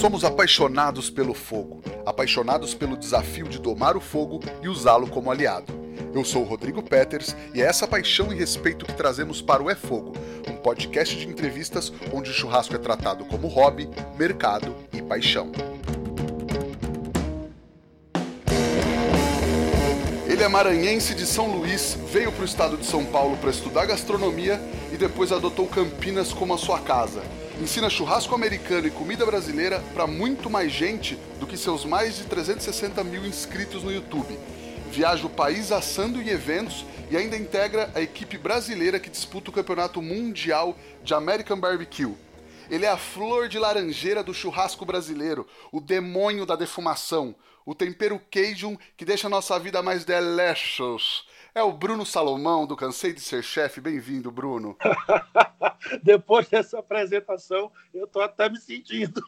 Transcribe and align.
Somos 0.00 0.24
apaixonados 0.24 1.08
pelo 1.08 1.32
fogo, 1.32 1.80
apaixonados 2.04 2.74
pelo 2.74 2.96
desafio 2.96 3.48
de 3.48 3.58
domar 3.58 3.96
o 3.96 4.00
fogo 4.00 4.40
e 4.60 4.68
usá-lo 4.68 5.06
como 5.06 5.30
aliado. 5.30 5.72
Eu 6.12 6.24
sou 6.24 6.42
o 6.42 6.44
Rodrigo 6.44 6.82
Peters 6.82 7.34
e 7.54 7.62
é 7.62 7.64
essa 7.64 7.86
paixão 7.86 8.32
e 8.32 8.36
respeito 8.36 8.84
que 8.84 8.92
trazemos 8.92 9.40
para 9.40 9.62
o 9.62 9.70
É 9.70 9.74
Fogo, 9.74 10.12
um 10.48 10.56
podcast 10.56 11.16
de 11.16 11.26
entrevistas 11.26 11.92
onde 12.12 12.30
o 12.30 12.34
churrasco 12.34 12.74
é 12.74 12.78
tratado 12.78 13.24
como 13.24 13.48
hobby, 13.48 13.88
mercado 14.18 14.74
e 14.92 15.00
paixão. 15.00 15.50
Ele 20.26 20.42
é 20.42 20.48
maranhense 20.48 21.14
de 21.14 21.24
São 21.24 21.56
Luís, 21.56 21.96
veio 22.12 22.30
para 22.32 22.42
o 22.42 22.44
estado 22.44 22.76
de 22.76 22.84
São 22.84 23.04
Paulo 23.04 23.36
para 23.38 23.50
estudar 23.50 23.86
gastronomia 23.86 24.60
e 24.92 24.96
depois 24.96 25.32
adotou 25.32 25.66
Campinas 25.66 26.32
como 26.32 26.52
a 26.52 26.58
sua 26.58 26.80
casa. 26.80 27.22
Ensina 27.60 27.88
churrasco 27.88 28.34
americano 28.34 28.88
e 28.88 28.90
comida 28.90 29.24
brasileira 29.24 29.80
para 29.94 30.08
muito 30.08 30.50
mais 30.50 30.72
gente 30.72 31.14
do 31.38 31.46
que 31.46 31.56
seus 31.56 31.84
mais 31.84 32.16
de 32.16 32.24
360 32.24 33.04
mil 33.04 33.24
inscritos 33.24 33.84
no 33.84 33.92
YouTube. 33.92 34.36
Viaja 34.90 35.24
o 35.24 35.30
país 35.30 35.70
assando 35.70 36.20
em 36.20 36.28
eventos 36.28 36.84
e 37.12 37.16
ainda 37.16 37.36
integra 37.36 37.90
a 37.94 38.00
equipe 38.00 38.36
brasileira 38.36 38.98
que 38.98 39.08
disputa 39.08 39.50
o 39.50 39.52
Campeonato 39.52 40.02
Mundial 40.02 40.76
de 41.04 41.14
American 41.14 41.58
Barbecue. 41.58 42.16
Ele 42.68 42.86
é 42.86 42.90
a 42.90 42.96
flor 42.96 43.48
de 43.48 43.58
laranjeira 43.58 44.24
do 44.24 44.34
churrasco 44.34 44.84
brasileiro, 44.84 45.46
o 45.70 45.80
demônio 45.80 46.44
da 46.44 46.56
defumação, 46.56 47.36
o 47.64 47.72
tempero 47.72 48.20
Cajun 48.32 48.76
que 48.96 49.04
deixa 49.04 49.28
nossa 49.28 49.58
vida 49.60 49.80
mais 49.80 50.04
delicious. 50.04 51.24
É 51.56 51.62
o 51.62 51.72
Bruno 51.72 52.04
Salomão, 52.04 52.66
do 52.66 52.74
Cansei 52.74 53.12
de 53.12 53.20
Ser 53.20 53.40
Chefe. 53.40 53.80
Bem-vindo, 53.80 54.28
Bruno. 54.28 54.76
Depois 56.02 56.48
dessa 56.48 56.80
apresentação, 56.80 57.70
eu 57.94 58.06
estou 58.06 58.22
até 58.22 58.48
me 58.48 58.58
sentindo. 58.58 59.22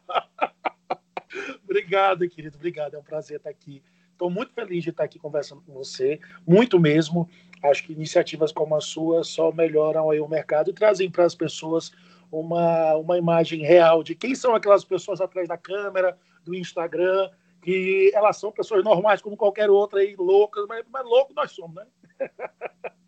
obrigado, 1.62 2.26
querido. 2.26 2.56
Obrigado. 2.56 2.94
É 2.94 2.98
um 2.98 3.02
prazer 3.02 3.36
estar 3.36 3.50
aqui. 3.50 3.82
Estou 4.12 4.30
muito 4.30 4.54
feliz 4.54 4.82
de 4.82 4.88
estar 4.88 5.04
aqui 5.04 5.18
conversando 5.18 5.60
com 5.60 5.74
você. 5.74 6.18
Muito 6.46 6.80
mesmo. 6.80 7.28
Acho 7.62 7.84
que 7.84 7.92
iniciativas 7.92 8.50
como 8.50 8.74
a 8.74 8.80
sua 8.80 9.22
só 9.22 9.52
melhoram 9.52 10.08
aí 10.08 10.20
o 10.20 10.26
mercado 10.28 10.70
e 10.70 10.72
trazem 10.72 11.10
para 11.10 11.26
as 11.26 11.34
pessoas 11.34 11.92
uma, 12.32 12.94
uma 12.96 13.18
imagem 13.18 13.60
real 13.60 14.02
de 14.02 14.14
quem 14.14 14.34
são 14.34 14.54
aquelas 14.54 14.86
pessoas 14.86 15.20
atrás 15.20 15.46
da 15.46 15.58
câmera, 15.58 16.16
do 16.42 16.54
Instagram, 16.54 17.28
que 17.60 18.10
elas 18.14 18.38
são 18.38 18.50
pessoas 18.50 18.82
normais 18.82 19.20
como 19.20 19.36
qualquer 19.36 19.70
outra 19.70 20.02
e 20.02 20.16
loucas, 20.16 20.64
mas, 20.68 20.84
mas 20.90 21.04
louco 21.04 21.32
nós 21.34 21.52
somos, 21.52 21.76
né? 21.76 21.86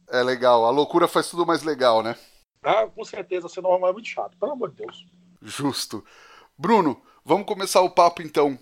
É 0.09 0.23
legal, 0.23 0.67
a 0.67 0.71
loucura 0.71 1.09
faz 1.09 1.31
tudo 1.31 1.47
mais 1.47 1.63
legal, 1.63 2.03
né? 2.03 2.17
Ah, 2.63 2.87
com 2.87 3.05
certeza, 3.05 3.49
ser 3.49 3.63
normal 3.63 3.91
é 3.91 3.93
muito 3.95 4.09
chato, 4.09 4.37
pelo 4.37 4.53
amor 4.53 4.71
de 4.71 4.77
Deus. 4.77 5.07
Justo. 5.41 6.05
Bruno, 6.57 7.01
vamos 7.25 7.47
começar 7.47 7.81
o 7.81 7.91
papo 7.91 8.23
então. 8.23 8.59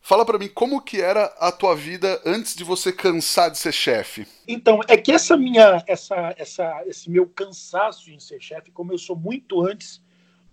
Fala 0.00 0.24
para 0.24 0.38
mim 0.38 0.48
como 0.48 0.80
que 0.80 1.00
era 1.00 1.24
a 1.38 1.50
tua 1.50 1.74
vida 1.74 2.20
antes 2.24 2.54
de 2.54 2.64
você 2.64 2.92
cansar 2.92 3.50
de 3.50 3.58
ser 3.58 3.72
chefe. 3.72 4.26
Então, 4.46 4.80
é 4.88 4.96
que 4.96 5.12
essa 5.12 5.36
minha 5.36 5.82
essa 5.86 6.34
essa 6.38 6.82
esse 6.86 7.10
meu 7.10 7.26
cansaço 7.26 8.10
em 8.10 8.18
ser 8.20 8.40
chefe 8.40 8.70
começou 8.70 9.16
muito 9.16 9.60
antes 9.60 10.00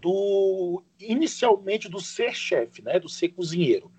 do 0.01 0.83
inicialmente 0.99 1.87
do 1.87 1.99
ser 1.99 2.33
chefe, 2.35 2.81
né, 2.81 2.99
do 2.99 3.07
ser 3.07 3.29
cozinheiro. 3.29 3.91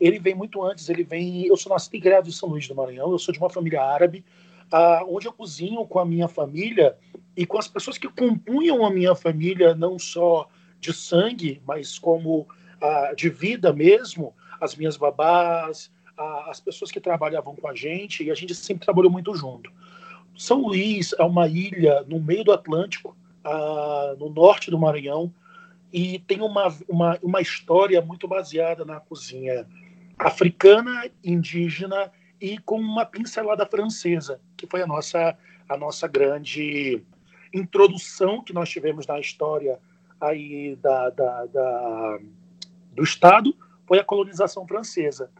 Ele 0.00 0.18
vem 0.18 0.34
muito 0.34 0.62
antes, 0.62 0.88
ele 0.88 1.04
vem, 1.04 1.46
eu 1.46 1.56
sou 1.56 1.72
nascido 1.72 1.94
e 1.94 2.00
criado 2.00 2.28
em 2.28 2.32
São 2.32 2.48
Luís 2.48 2.66
do 2.66 2.74
Maranhão, 2.74 3.12
eu 3.12 3.18
sou 3.18 3.32
de 3.32 3.38
uma 3.38 3.50
família 3.50 3.82
árabe, 3.82 4.24
uh, 4.72 5.14
onde 5.14 5.26
eu 5.26 5.32
cozinho 5.32 5.86
com 5.86 5.98
a 5.98 6.04
minha 6.04 6.28
família 6.28 6.96
e 7.36 7.46
com 7.46 7.58
as 7.58 7.68
pessoas 7.68 7.96
que 7.98 8.08
compunham 8.08 8.84
a 8.84 8.90
minha 8.90 9.14
família, 9.14 9.74
não 9.74 9.98
só 9.98 10.48
de 10.80 10.92
sangue, 10.92 11.62
mas 11.66 11.98
como 11.98 12.40
uh, 12.40 13.16
de 13.16 13.28
vida 13.28 13.72
mesmo, 13.72 14.34
as 14.60 14.74
minhas 14.74 14.96
babás, 14.96 15.92
as 16.46 16.60
pessoas 16.60 16.92
que 16.92 17.00
trabalhavam 17.00 17.56
com 17.56 17.66
a 17.66 17.74
gente, 17.74 18.22
e 18.22 18.30
a 18.30 18.34
gente 18.34 18.54
sempre 18.54 18.84
trabalhou 18.84 19.10
muito 19.10 19.34
junto. 19.34 19.70
São 20.36 20.62
Luís 20.62 21.12
é 21.18 21.24
uma 21.24 21.48
ilha 21.48 22.04
no 22.08 22.20
meio 22.20 22.44
do 22.44 22.52
Atlântico, 22.52 23.16
no 24.18 24.30
norte 24.30 24.70
do 24.70 24.78
Maranhão, 24.78 25.32
e 25.92 26.18
tem 26.20 26.40
uma, 26.40 26.74
uma, 26.88 27.18
uma 27.22 27.40
história 27.40 28.00
muito 28.00 28.26
baseada 28.26 28.84
na 28.84 29.00
cozinha 29.00 29.66
africana, 30.18 31.10
indígena 31.22 32.10
e 32.40 32.58
com 32.58 32.78
uma 32.78 33.04
pincelada 33.04 33.66
francesa, 33.66 34.40
que 34.56 34.66
foi 34.66 34.82
a 34.82 34.86
nossa, 34.86 35.36
a 35.68 35.76
nossa 35.76 36.06
grande 36.06 37.02
introdução 37.52 38.42
que 38.42 38.52
nós 38.52 38.68
tivemos 38.68 39.06
na 39.06 39.20
história 39.20 39.78
aí 40.20 40.76
da, 40.76 41.10
da, 41.10 41.46
da 41.46 42.18
do 42.92 43.02
Estado, 43.02 43.56
foi 43.86 43.98
a 43.98 44.04
colonização 44.04 44.66
francesa. 44.66 45.30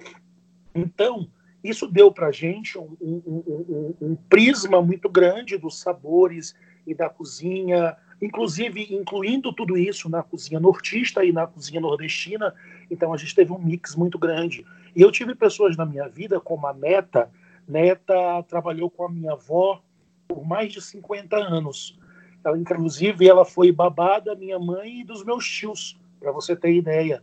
Então, 0.75 1.29
isso 1.62 1.87
deu 1.87 2.11
para 2.12 2.27
a 2.27 2.33
gente 2.33 2.77
um, 2.77 2.97
um, 3.01 3.23
um, 3.27 3.95
um, 4.01 4.17
prisma 4.29 4.83
muito 4.83 5.09
grande 5.09 5.56
dos 5.56 5.79
sabores 5.81 6.55
e 6.87 6.95
da 6.95 7.09
cozinha 7.09 7.97
inclusive 8.21 8.95
incluindo 8.95 9.53
tudo 9.53 9.77
isso 9.77 10.09
na 10.09 10.23
cozinha 10.23 10.61
nortista 10.61 11.25
e 11.25 11.33
na 11.33 11.47
cozinha 11.47 11.81
nordestina. 11.81 12.55
Então 12.91 13.12
a 13.12 13.17
gente 13.17 13.34
teve 13.34 13.53
um 13.53 13.59
mix 13.59 13.95
muito 13.95 14.19
grande. 14.19 14.65
E 14.95 15.03
eu 15.03 15.11
tive 15.11 15.34
pessoas 15.34 15.77
na 15.77 15.84
minha 15.84 16.09
vida, 16.09 16.41
como 16.41 16.67
a 16.67 16.72
Neta. 16.72 17.31
Neta 17.67 18.43
trabalhou 18.49 18.91
com 18.91 19.05
a 19.05 19.11
minha 19.11 19.33
avó 19.33 19.83
por 20.28 20.45
mais 20.45 20.72
de 20.72 20.81
50 20.81 21.37
anos. 21.37 21.99
Ela, 22.44 22.59
inclusive, 22.59 23.27
ela 23.27 23.44
foi 23.44 23.73
babá 23.73 24.19
da 24.19 24.34
minha 24.34 24.59
mãe 24.59 25.00
e 25.00 25.05
dos 25.05 25.25
meus 25.25 25.49
tios, 25.49 25.99
para 26.21 26.31
você 26.31 26.55
ter 26.55 26.75
ideia. 26.75 27.23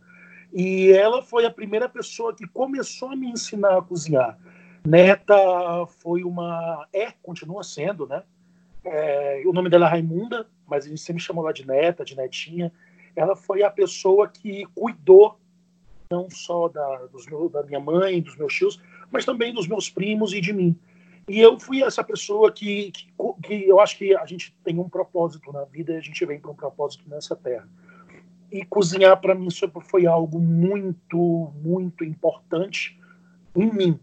E 0.52 0.90
ela 0.90 1.22
foi 1.22 1.46
a 1.46 1.50
primeira 1.50 1.88
pessoa 1.88 2.34
que 2.34 2.46
começou 2.46 3.10
a 3.10 3.16
me 3.16 3.28
ensinar 3.28 3.78
a 3.78 3.82
cozinhar. 3.82 4.38
Neta 4.84 5.36
foi 6.00 6.24
uma. 6.24 6.86
É, 6.92 7.12
continua 7.22 7.62
sendo, 7.62 8.06
né? 8.06 8.22
É, 8.84 9.42
o 9.46 9.52
nome 9.52 9.70
dela 9.70 9.86
é 9.86 9.90
Raimunda, 9.90 10.46
mas 10.66 10.84
a 10.84 10.88
gente 10.88 11.00
sempre 11.00 11.22
chamou 11.22 11.44
ela 11.44 11.54
de 11.54 11.66
neta, 11.66 12.04
de 12.04 12.16
netinha. 12.16 12.72
Ela 13.14 13.36
foi 13.36 13.62
a 13.62 13.70
pessoa 13.70 14.26
que 14.26 14.66
cuidou 14.74 15.38
não 16.12 16.28
só 16.30 16.68
da, 16.68 17.08
meu, 17.28 17.48
da 17.48 17.62
minha 17.62 17.80
mãe, 17.80 18.20
dos 18.20 18.36
meus 18.36 18.54
tios, 18.54 18.80
mas 19.10 19.24
também 19.24 19.52
dos 19.52 19.66
meus 19.66 19.88
primos 19.88 20.32
e 20.32 20.40
de 20.40 20.52
mim. 20.52 20.76
E 21.28 21.40
eu 21.40 21.58
fui 21.58 21.82
essa 21.82 22.04
pessoa 22.04 22.52
que, 22.52 22.90
que, 22.90 23.06
que 23.42 23.68
eu 23.68 23.80
acho 23.80 23.96
que 23.96 24.14
a 24.14 24.26
gente 24.26 24.54
tem 24.62 24.78
um 24.78 24.88
propósito 24.88 25.52
na 25.52 25.64
vida 25.64 25.92
e 25.92 25.96
a 25.96 26.00
gente 26.00 26.24
vem 26.26 26.38
para 26.38 26.50
um 26.50 26.54
propósito 26.54 27.04
nessa 27.08 27.34
terra. 27.34 27.68
E 28.50 28.64
cozinhar 28.64 29.18
para 29.20 29.34
mim 29.34 29.48
sempre 29.48 29.82
foi 29.82 30.06
algo 30.06 30.38
muito, 30.38 31.52
muito 31.64 32.04
importante 32.04 33.00
em 33.56 33.72
mim. 33.72 34.00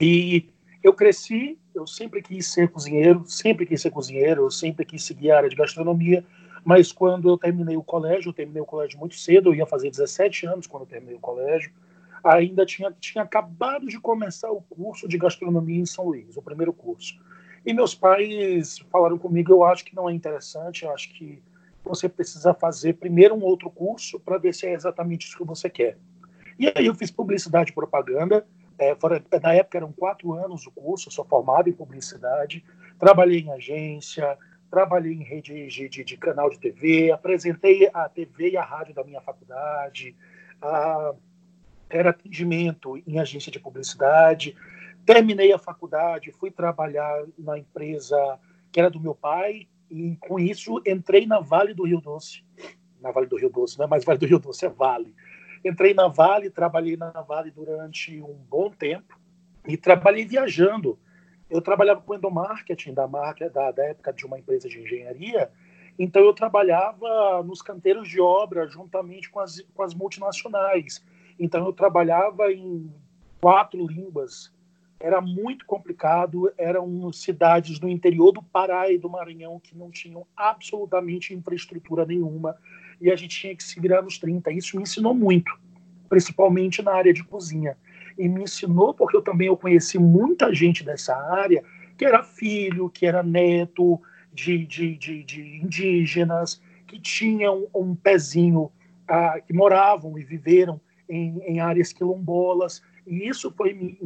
E 0.00 0.48
eu 0.82 0.94
cresci 0.94 1.58
eu 1.78 1.86
sempre 1.86 2.20
quis 2.20 2.46
ser 2.48 2.68
cozinheiro, 2.68 3.24
sempre 3.26 3.64
quis 3.64 3.80
ser 3.80 3.90
cozinheiro, 3.90 4.42
eu 4.42 4.50
sempre 4.50 4.84
quis 4.84 5.04
seguir 5.04 5.30
a 5.30 5.36
área 5.38 5.48
de 5.48 5.54
gastronomia, 5.54 6.24
mas 6.64 6.92
quando 6.92 7.28
eu 7.28 7.38
terminei 7.38 7.76
o 7.76 7.82
colégio, 7.82 8.30
eu 8.30 8.32
terminei 8.32 8.62
o 8.62 8.66
colégio 8.66 8.98
muito 8.98 9.16
cedo, 9.16 9.50
eu 9.50 9.54
ia 9.54 9.66
fazer 9.66 9.90
17 9.90 10.46
anos 10.46 10.66
quando 10.66 10.82
eu 10.82 10.88
terminei 10.88 11.16
o 11.16 11.20
colégio, 11.20 11.72
ainda 12.22 12.66
tinha, 12.66 12.92
tinha 12.98 13.24
acabado 13.24 13.86
de 13.86 13.98
começar 14.00 14.50
o 14.50 14.60
curso 14.62 15.08
de 15.08 15.18
gastronomia 15.18 15.80
em 15.80 15.86
São 15.86 16.06
Luís, 16.06 16.36
o 16.36 16.42
primeiro 16.42 16.72
curso. 16.72 17.18
E 17.64 17.72
meus 17.72 17.94
pais 17.94 18.78
falaram 18.90 19.18
comigo, 19.18 19.52
eu 19.52 19.64
acho 19.64 19.84
que 19.84 19.94
não 19.94 20.08
é 20.08 20.12
interessante, 20.12 20.84
eu 20.84 20.92
acho 20.92 21.12
que 21.14 21.42
você 21.84 22.08
precisa 22.08 22.52
fazer 22.52 22.94
primeiro 22.94 23.34
um 23.34 23.42
outro 23.42 23.70
curso 23.70 24.20
para 24.20 24.38
ver 24.38 24.54
se 24.54 24.66
é 24.66 24.72
exatamente 24.72 25.26
isso 25.26 25.36
que 25.36 25.44
você 25.44 25.70
quer. 25.70 25.96
E 26.58 26.72
aí 26.74 26.86
eu 26.86 26.94
fiz 26.94 27.10
publicidade 27.10 27.70
e 27.70 27.74
propaganda, 27.74 28.46
é, 28.78 28.96
na 29.42 29.54
época 29.54 29.78
eram 29.78 29.92
quatro 29.92 30.32
anos 30.34 30.66
o 30.66 30.70
curso, 30.70 31.08
eu 31.08 31.12
sou 31.12 31.24
formado 31.24 31.68
em 31.68 31.72
publicidade, 31.72 32.64
trabalhei 32.98 33.40
em 33.40 33.50
agência, 33.50 34.36
trabalhei 34.70 35.12
em 35.12 35.22
rede 35.22 35.68
de, 35.68 35.88
de, 35.88 36.04
de 36.04 36.16
canal 36.16 36.50
de 36.50 36.58
TV, 36.58 37.10
apresentei 37.10 37.88
a 37.92 38.08
TV 38.08 38.50
e 38.50 38.56
a 38.56 38.62
rádio 38.62 38.94
da 38.94 39.04
minha 39.04 39.20
faculdade, 39.20 40.14
a, 40.60 41.14
era 41.88 42.10
atendimento 42.10 42.96
em 43.06 43.18
agência 43.18 43.50
de 43.50 43.58
publicidade, 43.58 44.54
terminei 45.06 45.52
a 45.52 45.58
faculdade, 45.58 46.32
fui 46.32 46.50
trabalhar 46.50 47.24
na 47.38 47.58
empresa 47.58 48.38
que 48.70 48.78
era 48.78 48.90
do 48.90 49.00
meu 49.00 49.14
pai, 49.14 49.66
e 49.90 50.16
com 50.16 50.38
isso 50.38 50.82
entrei 50.86 51.26
na 51.26 51.40
Vale 51.40 51.72
do 51.72 51.86
Rio 51.86 52.00
Doce, 52.00 52.44
na 53.00 53.10
Vale 53.10 53.26
do 53.26 53.36
Rio 53.36 53.48
Doce, 53.48 53.78
não 53.78 53.86
é 53.86 53.88
mais 53.88 54.04
Vale 54.04 54.18
do 54.18 54.26
Rio 54.26 54.38
Doce, 54.38 54.66
é 54.66 54.68
Vale, 54.68 55.14
Entrei 55.64 55.94
na 55.94 56.08
Vale, 56.08 56.50
trabalhei 56.50 56.96
na 56.96 57.10
Vale 57.10 57.50
durante 57.50 58.20
um 58.22 58.34
bom 58.48 58.70
tempo 58.70 59.18
e 59.66 59.76
trabalhei 59.76 60.24
viajando. 60.24 60.98
Eu 61.50 61.60
trabalhava 61.60 62.00
com 62.00 62.14
endomarketing 62.14 62.92
da 62.92 63.06
marca 63.06 63.48
da, 63.48 63.70
da 63.70 63.84
época 63.84 64.12
de 64.12 64.26
uma 64.26 64.38
empresa 64.38 64.68
de 64.68 64.80
engenharia, 64.80 65.50
então 65.98 66.22
eu 66.22 66.32
trabalhava 66.32 67.42
nos 67.42 67.62
canteiros 67.62 68.08
de 68.08 68.20
obra 68.20 68.68
juntamente 68.68 69.30
com 69.30 69.40
as, 69.40 69.60
com 69.74 69.82
as 69.82 69.94
multinacionais. 69.94 71.04
Então 71.38 71.64
eu 71.64 71.72
trabalhava 71.72 72.52
em 72.52 72.92
quatro 73.40 73.86
línguas 73.86 74.52
era 75.00 75.20
muito 75.20 75.64
complicado, 75.64 76.52
eram 76.58 77.12
cidades 77.12 77.78
no 77.78 77.88
interior 77.88 78.32
do 78.32 78.42
Pará 78.42 78.90
e 78.90 78.98
do 78.98 79.08
Maranhão 79.08 79.60
que 79.60 79.76
não 79.76 79.90
tinham 79.90 80.26
absolutamente 80.36 81.32
infraestrutura 81.32 82.04
nenhuma, 82.04 82.56
e 83.00 83.10
a 83.10 83.16
gente 83.16 83.38
tinha 83.38 83.54
que 83.54 83.62
se 83.62 83.78
virar 83.78 84.02
nos 84.02 84.18
30. 84.18 84.50
Isso 84.50 84.76
me 84.76 84.82
ensinou 84.82 85.14
muito, 85.14 85.56
principalmente 86.08 86.82
na 86.82 86.92
área 86.92 87.12
de 87.12 87.22
cozinha. 87.22 87.76
E 88.18 88.28
me 88.28 88.42
ensinou 88.42 88.92
porque 88.92 89.16
eu 89.16 89.22
também 89.22 89.46
eu 89.46 89.56
conheci 89.56 89.98
muita 89.98 90.52
gente 90.52 90.84
dessa 90.84 91.14
área 91.14 91.62
que 91.96 92.04
era 92.04 92.22
filho, 92.22 92.90
que 92.90 93.06
era 93.06 93.22
neto 93.22 94.00
de, 94.32 94.64
de, 94.66 94.96
de, 94.96 95.24
de 95.24 95.60
indígenas, 95.62 96.60
que 96.86 97.00
tinham 97.00 97.66
um 97.74 97.94
pezinho, 97.94 98.70
ah, 99.06 99.40
que 99.40 99.52
moravam 99.52 100.18
e 100.18 100.24
viveram 100.24 100.80
em, 101.08 101.40
em 101.42 101.60
áreas 101.60 101.92
quilombolas, 101.92 102.82
e 103.06 103.28
isso 103.28 103.52
foi 103.56 103.72
me, 103.72 103.98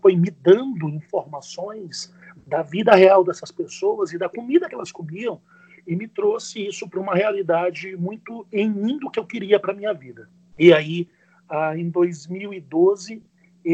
foi 0.00 0.16
me 0.16 0.30
dando 0.30 0.88
informações 0.88 2.14
da 2.46 2.62
vida 2.62 2.94
real 2.94 3.24
dessas 3.24 3.50
pessoas 3.50 4.12
e 4.12 4.18
da 4.18 4.28
comida 4.28 4.68
que 4.68 4.74
elas 4.74 4.92
comiam, 4.92 5.40
e 5.86 5.96
me 5.96 6.08
trouxe 6.08 6.66
isso 6.66 6.88
para 6.88 7.00
uma 7.00 7.14
realidade 7.14 7.96
muito 7.96 8.46
em 8.52 8.70
mim 8.70 8.98
do 8.98 9.10
que 9.10 9.18
eu 9.18 9.26
queria 9.26 9.58
para 9.58 9.74
minha 9.74 9.92
vida. 9.92 10.28
E 10.58 10.72
aí, 10.72 11.08
ah, 11.48 11.76
em 11.76 11.90
2012, 11.90 13.22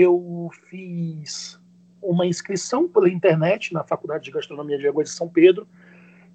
eu 0.00 0.50
fiz 0.68 1.58
uma 2.02 2.26
inscrição 2.26 2.88
pela 2.88 3.08
internet 3.08 3.72
na 3.72 3.84
Faculdade 3.84 4.24
de 4.24 4.30
Gastronomia 4.30 4.78
de 4.78 4.86
Água 4.88 5.04
de 5.04 5.10
São 5.10 5.28
Pedro. 5.28 5.66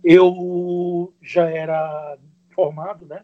Eu 0.04 1.14
já 1.22 1.50
era 1.50 2.18
formado, 2.50 3.06
né? 3.06 3.24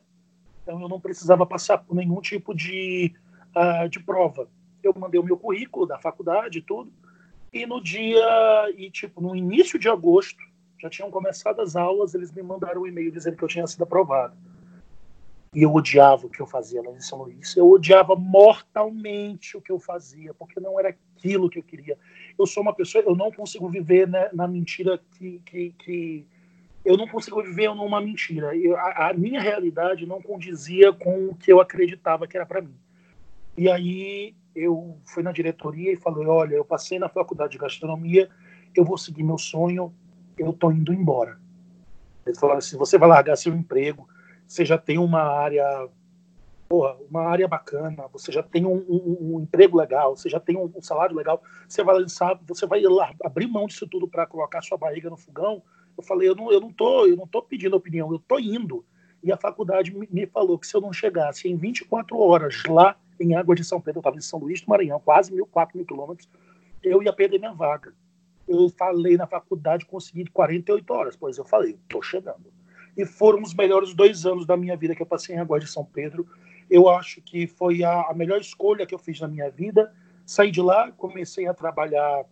Então 0.61 0.81
eu 0.81 0.89
não 0.89 0.99
precisava 0.99 1.45
passar 1.45 1.77
por 1.79 1.95
nenhum 1.95 2.21
tipo 2.21 2.53
de, 2.53 3.13
uh, 3.55 3.87
de 3.89 3.99
prova 3.99 4.47
eu 4.87 4.93
mandei 4.97 5.19
o 5.19 5.23
meu 5.23 5.37
currículo 5.37 5.85
da 5.85 5.97
faculdade 5.97 6.59
e 6.59 6.61
tudo. 6.61 6.91
E 7.51 7.65
no 7.65 7.81
dia, 7.81 8.23
e 8.77 8.89
tipo, 8.91 9.21
no 9.21 9.35
início 9.35 9.79
de 9.79 9.89
agosto, 9.89 10.43
já 10.79 10.89
tinham 10.89 11.09
começado 11.09 11.61
as 11.61 11.75
aulas, 11.75 12.13
eles 12.13 12.31
me 12.31 12.43
mandaram 12.43 12.81
um 12.81 12.87
e-mail 12.87 13.11
dizendo 13.11 13.37
que 13.37 13.43
eu 13.43 13.47
tinha 13.47 13.65
sido 13.65 13.83
aprovado. 13.83 14.35
E 15.55 15.63
eu 15.63 15.73
odiava 15.73 16.27
o 16.27 16.29
que 16.29 16.41
eu 16.41 16.45
fazia 16.45 16.81
lá 16.81 16.91
em 16.91 16.99
São 16.99 17.23
Luís. 17.23 17.55
Eu 17.55 17.69
odiava 17.69 18.13
mortalmente 18.13 19.55
o 19.55 19.61
que 19.61 19.71
eu 19.71 19.79
fazia, 19.79 20.33
porque 20.33 20.59
não 20.59 20.77
era 20.77 20.89
aquilo 20.89 21.49
que 21.49 21.57
eu 21.57 21.63
queria. 21.63 21.97
Eu 22.37 22.45
sou 22.45 22.61
uma 22.61 22.75
pessoa, 22.75 23.01
eu 23.05 23.15
não 23.15 23.31
consigo 23.31 23.69
viver 23.69 24.05
né, 24.05 24.29
na 24.33 24.49
mentira 24.49 24.99
que, 25.17 25.41
que, 25.45 25.73
que, 25.79 26.27
Eu 26.83 26.97
não 26.97 27.07
consigo 27.07 27.41
viver 27.41 27.73
numa 27.73 28.01
mentira. 28.01 28.53
Eu, 28.53 28.75
a, 28.75 29.11
a 29.11 29.13
minha 29.13 29.39
realidade 29.39 30.05
não 30.05 30.21
condizia 30.21 30.91
com 30.91 31.27
o 31.27 31.35
que 31.35 31.53
eu 31.53 31.61
acreditava 31.61 32.27
que 32.27 32.35
era 32.35 32.45
para 32.45 32.61
mim. 32.61 32.75
E 33.57 33.71
aí 33.71 34.35
eu 34.53 34.97
fui 35.05 35.23
na 35.23 35.31
diretoria 35.31 35.93
e 35.93 35.95
falei: 35.95 36.27
olha, 36.27 36.55
eu 36.55 36.65
passei 36.65 36.99
na 36.99 37.07
faculdade 37.07 37.53
de 37.53 37.57
gastronomia, 37.57 38.29
eu 38.75 38.83
vou 38.83 38.97
seguir 38.97 39.23
meu 39.23 39.37
sonho, 39.37 39.93
eu 40.37 40.49
estou 40.49 40.73
indo 40.73 40.93
embora. 40.93 41.39
Eles 42.25 42.37
falaram 42.37 42.57
assim: 42.57 42.77
você 42.77 42.97
vai 42.97 43.07
largar 43.07 43.37
seu 43.37 43.55
emprego, 43.55 44.05
você 44.47 44.65
já 44.65 44.77
tem 44.77 44.97
uma 44.97 45.21
área, 45.21 45.87
porra, 46.69 46.95
uma 47.09 47.21
área 47.21 47.47
bacana, 47.47 48.07
você 48.11 48.31
já 48.31 48.43
tem 48.43 48.65
um, 48.65 48.77
um, 48.87 49.35
um 49.35 49.39
emprego 49.41 49.77
legal, 49.77 50.15
você 50.15 50.29
já 50.29 50.39
tem 50.39 50.57
um, 50.57 50.71
um, 50.75 50.81
salário 50.81 51.15
legal, 51.15 51.41
você 51.67 51.83
vai 51.83 51.95
lançar, 51.95 52.39
você 52.47 52.65
vai 52.65 52.81
abrir 53.23 53.47
mão 53.47 53.67
disso 53.67 53.87
tudo 53.87 54.07
para 54.07 54.25
colocar 54.25 54.61
sua 54.61 54.77
barriga 54.77 55.09
no 55.09 55.17
fogão. 55.17 55.61
Eu 55.97 56.03
falei: 56.03 56.29
eu 56.29 56.35
não, 56.35 56.51
eu 56.51 56.59
não 56.59 56.71
tô, 56.71 57.05
eu 57.07 57.15
não 57.15 57.27
tô 57.27 57.41
pedindo 57.41 57.75
opinião, 57.75 58.11
eu 58.11 58.19
tô 58.19 58.39
indo. 58.39 58.85
E 59.23 59.31
a 59.31 59.37
faculdade 59.37 59.91
me 59.91 60.27
falou 60.27 60.59
que 60.59 60.67
se 60.67 60.75
eu 60.75 60.81
não 60.81 60.93
chegasse 60.93 61.47
em 61.47 61.55
24 61.55 62.17
horas 62.19 62.63
lá 62.67 62.95
em 63.19 63.33
Água 63.35 63.55
de 63.55 63.63
São 63.63 63.81
Pedro, 63.81 63.97
eu 63.97 64.01
estava 64.01 64.17
em 64.17 64.21
São 64.21 64.39
Luís 64.39 64.61
do 64.61 64.69
Maranhão, 64.69 64.99
quase 64.99 65.33
mil, 65.33 65.47
quatro 65.47 65.77
mil 65.77 65.85
quilômetros, 65.85 66.29
eu 66.83 67.01
ia 67.01 67.11
perder 67.11 67.39
minha 67.39 67.53
vaga. 67.53 67.93
Eu 68.47 68.69
falei 68.69 69.17
na 69.17 69.25
faculdade, 69.25 69.85
consegui 69.85 70.25
48 70.29 70.93
horas, 70.93 71.15
pois 71.15 71.37
eu 71.37 71.45
falei, 71.45 71.71
estou 71.71 72.03
chegando. 72.03 72.53
E 72.97 73.05
foram 73.05 73.41
os 73.41 73.53
melhores 73.53 73.93
dois 73.93 74.25
anos 74.25 74.45
da 74.45 74.55
minha 74.55 74.75
vida 74.77 74.95
que 74.95 75.01
eu 75.01 75.05
passei 75.05 75.35
em 75.35 75.39
Água 75.39 75.59
de 75.59 75.67
São 75.67 75.83
Pedro. 75.83 76.27
Eu 76.69 76.89
acho 76.89 77.21
que 77.21 77.45
foi 77.47 77.83
a, 77.83 78.09
a 78.09 78.13
melhor 78.13 78.39
escolha 78.39 78.85
que 78.85 78.93
eu 78.95 78.99
fiz 78.99 79.19
na 79.19 79.27
minha 79.27 79.49
vida. 79.49 79.93
Saí 80.25 80.49
de 80.49 80.61
lá, 80.61 80.91
comecei 80.91 81.47
a 81.47 81.53
trabalhar 81.53 82.25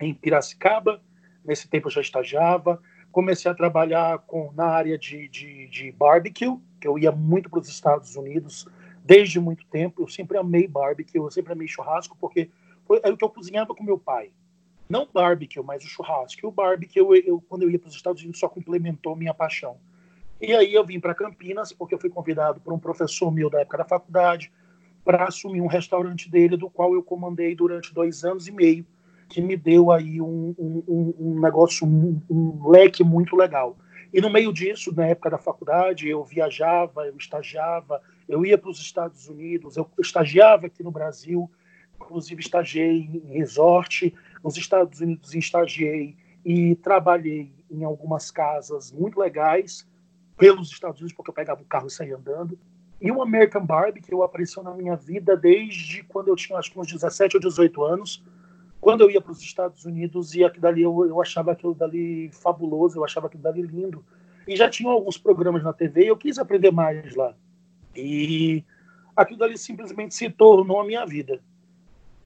em 0.00 0.14
Piracicaba, 0.14 1.00
nesse 1.44 1.68
tempo 1.68 1.88
eu 1.88 1.92
já 1.92 2.00
estagiava, 2.00 2.80
comecei 3.10 3.50
a 3.50 3.54
trabalhar 3.54 4.18
com, 4.20 4.52
na 4.52 4.66
área 4.66 4.98
de, 4.98 5.28
de, 5.28 5.68
de 5.68 5.92
barbecue, 5.92 6.58
que 6.80 6.86
eu 6.86 6.98
ia 6.98 7.12
muito 7.12 7.48
para 7.48 7.60
os 7.60 7.68
Estados 7.68 8.16
Unidos 8.16 8.66
desde 9.04 9.38
muito 9.38 9.66
tempo. 9.66 10.02
Eu 10.02 10.08
sempre 10.08 10.36
amei 10.38 10.66
barbecue, 10.66 11.18
eu 11.18 11.30
sempre 11.30 11.52
amei 11.52 11.68
churrasco, 11.68 12.16
porque 12.18 12.50
foi, 12.84 13.00
era 13.02 13.14
o 13.14 13.16
que 13.16 13.24
eu 13.24 13.30
cozinhava 13.30 13.74
com 13.74 13.82
meu 13.84 13.98
pai. 13.98 14.32
Não 14.88 15.08
barbecue, 15.12 15.62
mas 15.62 15.84
o 15.84 15.88
churrasco. 15.88 16.44
E 16.44 16.46
o 16.46 16.50
barbecue, 16.50 16.98
eu, 16.98 17.14
eu, 17.14 17.40
quando 17.48 17.62
eu 17.62 17.70
ia 17.70 17.78
para 17.78 17.88
os 17.88 17.94
Estados 17.94 18.22
Unidos, 18.22 18.40
só 18.40 18.48
complementou 18.48 19.16
minha 19.16 19.32
paixão. 19.32 19.78
E 20.40 20.52
aí 20.52 20.74
eu 20.74 20.84
vim 20.84 21.00
para 21.00 21.14
Campinas, 21.14 21.72
porque 21.72 21.94
eu 21.94 21.98
fui 21.98 22.10
convidado 22.10 22.60
por 22.60 22.72
um 22.72 22.78
professor 22.78 23.30
meu 23.30 23.48
da 23.48 23.60
época 23.60 23.78
da 23.78 23.84
faculdade 23.84 24.52
para 25.04 25.24
assumir 25.24 25.60
um 25.60 25.66
restaurante 25.66 26.30
dele, 26.30 26.56
do 26.56 26.68
qual 26.68 26.94
eu 26.94 27.02
comandei 27.02 27.54
durante 27.54 27.94
dois 27.94 28.24
anos 28.24 28.48
e 28.48 28.52
meio, 28.52 28.86
que 29.28 29.40
me 29.40 29.56
deu 29.56 29.90
aí 29.90 30.20
um, 30.20 30.54
um, 30.58 31.14
um 31.18 31.40
negócio, 31.40 31.86
um, 31.86 32.20
um 32.28 32.68
leque 32.68 33.04
muito 33.04 33.36
legal. 33.36 33.76
E 34.12 34.20
no 34.20 34.30
meio 34.30 34.52
disso, 34.52 34.94
na 34.94 35.06
época 35.06 35.30
da 35.30 35.38
faculdade, 35.38 36.08
eu 36.08 36.24
viajava, 36.24 37.06
eu 37.06 37.16
estagiava, 37.16 38.00
eu 38.28 38.44
ia 38.44 38.56
para 38.56 38.70
os 38.70 38.80
Estados 38.80 39.28
Unidos, 39.28 39.76
eu 39.76 39.88
estagiava 40.00 40.66
aqui 40.66 40.82
no 40.82 40.90
Brasil, 40.90 41.50
inclusive 41.96 42.40
estagiei 42.40 43.10
em 43.12 43.32
resort, 43.36 44.14
nos 44.42 44.56
Estados 44.56 45.00
Unidos 45.00 45.34
estagiei 45.34 46.16
e 46.44 46.74
trabalhei 46.76 47.52
em 47.70 47.84
algumas 47.84 48.30
casas 48.30 48.92
muito 48.92 49.18
legais 49.18 49.86
pelos 50.36 50.70
Estados 50.70 51.00
Unidos, 51.00 51.16
porque 51.16 51.30
eu 51.30 51.34
pegava 51.34 51.62
o 51.62 51.64
carro 51.64 51.86
e 51.86 51.90
saía 51.90 52.16
andando. 52.16 52.58
E 53.00 53.10
o 53.10 53.22
American 53.22 53.64
Barbecue 53.64 54.22
apareceu 54.22 54.62
na 54.62 54.72
minha 54.72 54.96
vida 54.96 55.36
desde 55.36 56.02
quando 56.04 56.28
eu 56.28 56.36
tinha 56.36 56.58
acho 56.58 56.72
que 56.72 56.78
uns 56.78 56.86
17 56.86 57.36
ou 57.36 57.40
18 57.40 57.84
anos, 57.84 58.22
quando 58.80 59.02
eu 59.02 59.10
ia 59.10 59.20
para 59.20 59.32
os 59.32 59.40
Estados 59.40 59.84
Unidos 59.84 60.34
e 60.34 60.44
aquilo 60.44 60.62
dali 60.62 60.82
eu, 60.82 61.06
eu 61.06 61.20
achava 61.20 61.52
aquilo 61.52 61.74
dali 61.74 62.30
fabuloso, 62.32 62.98
eu 62.98 63.04
achava 63.04 63.26
aquilo 63.26 63.42
dali 63.42 63.62
lindo. 63.62 64.04
E 64.46 64.56
já 64.56 64.68
tinha 64.68 64.90
alguns 64.90 65.16
programas 65.16 65.62
na 65.62 65.72
TV 65.72 66.04
e 66.04 66.08
eu 66.08 66.16
quis 66.16 66.38
aprender 66.38 66.70
mais 66.70 67.14
lá. 67.14 67.34
E 67.96 68.62
aquilo 69.16 69.42
ali 69.44 69.56
simplesmente 69.56 70.14
se 70.14 70.28
tornou 70.28 70.80
a 70.80 70.84
minha 70.84 71.04
vida. 71.06 71.40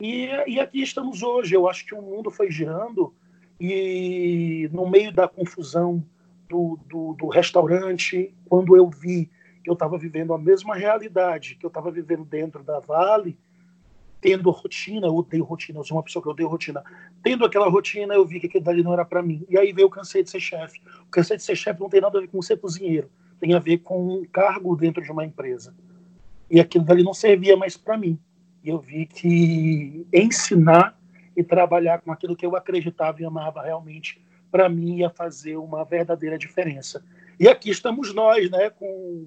E, 0.01 0.29
e 0.47 0.61
aqui 0.61 0.83
estamos 0.83 1.23
hoje. 1.23 1.55
Eu 1.55 1.69
acho 1.69 1.85
que 1.87 1.95
o 1.95 2.03
mundo 2.03 2.31
foi 2.31 2.51
girando 2.51 3.15
e 3.61 4.69
no 4.73 4.89
meio 4.89 5.13
da 5.13 5.29
confusão 5.29 6.05
do, 6.49 6.79
do, 6.87 7.15
do 7.15 7.29
restaurante, 7.29 8.35
quando 8.49 8.77
eu 8.77 8.89
vi 8.89 9.31
que 9.63 9.69
eu 9.69 9.75
estava 9.75 9.99
vivendo 9.99 10.33
a 10.33 10.39
mesma 10.39 10.75
realidade 10.75 11.57
que 11.57 11.67
eu 11.67 11.69
estava 11.69 11.91
vivendo 11.91 12.25
dentro 12.25 12.63
da 12.63 12.81
Vale, 12.81 13.39
tendo 14.21 14.51
rotina, 14.51 15.07
eu 15.07 15.15
odeio 15.15 15.45
rotina, 15.45 15.79
eu 15.79 15.85
sou 15.85 15.97
uma 15.97 16.03
pessoa 16.03 16.23
que 16.23 16.29
odeio 16.29 16.49
rotina. 16.49 16.83
Tendo 17.23 17.45
aquela 17.45 17.69
rotina, 17.69 18.15
eu 18.15 18.27
vi 18.27 18.41
que 18.41 18.47
aquilo 18.47 18.65
dali 18.65 18.83
não 18.83 18.93
era 18.93 19.05
para 19.05 19.23
mim. 19.23 19.45
E 19.49 19.57
aí 19.57 19.73
veio 19.73 19.87
o 19.87 19.91
cansei 19.91 20.25
de 20.25 20.31
ser 20.31 20.41
chefe. 20.41 20.81
O 21.03 21.11
cansei 21.11 21.37
de 21.37 21.43
ser 21.43 21.55
chefe 21.55 21.81
não 21.81 21.89
tem 21.89 22.01
nada 22.01 22.19
a 22.19 22.21
ver 22.21 22.29
com 22.29 22.43
ser 22.43 22.57
cozinheiro 22.57 23.09
tem 23.39 23.55
a 23.55 23.59
ver 23.59 23.79
com 23.79 24.19
um 24.19 24.25
cargo 24.25 24.77
dentro 24.77 25.03
de 25.03 25.11
uma 25.11 25.25
empresa. 25.25 25.75
E 26.51 26.61
aquilo 26.61 26.85
dali 26.85 27.03
não 27.03 27.15
servia 27.15 27.57
mais 27.57 27.77
para 27.77 27.97
mim. 27.97 28.19
E 28.63 28.69
eu 28.69 28.79
vi 28.79 29.07
que 29.07 30.07
ensinar 30.13 30.99
e 31.37 31.43
trabalhar 31.45 32.01
com 32.01 32.11
aquilo 32.11 32.35
que 32.35 32.45
eu 32.45 32.57
acreditava 32.57 33.21
e 33.23 33.25
amava 33.25 33.63
realmente, 33.63 34.21
para 34.51 34.69
mim 34.69 34.99
ia 34.99 35.11
fazer 35.11 35.57
uma 35.57 35.85
verdadeira 35.85 36.39
diferença. 36.39 37.05
E 37.39 37.49
aqui 37.49 37.71
estamos 37.71 38.15
nós, 38.15 38.51
né, 38.51 38.71
com 38.71 39.27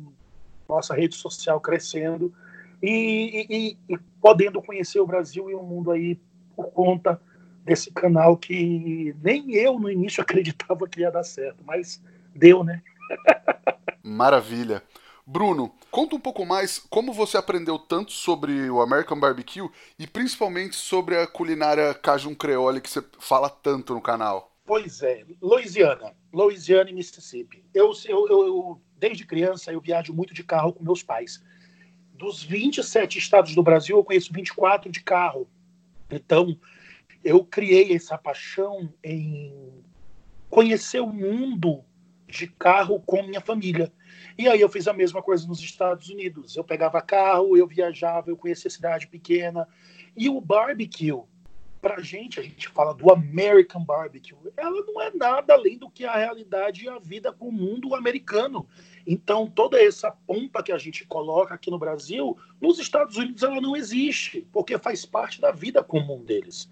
nossa 0.67 0.93
rede 0.93 1.15
social 1.15 1.59
crescendo 1.59 2.33
e, 2.81 3.45
e, 3.49 3.93
e 3.93 3.97
podendo 4.21 4.61
conhecer 4.61 4.99
o 4.99 5.07
Brasil 5.07 5.49
e 5.49 5.53
o 5.53 5.63
mundo 5.63 5.91
aí 5.91 6.19
por 6.55 6.71
conta 6.71 7.21
desse 7.63 7.91
canal 7.91 8.37
que 8.37 9.15
nem 9.23 9.53
eu 9.53 9.79
no 9.79 9.89
início 9.89 10.21
acreditava 10.23 10.87
que 10.87 11.01
ia 11.01 11.11
dar 11.11 11.23
certo, 11.23 11.63
mas 11.65 12.01
deu, 12.35 12.63
né? 12.63 12.81
Maravilha. 14.03 14.81
Bruno, 15.25 15.71
conta 15.91 16.15
um 16.15 16.19
pouco 16.19 16.45
mais 16.45 16.79
como 16.89 17.13
você 17.13 17.37
aprendeu 17.37 17.77
tanto 17.77 18.11
sobre 18.11 18.69
o 18.69 18.81
American 18.81 19.19
Barbecue 19.19 19.69
e 19.97 20.07
principalmente 20.07 20.75
sobre 20.75 21.15
a 21.15 21.27
culinária 21.27 21.93
Cajun 21.93 22.33
Creole 22.33 22.81
que 22.81 22.89
você 22.89 23.03
fala 23.19 23.49
tanto 23.49 23.93
no 23.93 24.01
canal. 24.01 24.50
Pois 24.73 25.01
é, 25.01 25.25
Louisiana, 25.41 26.15
Louisiana 26.31 26.89
e 26.89 26.93
Mississippi. 26.93 27.61
Eu, 27.73 27.91
eu, 28.05 28.29
eu, 28.29 28.81
desde 28.95 29.25
criança 29.25 29.69
eu 29.69 29.81
viajo 29.81 30.13
muito 30.13 30.33
de 30.33 30.45
carro 30.45 30.71
com 30.71 30.81
meus 30.81 31.03
pais. 31.03 31.43
Dos 32.13 32.41
27 32.41 33.19
estados 33.19 33.53
do 33.53 33.61
Brasil, 33.61 33.97
eu 33.97 34.03
conheço 34.05 34.31
24 34.31 34.89
de 34.89 35.03
carro. 35.03 35.45
Então, 36.09 36.57
eu 37.21 37.43
criei 37.43 37.93
essa 37.93 38.17
paixão 38.17 38.93
em 39.03 39.83
conhecer 40.49 41.01
o 41.01 41.11
mundo 41.11 41.83
de 42.25 42.47
carro 42.47 43.01
com 43.01 43.23
minha 43.23 43.41
família. 43.41 43.91
E 44.37 44.47
aí 44.47 44.61
eu 44.61 44.69
fiz 44.69 44.87
a 44.87 44.93
mesma 44.93 45.21
coisa 45.21 45.45
nos 45.45 45.59
Estados 45.59 46.07
Unidos. 46.07 46.55
Eu 46.55 46.63
pegava 46.63 47.01
carro, 47.01 47.57
eu 47.57 47.67
viajava, 47.67 48.29
eu 48.29 48.37
conhecia 48.37 48.71
cidade 48.71 49.05
pequena. 49.05 49.67
E 50.15 50.29
o 50.29 50.39
barbecue, 50.39 51.11
para 51.81 51.95
a 51.95 52.01
gente, 52.01 52.39
a 52.39 52.43
gente 52.43 52.69
fala 52.69 52.93
do 52.93 53.11
American 53.11 53.83
Barbecue, 53.83 54.35
ela 54.55 54.85
não 54.85 55.01
é 55.01 55.11
nada 55.13 55.53
além 55.53 55.77
do 55.77 55.89
que 55.89 56.05
a 56.05 56.15
realidade 56.15 56.85
e 56.85 56.89
a 56.89 57.00
vida 57.00 57.33
comum 57.33 57.79
do 57.79 57.95
americano. 57.95 58.67
Então, 59.05 59.47
toda 59.47 59.81
essa 59.81 60.11
pompa 60.11 60.61
que 60.61 60.71
a 60.71 60.77
gente 60.77 61.05
coloca 61.07 61.55
aqui 61.55 61.71
no 61.71 61.79
Brasil, 61.79 62.38
nos 62.61 62.77
Estados 62.77 63.17
Unidos 63.17 63.41
ela 63.41 63.59
não 63.59 63.75
existe, 63.75 64.47
porque 64.53 64.77
faz 64.77 65.05
parte 65.05 65.41
da 65.41 65.51
vida 65.51 65.83
comum 65.83 66.23
deles. 66.23 66.69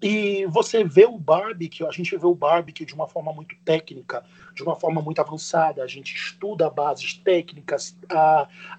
E 0.00 0.46
você 0.46 0.84
vê 0.84 1.04
o 1.04 1.18
barbecue, 1.18 1.84
a 1.84 1.90
gente 1.90 2.16
vê 2.16 2.24
o 2.24 2.34
barbecue 2.34 2.86
de 2.86 2.94
uma 2.94 3.08
forma 3.08 3.32
muito 3.32 3.56
técnica, 3.64 4.24
de 4.54 4.62
uma 4.62 4.76
forma 4.76 5.02
muito 5.02 5.20
avançada, 5.20 5.82
a 5.82 5.88
gente 5.88 6.14
estuda 6.14 6.70
bases 6.70 7.14
técnicas, 7.14 7.98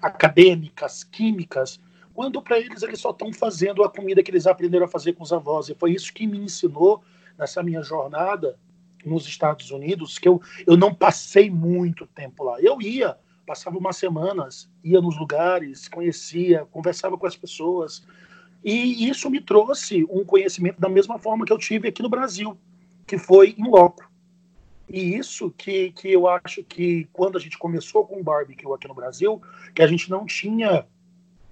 acadêmicas, 0.00 1.04
químicas, 1.04 1.78
quando 2.14 2.42
para 2.42 2.58
eles 2.58 2.82
eles 2.82 3.00
só 3.00 3.10
estão 3.10 3.32
fazendo 3.32 3.82
a 3.82 3.90
comida 3.90 4.22
que 4.22 4.30
eles 4.30 4.46
aprenderam 4.46 4.86
a 4.86 4.88
fazer 4.88 5.12
com 5.12 5.22
os 5.22 5.32
avós. 5.32 5.68
E 5.68 5.74
foi 5.74 5.92
isso 5.92 6.12
que 6.12 6.26
me 6.26 6.38
ensinou 6.38 7.02
nessa 7.38 7.62
minha 7.62 7.82
jornada 7.82 8.58
nos 9.04 9.26
Estados 9.26 9.70
Unidos, 9.70 10.18
que 10.18 10.28
eu, 10.28 10.40
eu 10.66 10.76
não 10.76 10.94
passei 10.94 11.50
muito 11.50 12.06
tempo 12.06 12.44
lá. 12.44 12.60
Eu 12.60 12.80
ia, 12.82 13.16
passava 13.46 13.78
umas 13.78 13.96
semanas, 13.96 14.70
ia 14.84 15.00
nos 15.00 15.18
lugares, 15.18 15.88
conhecia, 15.88 16.66
conversava 16.70 17.16
com 17.16 17.26
as 17.26 17.36
pessoas. 17.36 18.06
E 18.62 19.08
isso 19.08 19.30
me 19.30 19.40
trouxe 19.40 20.04
um 20.10 20.24
conhecimento 20.24 20.78
da 20.78 20.88
mesma 20.88 21.18
forma 21.18 21.46
que 21.46 21.52
eu 21.52 21.58
tive 21.58 21.88
aqui 21.88 22.02
no 22.02 22.10
Brasil, 22.10 22.58
que 23.06 23.16
foi 23.16 23.54
em 23.56 23.68
loco. 23.68 24.10
E 24.88 25.16
isso 25.16 25.50
que, 25.56 25.92
que 25.92 26.12
eu 26.12 26.26
acho 26.26 26.64
que 26.64 27.08
quando 27.12 27.38
a 27.38 27.40
gente 27.40 27.56
começou 27.56 28.04
com 28.04 28.20
o 28.20 28.24
barbecue 28.24 28.72
aqui 28.74 28.88
no 28.88 28.94
Brasil, 28.94 29.40
que 29.74 29.82
a 29.82 29.86
gente 29.86 30.10
não 30.10 30.26
tinha 30.26 30.84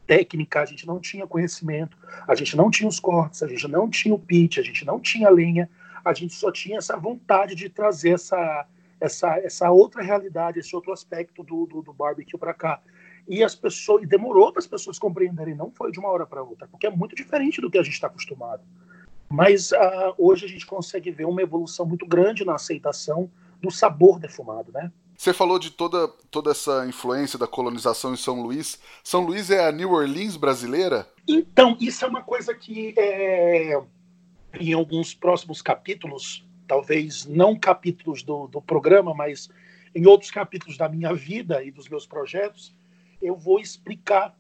técnica, 0.09 0.63
a 0.63 0.65
gente 0.65 0.87
não 0.87 0.99
tinha 0.99 1.27
conhecimento, 1.27 1.97
a 2.27 2.35
gente 2.35 2.57
não 2.57 2.71
tinha 2.71 2.89
os 2.89 2.99
cortes, 2.99 3.43
a 3.43 3.47
gente 3.47 3.69
não 3.69 3.89
tinha 3.91 4.15
o 4.15 4.19
pitch, 4.19 4.57
a 4.57 4.63
gente 4.63 4.85
não 4.87 4.99
tinha 4.99 5.29
lenha, 5.29 5.69
a 6.03 6.15
gente 6.15 6.35
só 6.35 6.51
tinha 6.51 6.79
essa 6.79 6.97
vontade 6.97 7.55
de 7.55 7.69
trazer 7.69 8.15
essa, 8.15 8.67
essa, 8.99 9.39
essa 9.39 9.71
outra 9.71 10.03
realidade, 10.03 10.59
esse 10.59 10.75
outro 10.75 10.93
aspecto 10.95 11.43
do, 11.45 11.67
do, 11.67 11.83
do 11.83 11.93
barbecue 11.93 12.39
para 12.39 12.55
cá. 12.55 12.81
E 13.29 13.45
as 13.45 13.55
pessoas 13.55 14.03
e 14.03 14.07
demorou 14.07 14.51
para 14.51 14.61
as 14.61 14.67
pessoas 14.67 14.99
compreenderem, 14.99 15.55
não 15.55 15.71
foi 15.71 15.93
de 15.93 16.01
uma 16.01 16.09
hora 16.09 16.27
para 16.27 16.43
outra, 16.43 16.67
porque 16.67 16.87
é 16.87 16.91
muito 16.91 17.15
diferente 17.15 17.61
do 17.61 17.71
que 17.71 17.77
a 17.77 17.83
gente 17.83 17.93
está 17.93 18.07
acostumado. 18.07 18.63
Mas 19.29 19.73
uh, 19.73 20.15
hoje 20.17 20.47
a 20.47 20.49
gente 20.49 20.65
consegue 20.65 21.11
ver 21.11 21.27
uma 21.27 21.43
evolução 21.43 21.85
muito 21.85 22.07
grande 22.07 22.47
na 22.47 22.55
aceitação 22.55 23.31
do 23.61 23.71
sabor 23.71 24.19
defumado, 24.19 24.73
né? 24.73 24.91
Você 25.19 25.33
falou 25.33 25.59
de 25.59 25.73
toda, 25.73 26.07
toda 26.31 26.53
essa 26.53 26.87
influência 26.87 27.37
da 27.37 27.49
colonização 27.49 28.15
em 28.15 28.17
São 28.17 28.41
Luís. 28.41 28.79
São 29.03 29.21
Luís 29.23 29.51
é 29.51 29.67
a 29.67 29.73
New 29.73 29.91
Orleans 29.91 30.37
brasileira? 30.37 31.09
Então, 31.27 31.77
isso 31.81 32.05
é 32.05 32.09
uma 32.09 32.23
coisa 32.23 32.55
que 32.55 32.95
é, 32.97 33.83
em 34.61 34.73
alguns 34.73 35.15
próximos 35.15 35.61
capítulos, 35.61 36.47
talvez 36.69 37.27
não 37.27 37.59
capítulos 37.59 38.23
do, 38.23 38.47
do 38.47 38.63
programa, 38.63 39.13
mas 39.13 39.51
em 39.93 40.07
outros 40.07 40.31
capítulos 40.31 40.79
da 40.79 40.89
minha 40.89 41.13
vida 41.13 41.65
e 41.65 41.73
dos 41.73 41.89
meus 41.89 42.07
projetos, 42.07 42.73
eu 43.21 43.35
vou 43.35 43.59
explicar 43.59 44.39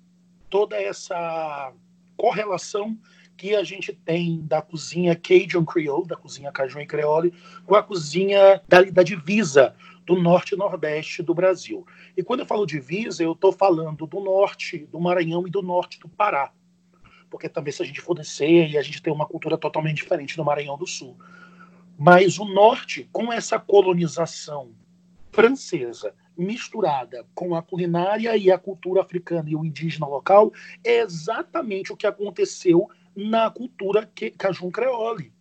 toda 0.49 0.80
essa 0.80 1.73
correlação 2.16 2.97
que 3.37 3.56
a 3.56 3.64
gente 3.64 3.92
tem 3.92 4.42
da 4.47 4.62
cozinha 4.62 5.16
Cajun 5.16 5.64
Creole, 5.64 6.06
da 6.06 6.16
cozinha 6.16 6.52
Cajun 6.52 6.80
e 6.80 6.87
Creole, 6.87 7.35
com 7.66 7.75
a 7.75 7.82
cozinha 7.82 8.62
da, 8.68 8.82
da 8.82 9.02
divisa 9.02 9.75
do 10.08 10.16
norte 10.16 10.54
e 10.54 10.56
nordeste 10.56 11.22
do 11.22 11.34
Brasil. 11.34 11.86
E 12.16 12.22
quando 12.22 12.40
eu 12.40 12.46
falo 12.46 12.64
divisa, 12.64 13.22
eu 13.22 13.32
estou 13.32 13.52
falando 13.52 14.06
do 14.06 14.20
norte 14.20 14.86
do 14.86 14.98
Maranhão 14.98 15.46
e 15.46 15.50
do 15.50 15.60
norte 15.60 16.00
do 16.00 16.08
Pará. 16.08 16.50
Porque 17.28 17.46
também 17.46 17.70
se 17.70 17.82
a 17.82 17.84
gente 17.84 18.00
for 18.00 18.14
descer, 18.14 18.70
e 18.70 18.78
a 18.78 18.82
gente 18.82 19.02
tem 19.02 19.12
uma 19.12 19.26
cultura 19.26 19.58
totalmente 19.58 19.96
diferente 19.96 20.34
do 20.34 20.42
Maranhão 20.42 20.78
do 20.78 20.86
Sul. 20.86 21.14
Mas 21.98 22.38
o 22.38 22.46
norte, 22.46 23.06
com 23.12 23.30
essa 23.30 23.58
colonização 23.58 24.72
francesa 25.30 26.14
misturada 26.34 27.26
com 27.34 27.54
a 27.54 27.60
culinária 27.62 28.34
e 28.34 28.50
a 28.50 28.56
cultura 28.56 29.02
africana 29.02 29.50
e 29.50 29.56
o 29.56 29.64
indígena 29.64 30.06
local, 30.06 30.50
é 30.82 31.00
exatamente 31.00 31.92
o 31.92 31.96
que 31.96 32.06
aconteceu 32.06 32.88
na 33.14 33.50
cultura 33.50 34.10
Cajun 34.38 34.70
Creole 34.70 35.34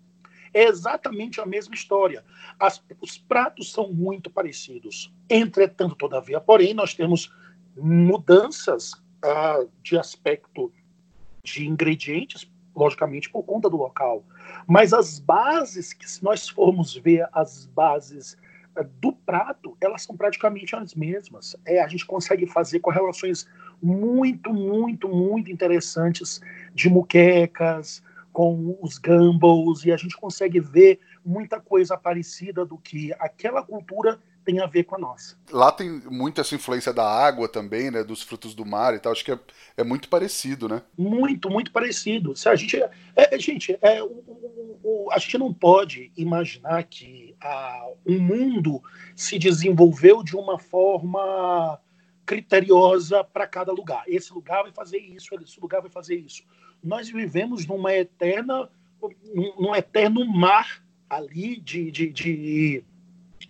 é 0.53 0.65
exatamente 0.65 1.39
a 1.39 1.45
mesma 1.45 1.75
história. 1.75 2.23
As, 2.59 2.83
os 3.01 3.17
pratos 3.17 3.71
são 3.71 3.91
muito 3.91 4.29
parecidos. 4.29 5.13
Entretanto, 5.29 5.95
todavia, 5.95 6.39
porém, 6.39 6.73
nós 6.73 6.93
temos 6.93 7.31
mudanças 7.75 8.91
ah, 9.23 9.65
de 9.81 9.97
aspecto 9.97 10.71
de 11.43 11.67
ingredientes, 11.67 12.49
logicamente, 12.75 13.29
por 13.29 13.43
conta 13.43 13.69
do 13.69 13.77
local. 13.77 14.23
Mas 14.67 14.93
as 14.93 15.19
bases, 15.19 15.93
que 15.93 16.09
se 16.09 16.23
nós 16.23 16.47
formos 16.47 16.95
ver 16.95 17.27
as 17.33 17.65
bases 17.67 18.37
ah, 18.75 18.83
do 18.99 19.13
prato, 19.13 19.77
elas 19.81 20.03
são 20.03 20.15
praticamente 20.15 20.75
as 20.75 20.93
mesmas. 20.93 21.55
É, 21.65 21.81
a 21.81 21.87
gente 21.87 22.05
consegue 22.05 22.45
fazer 22.45 22.79
correlações 22.79 23.47
muito, 23.81 24.53
muito, 24.53 25.07
muito 25.07 25.51
interessantes 25.51 26.41
de 26.73 26.89
muquecas, 26.89 28.03
com 28.37 28.77
os 28.83 28.99
Gumballs, 28.99 29.83
e 29.83 29.91
a 29.91 29.97
gente 29.97 30.15
consegue 30.15 30.59
ver 30.59 30.99
muita 31.25 31.59
coisa 31.59 31.97
parecida 31.97 32.63
do 32.63 32.77
que 32.77 33.11
aquela 33.17 33.63
cultura 33.63 34.19
tem 34.45 34.59
a 34.59 34.67
ver 34.67 34.83
com 34.83 34.95
a 34.95 34.99
nossa. 34.99 35.35
Lá 35.51 35.71
tem 35.71 35.89
muita 36.05 36.41
essa 36.41 36.53
influência 36.53 36.93
da 36.93 37.03
água 37.03 37.49
também, 37.49 37.89
né? 37.89 38.03
Dos 38.03 38.21
frutos 38.21 38.53
do 38.53 38.63
mar 38.63 38.93
e 38.93 38.99
tal. 38.99 39.11
Acho 39.11 39.25
que 39.25 39.31
é, 39.31 39.39
é 39.77 39.83
muito 39.83 40.07
parecido, 40.07 40.69
né? 40.69 40.83
Muito, 40.95 41.49
muito 41.49 41.71
parecido. 41.71 42.35
Se 42.35 42.47
a 42.47 42.55
gente, 42.55 42.77
é, 42.79 42.91
é 43.15 43.39
gente, 43.39 43.75
é, 43.81 44.03
o, 44.03 44.23
o, 44.83 45.09
a 45.11 45.17
gente 45.17 45.39
não 45.39 45.51
pode 45.51 46.11
imaginar 46.15 46.83
que 46.83 47.35
a, 47.41 47.87
o 48.05 48.13
mundo 48.19 48.83
se 49.15 49.39
desenvolveu 49.39 50.21
de 50.21 50.35
uma 50.35 50.59
forma 50.59 51.81
criteriosa 52.23 53.23
para 53.23 53.47
cada 53.47 53.71
lugar. 53.71 54.03
Esse 54.05 54.31
lugar 54.31 54.61
vai 54.61 54.71
fazer 54.71 54.99
isso, 54.99 55.33
esse 55.41 55.59
lugar 55.59 55.81
vai 55.81 55.89
fazer 55.89 56.17
isso 56.17 56.43
nós 56.83 57.09
vivemos 57.09 57.65
numa 57.65 57.93
eterna, 57.93 58.69
num 59.59 59.75
eterno 59.75 60.25
mar 60.25 60.83
ali 61.09 61.57
de, 61.59 61.91
de, 61.91 62.09
de, 62.09 62.83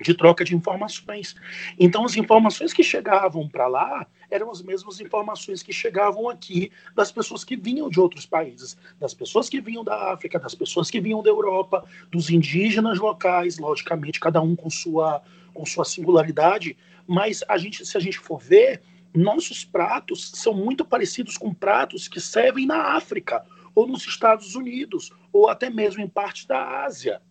de 0.01 0.13
troca 0.13 0.43
de 0.43 0.55
informações. 0.55 1.36
Então, 1.79 2.05
as 2.05 2.15
informações 2.15 2.74
que 2.74 2.84
chegavam 2.84 3.48
para 3.48 3.67
lá 3.67 4.07
eram 4.29 4.51
as 4.51 4.62
mesmas 4.62 5.00
informações 5.00 5.63
que 5.63 5.72
chegavam 5.72 6.29
aqui 6.29 6.72
das 6.93 7.12
pessoas 7.12 7.43
que 7.43 7.55
vinham 7.55 7.89
de 7.89 8.00
outros 8.00 8.25
países, 8.25 8.77
das 9.00 9.13
pessoas 9.13 9.50
que 9.50 9.62
vinham 9.62 9.84
da 9.84 10.12
África, 10.12 10.38
das 10.38 10.53
pessoas 10.53 10.91
que 10.91 11.00
vinham 11.00 11.24
da 11.24 11.29
Europa, 11.29 11.86
dos 12.12 12.29
indígenas 12.29 13.00
locais, 13.00 13.57
logicamente, 13.57 14.19
cada 14.19 14.41
um 14.41 14.55
com 14.55 14.69
sua, 14.69 15.22
com 15.53 15.65
sua 15.65 15.86
singularidade. 15.86 16.77
Mas 17.07 17.43
a 17.48 17.57
gente, 17.57 17.86
se 17.86 17.96
a 17.98 18.01
gente 18.01 18.19
for 18.19 18.38
ver, 18.38 18.81
nossos 19.17 19.65
pratos 19.65 20.31
são 20.36 20.53
muito 20.53 20.86
parecidos 20.86 21.38
com 21.38 21.53
pratos 21.53 22.07
que 22.07 22.21
servem 22.21 22.65
na 22.65 22.95
África, 22.95 23.43
ou 23.74 23.88
nos 23.88 24.05
Estados 24.05 24.55
Unidos, 24.55 25.12
ou 25.33 25.50
até 25.50 25.69
mesmo 25.69 26.01
em 26.01 26.07
partes 26.07 26.45
da 26.45 26.83
Ásia. 26.86 27.21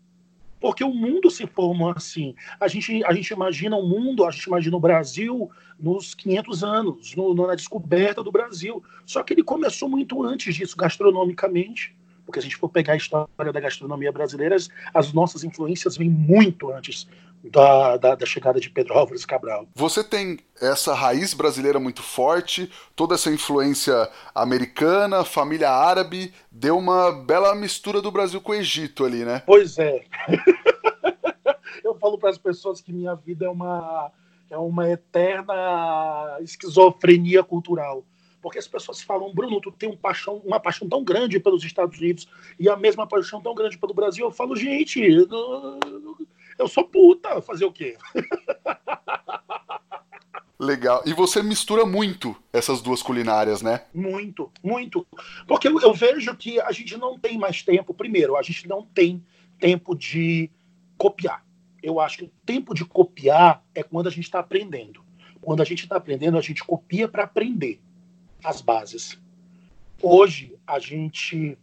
Porque 0.60 0.82
o 0.82 0.92
mundo 0.92 1.30
se 1.30 1.46
formou 1.46 1.90
assim. 1.90 2.34
A 2.58 2.66
gente, 2.66 3.04
a 3.04 3.12
gente 3.12 3.30
imagina 3.30 3.76
o 3.76 3.86
mundo, 3.86 4.24
a 4.24 4.30
gente 4.30 4.44
imagina 4.44 4.76
o 4.76 4.80
Brasil 4.80 5.50
nos 5.78 6.14
500 6.14 6.64
anos, 6.64 7.14
no, 7.14 7.34
na 7.34 7.54
descoberta 7.54 8.22
do 8.22 8.32
Brasil. 8.32 8.82
Só 9.04 9.22
que 9.22 9.34
ele 9.34 9.42
começou 9.42 9.88
muito 9.88 10.22
antes 10.24 10.54
disso, 10.54 10.76
gastronomicamente. 10.76 11.94
Porque 12.24 12.40
se 12.40 12.46
a 12.46 12.48
gente 12.48 12.58
for 12.58 12.68
pegar 12.68 12.94
a 12.94 12.96
história 12.96 13.52
da 13.52 13.60
gastronomia 13.60 14.10
brasileira, 14.10 14.56
as 14.92 15.12
nossas 15.12 15.44
influências 15.44 15.96
vêm 15.96 16.10
muito 16.10 16.72
antes 16.72 17.06
da, 17.50 17.96
da, 17.96 18.14
da, 18.14 18.26
chegada 18.26 18.60
de 18.60 18.70
Pedro 18.70 18.94
Álvares 18.94 19.24
Cabral. 19.24 19.68
Você 19.74 20.02
tem 20.02 20.38
essa 20.60 20.94
raiz 20.94 21.34
brasileira 21.34 21.78
muito 21.78 22.02
forte, 22.02 22.70
toda 22.94 23.14
essa 23.14 23.30
influência 23.30 24.08
americana, 24.34 25.24
família 25.24 25.70
árabe, 25.70 26.32
deu 26.50 26.78
uma 26.78 27.12
bela 27.12 27.54
mistura 27.54 28.00
do 28.00 28.10
Brasil 28.10 28.40
com 28.40 28.52
o 28.52 28.54
Egito 28.54 29.04
ali, 29.04 29.24
né? 29.24 29.42
Pois 29.46 29.78
é. 29.78 30.04
Eu 31.84 31.94
falo 31.98 32.18
para 32.18 32.30
as 32.30 32.38
pessoas 32.38 32.80
que 32.80 32.92
minha 32.92 33.14
vida 33.14 33.46
é 33.46 33.48
uma, 33.48 34.10
é 34.50 34.58
uma 34.58 34.88
eterna 34.88 36.38
esquizofrenia 36.40 37.44
cultural 37.44 38.04
porque 38.46 38.60
as 38.60 38.68
pessoas 38.68 39.02
falam, 39.02 39.34
Bruno, 39.34 39.60
tu 39.60 39.72
tem 39.72 39.88
um 39.88 39.96
paixão, 39.96 40.40
uma 40.44 40.60
paixão 40.60 40.88
tão 40.88 41.02
grande 41.02 41.40
pelos 41.40 41.64
Estados 41.64 41.98
Unidos 41.98 42.28
e 42.60 42.68
a 42.68 42.76
mesma 42.76 43.04
paixão 43.04 43.42
tão 43.42 43.52
grande 43.52 43.76
pelo 43.76 43.92
Brasil. 43.92 44.24
Eu 44.24 44.30
falo, 44.30 44.54
gente, 44.54 45.00
eu 45.00 45.26
sou 46.68 46.84
puta, 46.84 47.40
fazer 47.42 47.64
o 47.64 47.72
quê? 47.72 47.96
Legal. 50.58 51.02
E 51.04 51.12
você 51.12 51.42
mistura 51.42 51.84
muito 51.84 52.34
essas 52.50 52.80
duas 52.80 53.02
culinárias, 53.02 53.60
né? 53.60 53.84
Muito, 53.92 54.50
muito. 54.62 55.06
Porque 55.46 55.68
eu, 55.68 55.78
eu, 55.80 55.92
vejo 55.92 56.34
que 56.34 56.58
a 56.60 56.72
gente 56.72 56.96
não 56.96 57.18
tem 57.18 57.36
mais 57.36 57.62
tempo. 57.62 57.92
Primeiro, 57.92 58.36
a 58.36 58.42
gente 58.42 58.66
não 58.66 58.82
tem 58.82 59.22
tempo 59.58 59.94
de 59.94 60.50
copiar. 60.96 61.44
Eu 61.82 62.00
acho 62.00 62.18
que 62.18 62.24
o 62.24 62.32
tempo 62.44 62.74
de 62.74 62.84
copiar 62.86 63.62
é 63.74 63.82
quando 63.82 64.06
a 64.06 64.10
gente 64.10 64.24
está 64.24 64.38
aprendendo. 64.38 65.04
Quando 65.42 65.60
a 65.60 65.64
gente 65.64 65.82
está 65.82 65.96
aprendendo, 65.96 66.38
a 66.38 66.42
gente 66.42 66.64
copia 66.64 67.06
para 67.06 67.24
aprender 67.24 67.78
as 68.42 68.62
bases. 68.62 69.18
Hoje, 70.02 70.58
a 70.66 70.78
gente 70.78 71.58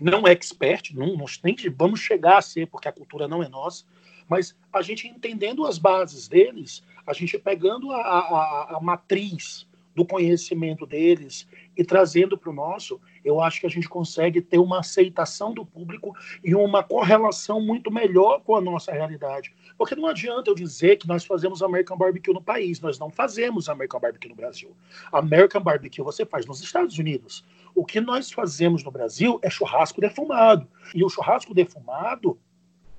não 0.00 0.26
expert, 0.26 0.92
não, 0.94 1.16
nós 1.16 1.40
nem 1.42 1.56
vamos 1.76 2.00
chegar 2.00 2.38
a 2.38 2.42
ser, 2.42 2.66
porque 2.66 2.88
a 2.88 2.92
cultura 2.92 3.28
não 3.28 3.42
é 3.42 3.48
nossa, 3.48 3.84
mas 4.28 4.56
a 4.72 4.82
gente 4.82 5.06
entendendo 5.08 5.66
as 5.66 5.78
bases 5.78 6.28
deles, 6.28 6.82
a 7.06 7.12
gente 7.12 7.38
pegando 7.38 7.92
a, 7.92 8.00
a, 8.00 8.76
a 8.76 8.80
matriz 8.80 9.66
do 9.96 10.04
conhecimento 10.04 10.86
deles 10.86 11.48
e 11.74 11.82
trazendo 11.82 12.36
para 12.36 12.50
o 12.50 12.52
nosso, 12.52 13.00
eu 13.24 13.40
acho 13.40 13.60
que 13.60 13.66
a 13.66 13.70
gente 13.70 13.88
consegue 13.88 14.42
ter 14.42 14.58
uma 14.58 14.80
aceitação 14.80 15.54
do 15.54 15.64
público 15.64 16.14
e 16.44 16.54
uma 16.54 16.82
correlação 16.82 17.62
muito 17.62 17.90
melhor 17.90 18.42
com 18.42 18.54
a 18.54 18.60
nossa 18.60 18.92
realidade. 18.92 19.54
Porque 19.78 19.96
não 19.96 20.06
adianta 20.06 20.50
eu 20.50 20.54
dizer 20.54 20.96
que 20.98 21.08
nós 21.08 21.24
fazemos 21.24 21.62
American 21.62 21.96
Barbecue 21.96 22.34
no 22.34 22.42
país, 22.42 22.78
nós 22.78 22.98
não 22.98 23.10
fazemos 23.10 23.70
American 23.70 23.98
Barbecue 23.98 24.28
no 24.28 24.34
Brasil. 24.34 24.76
American 25.10 25.62
Barbecue 25.62 26.02
você 26.02 26.26
faz 26.26 26.44
nos 26.44 26.62
Estados 26.62 26.98
Unidos. 26.98 27.42
O 27.74 27.82
que 27.82 27.98
nós 27.98 28.30
fazemos 28.30 28.84
no 28.84 28.90
Brasil 28.90 29.40
é 29.42 29.48
churrasco 29.48 29.98
defumado. 29.98 30.68
E 30.94 31.02
o 31.02 31.08
churrasco 31.08 31.54
defumado, 31.54 32.38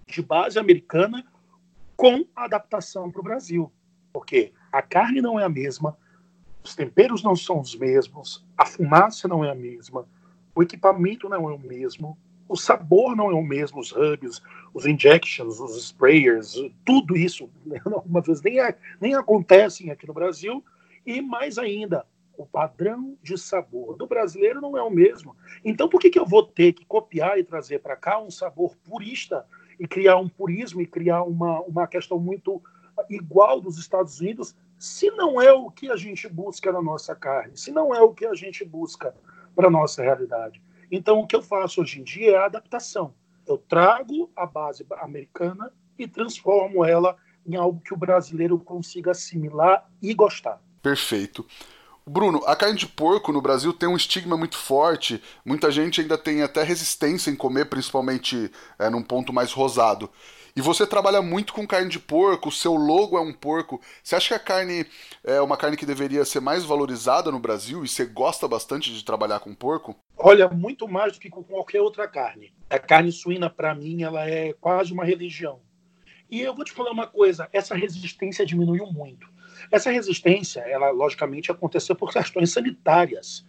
de 0.07 0.21
base 0.21 0.57
americana, 0.57 1.25
com 1.95 2.25
adaptação 2.35 3.11
para 3.11 3.19
o 3.19 3.23
Brasil. 3.23 3.71
Porque 4.13 4.53
a 4.71 4.81
carne 4.81 5.21
não 5.21 5.39
é 5.39 5.43
a 5.43 5.49
mesma, 5.49 5.97
os 6.63 6.75
temperos 6.75 7.23
não 7.23 7.35
são 7.35 7.59
os 7.59 7.75
mesmos, 7.75 8.45
a 8.57 8.65
fumaça 8.65 9.27
não 9.27 9.43
é 9.43 9.51
a 9.51 9.55
mesma, 9.55 10.07
o 10.55 10.63
equipamento 10.63 11.29
não 11.29 11.49
é 11.49 11.53
o 11.53 11.59
mesmo, 11.59 12.17
o 12.47 12.55
sabor 12.55 13.15
não 13.15 13.29
é 13.29 13.33
o 13.33 13.43
mesmo, 13.43 13.79
os 13.79 13.91
hubs, 13.91 14.41
os 14.73 14.85
injections, 14.85 15.59
os 15.59 15.77
sprayers, 15.77 16.55
tudo 16.85 17.15
isso, 17.15 17.49
né, 17.65 17.79
algumas 17.85 18.25
vezes 18.25 18.41
nem, 18.41 18.59
é, 18.59 18.77
nem 18.99 19.15
acontecem 19.15 19.91
aqui 19.91 20.07
no 20.07 20.13
Brasil, 20.13 20.63
e 21.05 21.21
mais 21.21 21.57
ainda, 21.57 22.05
o 22.37 22.45
padrão 22.45 23.17
de 23.23 23.37
sabor 23.37 23.97
do 23.97 24.05
brasileiro 24.05 24.61
não 24.61 24.77
é 24.77 24.81
o 24.81 24.91
mesmo. 24.91 25.35
Então, 25.65 25.89
por 25.89 25.99
que, 25.99 26.09
que 26.09 26.19
eu 26.19 26.25
vou 26.25 26.43
ter 26.43 26.73
que 26.73 26.85
copiar 26.85 27.39
e 27.39 27.43
trazer 27.43 27.79
para 27.79 27.95
cá 27.95 28.19
um 28.19 28.29
sabor 28.29 28.75
purista 28.77 29.45
e 29.79 29.87
criar 29.87 30.17
um 30.17 30.27
purismo 30.27 30.81
e 30.81 30.87
criar 30.87 31.23
uma, 31.23 31.61
uma 31.61 31.87
questão 31.87 32.19
muito 32.19 32.61
igual 33.09 33.61
dos 33.61 33.77
Estados 33.77 34.19
Unidos, 34.19 34.55
se 34.77 35.09
não 35.11 35.41
é 35.41 35.51
o 35.51 35.69
que 35.69 35.91
a 35.91 35.95
gente 35.95 36.27
busca 36.27 36.71
na 36.71 36.81
nossa 36.81 37.15
carne, 37.15 37.57
se 37.57 37.71
não 37.71 37.93
é 37.93 38.01
o 38.01 38.13
que 38.13 38.25
a 38.25 38.33
gente 38.33 38.65
busca 38.65 39.15
para 39.55 39.67
a 39.67 39.71
nossa 39.71 40.01
realidade. 40.03 40.61
Então, 40.91 41.19
o 41.19 41.27
que 41.27 41.35
eu 41.35 41.41
faço 41.41 41.81
hoje 41.81 41.99
em 41.99 42.03
dia 42.03 42.31
é 42.31 42.37
a 42.37 42.45
adaptação. 42.45 43.13
Eu 43.45 43.57
trago 43.57 44.31
a 44.35 44.45
base 44.45 44.85
americana 45.01 45.71
e 45.97 46.07
transformo 46.07 46.83
ela 46.85 47.17
em 47.45 47.55
algo 47.55 47.81
que 47.81 47.93
o 47.93 47.97
brasileiro 47.97 48.59
consiga 48.59 49.11
assimilar 49.11 49.89
e 50.01 50.13
gostar. 50.13 50.61
Perfeito. 50.81 51.45
Bruno, 52.09 52.41
a 52.45 52.55
carne 52.55 52.77
de 52.77 52.87
porco 52.87 53.33
no 53.33 53.41
Brasil 53.41 53.73
tem 53.73 53.89
um 53.89 53.97
estigma 53.97 54.37
muito 54.37 54.57
forte. 54.57 55.21
Muita 55.43 55.69
gente 55.69 55.99
ainda 55.99 56.17
tem 56.17 56.41
até 56.41 56.63
resistência 56.63 57.29
em 57.29 57.35
comer, 57.35 57.65
principalmente 57.65 58.49
é, 58.79 58.89
num 58.89 59.03
ponto 59.03 59.33
mais 59.33 59.51
rosado. 59.51 60.09
E 60.55 60.61
você 60.61 60.87
trabalha 60.87 61.21
muito 61.21 61.51
com 61.51 61.67
carne 61.67 61.89
de 61.89 61.99
porco, 61.99 62.47
o 62.47 62.51
seu 62.51 62.75
logo 62.75 63.17
é 63.17 63.21
um 63.21 63.33
porco. 63.33 63.81
Você 64.01 64.15
acha 64.15 64.29
que 64.29 64.33
a 64.35 64.39
carne 64.39 64.87
é 65.21 65.41
uma 65.41 65.57
carne 65.57 65.75
que 65.75 65.85
deveria 65.85 66.23
ser 66.23 66.39
mais 66.39 66.63
valorizada 66.63 67.29
no 67.29 67.39
Brasil 67.39 67.83
e 67.83 67.89
você 67.89 68.05
gosta 68.05 68.47
bastante 68.47 68.93
de 68.93 69.03
trabalhar 69.03 69.41
com 69.41 69.53
porco? 69.53 69.93
Olha, 70.17 70.47
muito 70.47 70.87
mais 70.87 71.11
do 71.11 71.19
que 71.19 71.29
com 71.29 71.43
qualquer 71.43 71.81
outra 71.81 72.07
carne. 72.07 72.53
A 72.69 72.79
carne 72.79 73.11
suína, 73.11 73.49
para 73.49 73.75
mim, 73.75 74.03
ela 74.03 74.25
é 74.25 74.53
quase 74.53 74.93
uma 74.93 75.03
religião. 75.03 75.59
E 76.31 76.39
eu 76.39 76.55
vou 76.55 76.63
te 76.63 76.71
falar 76.71 76.91
uma 76.91 77.05
coisa: 77.05 77.49
essa 77.51 77.75
resistência 77.75 78.45
diminuiu 78.45 78.85
muito. 78.87 79.27
Essa 79.71 79.91
resistência, 79.91 80.61
ela 80.61 80.91
logicamente 80.91 81.51
aconteceu 81.51 81.95
por 81.95 82.11
questões 82.11 82.51
sanitárias 82.51 83.45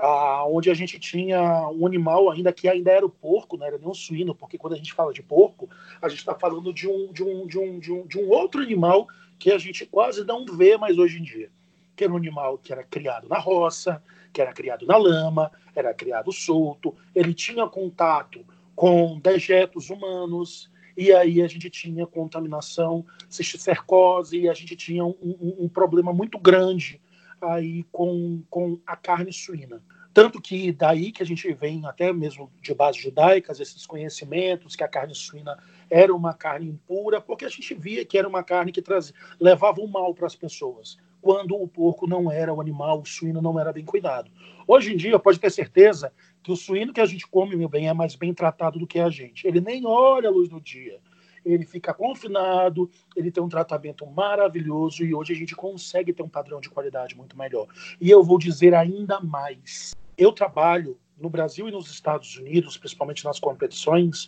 ah, 0.00 0.44
onde 0.46 0.70
a 0.70 0.74
gente 0.74 0.98
tinha 0.98 1.68
um 1.68 1.86
animal 1.86 2.30
ainda 2.30 2.52
que 2.52 2.68
ainda 2.68 2.90
era 2.90 3.04
o 3.04 3.10
porco, 3.10 3.56
não 3.56 3.66
era 3.66 3.76
nem 3.76 3.86
um 3.86 3.94
suíno, 3.94 4.34
porque 4.34 4.56
quando 4.56 4.72
a 4.72 4.76
gente 4.76 4.92
fala 4.92 5.12
de 5.12 5.22
porco, 5.22 5.68
a 6.00 6.08
gente 6.08 6.20
está 6.20 6.34
falando 6.34 6.72
de 6.72 6.88
um, 6.88 7.12
de, 7.12 7.22
um, 7.22 7.46
de, 7.46 7.58
um, 7.58 7.78
de, 7.78 7.92
um, 7.92 8.06
de 8.06 8.18
um 8.18 8.30
outro 8.30 8.62
animal 8.62 9.06
que 9.38 9.52
a 9.52 9.58
gente 9.58 9.84
quase 9.84 10.24
não 10.24 10.44
vê 10.46 10.76
mais 10.76 10.98
hoje 10.98 11.18
em 11.18 11.22
dia. 11.22 11.50
Que 11.94 12.04
era 12.04 12.12
um 12.12 12.16
animal 12.16 12.56
que 12.56 12.72
era 12.72 12.82
criado 12.82 13.28
na 13.28 13.38
roça, 13.38 14.02
que 14.32 14.40
era 14.40 14.52
criado 14.52 14.86
na 14.86 14.96
lama, 14.96 15.52
era 15.74 15.92
criado 15.92 16.32
solto, 16.32 16.96
ele 17.14 17.34
tinha 17.34 17.66
contato 17.66 18.44
com 18.74 19.18
dejetos 19.18 19.90
humanos, 19.90 20.70
e 21.00 21.14
aí 21.14 21.40
a 21.40 21.48
gente 21.48 21.70
tinha 21.70 22.06
contaminação, 22.06 23.06
cisticercose, 23.26 24.38
e 24.38 24.50
a 24.50 24.52
gente 24.52 24.76
tinha 24.76 25.02
um, 25.02 25.16
um, 25.22 25.56
um 25.60 25.68
problema 25.68 26.12
muito 26.12 26.38
grande 26.38 27.00
aí 27.40 27.84
com, 27.90 28.42
com 28.50 28.78
a 28.86 28.94
carne 28.94 29.32
suína. 29.32 29.82
Tanto 30.12 30.42
que 30.42 30.72
daí 30.72 31.10
que 31.10 31.22
a 31.22 31.26
gente 31.26 31.50
vem 31.54 31.86
até 31.86 32.12
mesmo 32.12 32.52
de 32.60 32.74
bases 32.74 33.00
judaicas, 33.00 33.60
esses 33.60 33.86
conhecimentos 33.86 34.76
que 34.76 34.84
a 34.84 34.88
carne 34.88 35.14
suína 35.14 35.56
era 35.88 36.14
uma 36.14 36.34
carne 36.34 36.68
impura, 36.68 37.18
porque 37.18 37.46
a 37.46 37.48
gente 37.48 37.72
via 37.72 38.04
que 38.04 38.18
era 38.18 38.28
uma 38.28 38.42
carne 38.42 38.70
que 38.70 38.82
trazia, 38.82 39.14
levava 39.40 39.80
o 39.80 39.88
mal 39.88 40.12
para 40.12 40.26
as 40.26 40.36
pessoas, 40.36 40.98
quando 41.22 41.54
o 41.54 41.66
porco 41.66 42.06
não 42.06 42.30
era 42.30 42.52
o 42.52 42.60
animal, 42.60 43.00
o 43.00 43.06
suíno 43.06 43.40
não 43.40 43.58
era 43.58 43.72
bem 43.72 43.86
cuidado. 43.86 44.30
Hoje 44.66 44.92
em 44.92 44.96
dia, 44.98 45.18
pode 45.18 45.40
ter 45.40 45.50
certeza 45.50 46.12
que 46.42 46.52
o 46.52 46.56
suíno 46.56 46.92
que 46.92 47.00
a 47.00 47.06
gente 47.06 47.26
come, 47.26 47.56
meu 47.56 47.68
bem, 47.68 47.88
é 47.88 47.92
mais 47.92 48.14
bem 48.14 48.32
tratado 48.32 48.78
do 48.78 48.86
que 48.86 48.98
a 48.98 49.10
gente. 49.10 49.46
Ele 49.46 49.60
nem 49.60 49.86
olha 49.86 50.28
a 50.28 50.32
luz 50.32 50.48
do 50.48 50.60
dia 50.60 51.00
ele 51.44 51.64
fica 51.64 51.94
confinado, 51.94 52.90
ele 53.16 53.30
tem 53.30 53.42
um 53.42 53.48
tratamento 53.48 54.06
maravilhoso 54.06 55.04
e 55.04 55.14
hoje 55.14 55.32
a 55.32 55.36
gente 55.36 55.54
consegue 55.54 56.12
ter 56.12 56.22
um 56.22 56.28
padrão 56.28 56.60
de 56.60 56.68
qualidade 56.68 57.16
muito 57.16 57.36
melhor. 57.36 57.66
E 58.00 58.10
eu 58.10 58.22
vou 58.22 58.38
dizer 58.38 58.74
ainda 58.74 59.20
mais: 59.20 59.94
eu 60.16 60.32
trabalho 60.32 60.98
no 61.18 61.30
Brasil 61.30 61.68
e 61.68 61.72
nos 61.72 61.90
Estados 61.90 62.36
Unidos, 62.36 62.76
principalmente 62.76 63.24
nas 63.24 63.38
competições, 63.38 64.26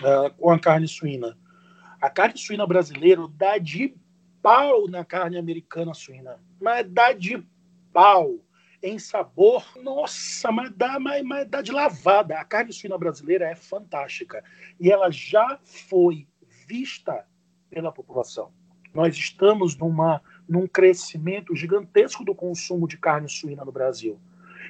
uh, 0.00 0.32
com 0.36 0.50
a 0.50 0.58
carne 0.58 0.88
suína. 0.88 1.36
A 2.00 2.10
carne 2.10 2.38
suína 2.38 2.66
brasileira 2.66 3.26
dá 3.36 3.58
de 3.58 3.94
pau 4.40 4.88
na 4.88 5.04
carne 5.04 5.36
americana 5.36 5.94
suína, 5.94 6.38
mas 6.60 6.88
dá 6.88 7.12
de 7.12 7.44
pau 7.92 8.38
em 8.82 8.98
sabor, 8.98 9.64
nossa, 9.82 10.52
mas 10.52 10.70
dá, 10.76 10.98
mas, 10.98 11.22
mas 11.24 11.48
dá 11.48 11.60
de 11.60 11.72
lavada. 11.72 12.38
A 12.38 12.44
carne 12.44 12.72
suína 12.72 12.96
brasileira 12.96 13.46
é 13.46 13.54
fantástica 13.54 14.42
e 14.78 14.90
ela 14.90 15.10
já 15.10 15.58
foi 15.64 16.26
vista 16.66 17.26
pela 17.70 17.92
população. 17.92 18.52
Nós 18.94 19.16
estamos 19.16 19.76
numa, 19.76 20.22
num 20.48 20.66
crescimento 20.66 21.54
gigantesco 21.54 22.24
do 22.24 22.34
consumo 22.34 22.88
de 22.88 22.96
carne 22.96 23.28
suína 23.28 23.64
no 23.64 23.72
Brasil. 23.72 24.18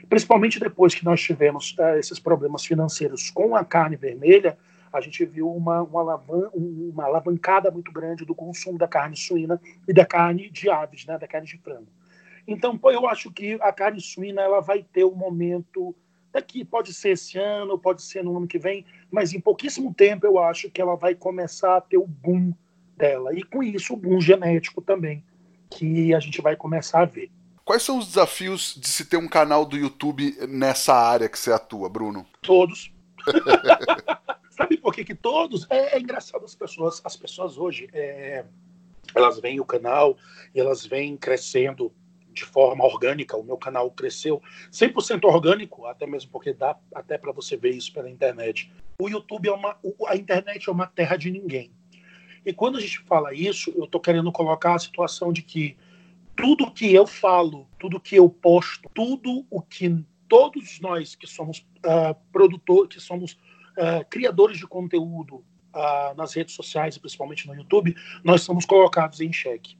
Principalmente 0.09 0.61
depois 0.61 0.94
que 0.94 1.05
nós 1.05 1.21
tivemos 1.21 1.75
uh, 1.79 1.99
esses 1.99 2.18
problemas 2.18 2.64
financeiros 2.64 3.31
com 3.31 3.55
a 3.55 3.64
carne 3.64 3.97
vermelha, 3.97 4.59
a 4.92 5.01
gente 5.01 5.25
viu 5.25 5.51
uma, 5.51 5.83
uma, 5.83 6.01
alavan 6.01 6.51
uma 6.55 7.05
alavancada 7.05 7.71
muito 7.71 7.92
grande 7.92 8.25
do 8.25 8.35
consumo 8.35 8.79
da 8.79 8.88
carne 8.88 9.16
suína 9.16 9.61
e 9.87 9.92
da 9.92 10.07
carne 10.07 10.51
de 10.51 10.71
aves, 10.71 11.05
né, 11.05 11.18
da 11.18 11.29
carne 11.29 11.47
de 11.47 11.59
frango. 11.59 11.88
Então, 12.48 12.78
pô, 12.78 12.90
eu 12.90 13.06
acho 13.06 13.30
que 13.30 13.58
a 13.61 13.70
carne 13.70 14.00
suína 14.00 14.40
ela 14.40 14.61
vai 14.61 14.82
ter 14.82 15.04
um 15.04 15.14
momento 15.14 15.94
daqui, 16.32 16.64
pode 16.64 16.94
ser 16.94 17.11
esse 17.11 17.38
ano, 17.38 17.78
pode 17.78 18.00
ser 18.00 18.24
no 18.24 18.34
ano 18.34 18.46
que 18.46 18.58
vem, 18.58 18.87
mas 19.11 19.34
em 19.34 19.40
pouquíssimo 19.40 19.92
tempo 19.92 20.24
eu 20.26 20.38
acho 20.38 20.70
que 20.70 20.80
ela 20.80 20.96
vai 20.96 21.14
começar 21.14 21.76
a 21.76 21.80
ter 21.82 21.98
o 21.98 22.06
boom 22.06 22.54
dela. 22.96 23.34
E 23.34 23.42
com 23.42 23.62
isso, 23.62 23.92
o 23.92 23.96
boom 23.96 24.18
genético 24.18 24.80
também, 24.80 25.22
que 25.68 26.14
a 26.14 26.20
gente 26.20 26.40
vai 26.40 26.56
começar 26.56 27.02
a 27.02 27.04
ver. 27.04 27.30
Quais 27.66 27.82
são 27.82 27.98
os 27.98 28.06
desafios 28.06 28.74
de 28.80 28.88
se 28.88 29.04
ter 29.04 29.18
um 29.18 29.28
canal 29.28 29.66
do 29.66 29.76
YouTube 29.76 30.34
nessa 30.48 30.94
área 30.94 31.28
que 31.28 31.38
você 31.38 31.52
atua, 31.52 31.87
Bruno? 31.90 32.26
Todos. 32.40 32.90
Sabe 34.56 34.78
por 34.78 34.94
que, 34.94 35.04
que 35.04 35.14
todos? 35.14 35.66
É, 35.68 35.96
é, 35.96 36.00
engraçado 36.00 36.46
as 36.46 36.54
pessoas, 36.54 37.02
as 37.04 37.14
pessoas 37.14 37.58
hoje, 37.58 37.90
é, 37.92 38.46
elas 39.14 39.38
veem 39.38 39.61
o 39.61 39.66
canal 39.66 40.16
e 40.54 40.58
elas 40.58 40.87
vêm 40.87 41.14
crescendo 41.14 41.92
de 42.38 42.44
forma 42.44 42.85
orgânica. 42.85 43.37
O 43.37 43.44
meu 43.44 43.57
canal 43.57 43.90
cresceu 43.90 44.42
100% 44.70 45.24
orgânico, 45.24 45.87
até 45.87 46.07
mesmo 46.07 46.31
porque 46.31 46.53
dá 46.53 46.77
até 46.94 47.18
para 47.18 47.33
você 47.33 47.57
ver 47.57 47.70
isso 47.70 47.92
pela 47.92 48.11
internet. 48.11 48.70
O 49.01 49.09
YouTube 49.09 49.48
é 49.48 49.53
uma, 49.53 49.77
a 50.07 50.16
internet 50.16 50.68
é 50.68 50.72
uma 50.72 50.87
terra 50.87 51.16
de 51.16 51.31
ninguém. 51.31 51.70
E 52.44 52.53
quando 52.53 52.79
a 52.79 52.81
gente 52.81 53.01
fala 53.01 53.35
isso, 53.35 53.72
eu 53.77 53.85
estou 53.85 54.01
querendo 54.01 54.31
colocar 54.33 54.74
a 54.74 54.79
situação 54.79 55.33
de 55.33 55.42
que 55.42 55.77
tudo 56.37 56.70
que 56.70 56.94
eu 56.94 57.07
falo, 57.07 57.66
tudo 57.79 58.01
que 58.01 58.16
eu 58.16 58.29
posto, 58.29 58.88
tudo 58.94 59.44
o 59.51 59.61
que 59.61 60.05
todos 60.29 60.79
nós 60.81 61.14
que 61.14 61.27
somos 61.27 61.66
uh, 61.79 62.14
produtores, 62.31 62.96
que 62.96 63.01
somos 63.01 63.33
uh, 63.33 64.05
criadores 64.11 64.59
de 64.59 64.66
conteúdo 64.66 65.37
uh, 65.74 66.14
nas 66.16 66.35
redes 66.35 66.55
sociais, 66.55 66.98
principalmente 66.98 67.46
no 67.46 67.55
YouTube, 67.55 67.96
nós 68.22 68.42
somos 68.42 68.66
colocados 68.66 69.20
em 69.20 69.33
xeque. 69.33 69.78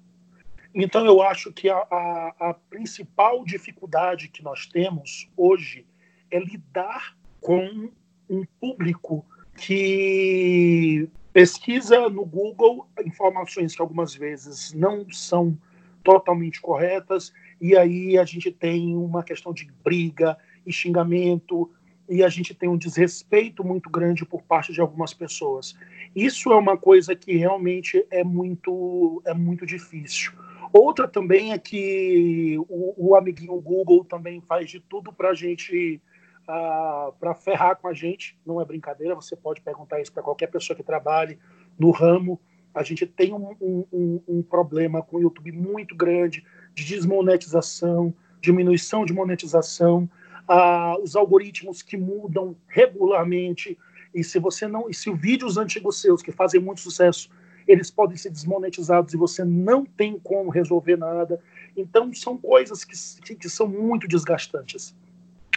Então, 0.81 1.05
eu 1.05 1.21
acho 1.21 1.53
que 1.53 1.69
a, 1.69 1.77
a, 1.91 2.35
a 2.39 2.55
principal 2.55 3.45
dificuldade 3.45 4.29
que 4.29 4.45
nós 4.45 4.65
temos 4.65 5.29
hoje 5.37 5.85
é 6.31 6.39
lidar 6.39 7.17
com 7.41 7.91
um 8.31 8.45
público 8.61 9.27
que 9.57 11.09
pesquisa 11.33 12.09
no 12.09 12.25
Google 12.25 12.89
informações 13.05 13.75
que 13.75 13.83
algumas 13.83 14.15
vezes 14.15 14.73
não 14.73 15.11
são 15.11 15.59
totalmente 16.05 16.61
corretas, 16.61 17.33
e 17.61 17.77
aí 17.77 18.17
a 18.17 18.25
gente 18.25 18.53
tem 18.53 18.95
uma 18.95 19.25
questão 19.25 19.53
de 19.53 19.69
briga 19.83 20.39
e 20.65 20.73
xingamento 20.73 21.69
e 22.09 22.23
a 22.23 22.29
gente 22.29 22.55
tem 22.55 22.69
um 22.69 22.79
desrespeito 22.79 23.65
muito 23.65 23.91
grande 23.91 24.25
por 24.25 24.43
parte 24.43 24.73
de 24.73 24.81
algumas 24.81 25.13
pessoas. 25.13 25.77
Isso 26.15 26.53
é 26.53 26.57
uma 26.57 26.77
coisa 26.77 27.17
que 27.17 27.37
realmente 27.37 28.07
é 28.13 28.23
muito, 28.23 29.21
é 29.27 29.35
muito 29.35 29.67
difícil. 29.67 30.33
Outra 30.73 31.09
também 31.09 31.53
é 31.53 31.59
que 31.59 32.57
o, 32.69 33.11
o 33.11 33.17
amiguinho 33.17 33.61
Google 33.61 34.05
também 34.05 34.41
faz 34.41 34.71
de 34.71 34.81
tudo 34.81 35.13
para 35.13 35.31
a 35.31 35.35
gente, 35.35 36.01
ah, 36.47 37.13
para 37.19 37.35
ferrar 37.35 37.77
com 37.77 37.89
a 37.89 37.95
gente. 37.95 38.39
Não 38.45 38.61
é 38.61 38.65
brincadeira, 38.65 39.15
você 39.15 39.35
pode 39.35 39.61
perguntar 39.61 40.01
isso 40.01 40.13
para 40.13 40.23
qualquer 40.23 40.49
pessoa 40.49 40.77
que 40.77 40.83
trabalhe 40.83 41.39
no 41.79 41.91
ramo. 41.91 42.41
A 42.75 42.83
gente 42.83 43.07
tem 43.07 43.33
um, 43.33 43.57
um, 43.61 44.23
um 44.29 44.43
problema 44.43 45.03
com 45.03 45.17
o 45.17 45.21
YouTube 45.21 45.51
muito 45.53 45.97
grande 45.97 46.45
de 46.75 46.85
desmonetização, 46.85 48.15
diminuição 48.41 49.05
de 49.05 49.13
monetização 49.13 50.09
ah, 50.49 50.97
os 51.03 51.15
algoritmos 51.15 51.83
que 51.83 51.97
mudam 51.97 52.57
regularmente. 52.67 53.79
E 54.15 54.25
se 54.25 54.39
você 54.39 54.67
não, 54.67 54.89
e 54.89 54.95
se 54.95 55.13
vídeos 55.13 55.59
antigos 55.59 56.01
seus 56.01 56.23
que 56.23 56.33
fazem 56.33 56.61
muito 56.61 56.81
sucesso, 56.81 57.29
eles 57.69 57.91
podem 57.91 58.17
ser 58.17 58.31
desmonetizados 58.31 59.13
e 59.15 59.17
você 59.17 59.45
não 59.45 59.85
tem 59.85 60.19
como 60.19 60.51
resolver 60.51 60.97
nada. 60.97 61.41
Então 61.77 62.13
são 62.15 62.37
coisas 62.37 62.83
que, 62.83 63.37
que, 63.37 63.49
são 63.49 63.69
muito 63.69 64.09
desgastantes. 64.09 64.97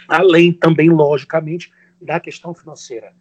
Além 0.06 0.52
também, 0.52 0.90
logicamente, 0.90 1.72
da 2.00 2.20
questão 2.20 2.54
financeira. 2.54 3.14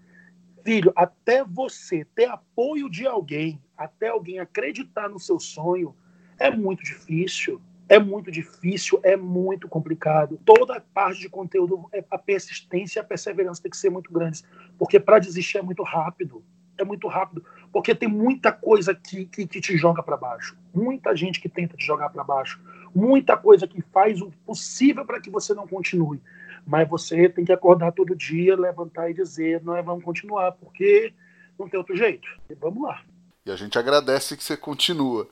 Filho, 0.64 0.92
até 0.96 1.44
você 1.44 2.06
ter 2.14 2.26
apoio 2.26 2.90
de 2.90 3.08
alguém, 3.08 3.60
até 3.76 4.10
alguém 4.10 4.40
acreditar 4.40 5.10
no 5.10 5.20
seu 5.20 5.40
sonho, 5.40 5.96
é 6.38 6.52
muito 6.52 6.84
difícil 6.84 7.60
é 7.92 8.00
muito 8.00 8.32
difícil, 8.32 9.02
é 9.04 9.18
muito 9.18 9.68
complicado. 9.68 10.40
Toda 10.46 10.80
parte 10.80 11.20
de 11.20 11.28
conteúdo, 11.28 11.90
é, 11.92 12.02
a 12.10 12.18
persistência 12.18 13.00
e 13.00 13.02
a 13.02 13.04
perseverança 13.04 13.62
tem 13.62 13.70
que 13.70 13.76
ser 13.76 13.90
muito 13.90 14.14
grandes, 14.14 14.46
porque 14.78 14.98
para 14.98 15.20
desistir 15.20 15.58
é 15.58 15.62
muito 15.62 15.84
rápido. 15.84 16.42
É 16.78 16.86
muito 16.86 17.06
rápido, 17.10 17.44
porque 17.72 17.96
tem 17.96 18.10
muita 18.10 18.52
coisa 18.52 18.94
que, 18.94 19.26
que, 19.26 19.48
que 19.48 19.62
te 19.62 19.78
joga 19.78 20.04
para 20.04 20.18
baixo, 20.18 20.58
muita 20.74 21.16
gente 21.16 21.40
que 21.40 21.48
tenta 21.48 21.78
te 21.78 21.86
jogar 21.86 22.10
para 22.10 22.24
baixo, 22.24 22.60
muita 22.94 23.38
coisa 23.38 23.68
que 23.68 23.82
faz 23.94 24.22
o 24.22 24.32
possível 24.46 25.06
para 25.06 25.22
que 25.22 25.30
você 25.30 25.54
não 25.54 25.68
continue. 25.68 26.22
Mas 26.66 26.88
você 26.88 27.28
tem 27.28 27.44
que 27.44 27.52
acordar 27.52 27.92
todo 27.92 28.16
dia, 28.16 28.56
levantar 28.56 29.10
e 29.10 29.14
dizer: 29.14 29.64
nós 29.64 29.84
vamos 29.84 30.04
continuar, 30.04 30.52
porque 30.52 31.14
não 31.58 31.68
tem 31.68 31.78
outro 31.78 31.96
jeito. 31.96 32.28
E 32.50 32.54
vamos 32.54 32.84
lá. 32.84 33.02
E 33.46 33.52
a 33.52 33.56
gente 33.56 33.80
agradece 33.80 34.38
que 34.38 34.44
você 34.44 34.56
continua. 34.56 35.28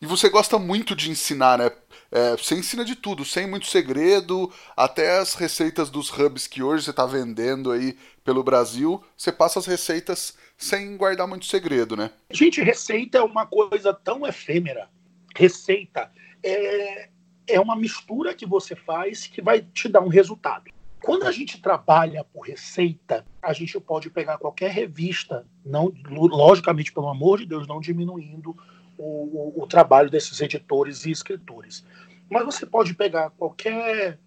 E 0.00 0.06
você 0.06 0.28
gosta 0.28 0.58
muito 0.58 0.96
de 0.96 1.10
ensinar, 1.10 1.58
né? 1.58 1.70
É, 2.10 2.32
você 2.36 2.56
ensina 2.56 2.84
de 2.84 2.94
tudo, 2.94 3.24
sem 3.24 3.46
muito 3.46 3.66
segredo, 3.66 4.52
até 4.76 5.18
as 5.18 5.34
receitas 5.34 5.88
dos 5.88 6.10
hubs 6.10 6.46
que 6.46 6.62
hoje 6.62 6.84
você 6.84 6.90
está 6.90 7.06
vendendo 7.06 7.70
aí 7.70 7.96
pelo 8.24 8.42
Brasil, 8.42 9.02
você 9.16 9.32
passa 9.32 9.58
as 9.58 9.66
receitas 9.66 10.36
sem 10.56 10.96
guardar 10.96 11.26
muito 11.26 11.46
segredo, 11.46 11.96
né? 11.96 12.10
Gente, 12.30 12.62
receita 12.62 13.18
é 13.18 13.22
uma 13.22 13.46
coisa 13.46 13.92
tão 13.92 14.26
efêmera. 14.26 14.88
Receita 15.36 16.10
é, 16.42 17.08
é 17.46 17.60
uma 17.60 17.76
mistura 17.76 18.34
que 18.34 18.46
você 18.46 18.74
faz 18.74 19.26
que 19.26 19.42
vai 19.42 19.60
te 19.60 19.88
dar 19.88 20.00
um 20.00 20.08
resultado. 20.08 20.70
Quando 21.02 21.24
a 21.24 21.32
gente 21.32 21.60
trabalha 21.60 22.24
por 22.24 22.46
receita, 22.46 23.26
a 23.42 23.52
gente 23.52 23.78
pode 23.78 24.08
pegar 24.08 24.38
qualquer 24.38 24.70
revista, 24.70 25.46
não 25.64 25.92
logicamente, 26.08 26.92
pelo 26.92 27.08
amor 27.08 27.40
de 27.40 27.46
Deus, 27.46 27.66
não 27.66 27.78
diminuindo 27.78 28.56
o, 28.96 29.62
o, 29.62 29.66
trabalho 29.66 30.08
desses 30.08 30.40
editores 30.40 31.04
e 31.04 31.10
escritores. 31.10 31.84
Mas 32.30 32.44
você 32.46 32.64
pode 32.64 32.94
pegar 32.94 33.30
qualquer 33.30 34.18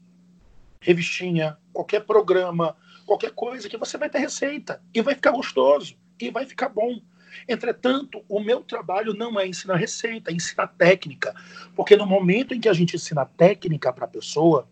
revistinha, 0.79 1.57
qualquer 1.73 2.01
programa, 2.01 2.77
qualquer 3.07 3.31
coisa 3.31 3.67
que 3.67 3.77
você 3.77 3.97
vai 3.97 4.09
ter 4.09 4.19
receita 4.19 4.79
e 4.93 5.01
vai 5.01 5.15
ficar 5.15 5.31
gostoso 5.31 5.97
e 6.19 6.31
vai 6.31 6.45
ficar 6.45 6.69
bom. 6.69 6.99
Entretanto, 7.47 8.23
o 8.27 8.39
meu 8.39 8.61
trabalho 8.61 9.13
não 9.13 9.39
é 9.39 9.47
ensinar 9.47 9.75
receita, 9.75 10.31
é 10.31 10.33
ensinar 10.33 10.67
técnica, 10.67 11.35
porque 11.75 11.95
no 11.95 12.05
momento 12.05 12.53
em 12.53 12.59
que 12.59 12.69
a 12.69 12.73
gente 12.73 12.95
ensina 12.95 13.25
técnica 13.25 13.91
para 13.91 14.05
a 14.05 14.09
pessoa 14.09 14.67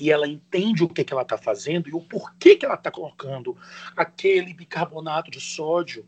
e 0.00 0.10
ela 0.10 0.26
entende 0.26 0.82
o 0.82 0.88
que, 0.88 1.04
que 1.04 1.12
ela 1.12 1.22
está 1.22 1.36
fazendo 1.36 1.88
e 1.88 1.92
o 1.92 2.00
porquê 2.00 2.56
que 2.56 2.64
ela 2.64 2.74
está 2.74 2.90
colocando 2.90 3.56
aquele 3.96 4.52
bicarbonato 4.54 5.30
de 5.30 5.40
sódio 5.40 6.04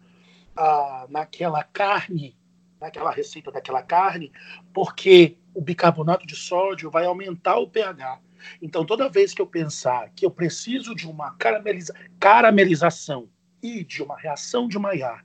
ah, 0.56 1.06
naquela 1.08 1.62
carne 1.62 2.36
naquela 2.84 3.10
receita 3.10 3.50
daquela 3.50 3.82
carne, 3.82 4.30
porque 4.72 5.38
o 5.54 5.60
bicarbonato 5.60 6.26
de 6.26 6.36
sódio 6.36 6.90
vai 6.90 7.06
aumentar 7.06 7.56
o 7.56 7.68
pH. 7.68 8.20
Então, 8.60 8.84
toda 8.84 9.08
vez 9.08 9.32
que 9.32 9.40
eu 9.40 9.46
pensar 9.46 10.10
que 10.14 10.26
eu 10.26 10.30
preciso 10.30 10.94
de 10.94 11.08
uma 11.08 11.34
carameliza 11.36 11.94
caramelização 12.20 13.28
e 13.64 13.82
de 13.82 14.02
uma 14.02 14.18
reação 14.18 14.68
de 14.68 14.78
Maillard, 14.78 15.24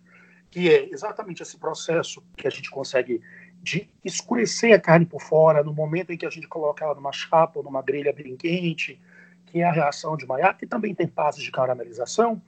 que 0.49 0.69
é 0.69 0.89
exatamente 0.89 1.43
esse 1.43 1.57
processo 1.57 2.23
que 2.37 2.47
a 2.47 2.49
gente 2.49 2.71
consegue 2.71 3.21
de 3.61 3.89
escurecer 4.03 4.73
a 4.73 4.79
carne 4.79 5.05
por 5.05 5.21
fora 5.21 5.61
no 5.61 5.73
momento 5.73 6.13
em 6.13 6.17
que 6.17 6.25
a 6.25 6.29
gente 6.29 6.47
coloca 6.47 6.85
ela 6.85 6.95
numa 6.95 7.11
chapa 7.11 7.59
ou 7.59 7.65
numa 7.65 7.81
grelha 7.81 8.13
bem 8.13 8.37
quente, 8.37 8.97
que 9.45 9.59
é 9.59 9.65
a 9.65 9.71
reação 9.71 10.15
de 10.15 10.25
Maillard, 10.25 10.57
que 10.57 10.65
também 10.65 10.95
tem 10.95 11.05
passos 11.05 11.43
de 11.43 11.51
caramelização, 11.51 12.41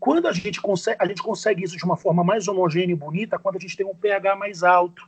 quando 0.00 0.26
a 0.26 0.32
gente 0.32 0.60
consegue, 0.60 0.96
a 0.98 1.06
gente 1.06 1.22
consegue 1.22 1.62
isso 1.64 1.76
de 1.76 1.84
uma 1.84 1.96
forma 1.98 2.24
mais 2.24 2.48
homogênea 2.48 2.92
e 2.92 2.96
bonita, 2.96 3.38
quando 3.38 3.56
a 3.56 3.60
gente 3.60 3.76
tem 3.76 3.84
um 3.84 3.94
pH 3.94 4.36
mais 4.36 4.62
alto, 4.62 5.06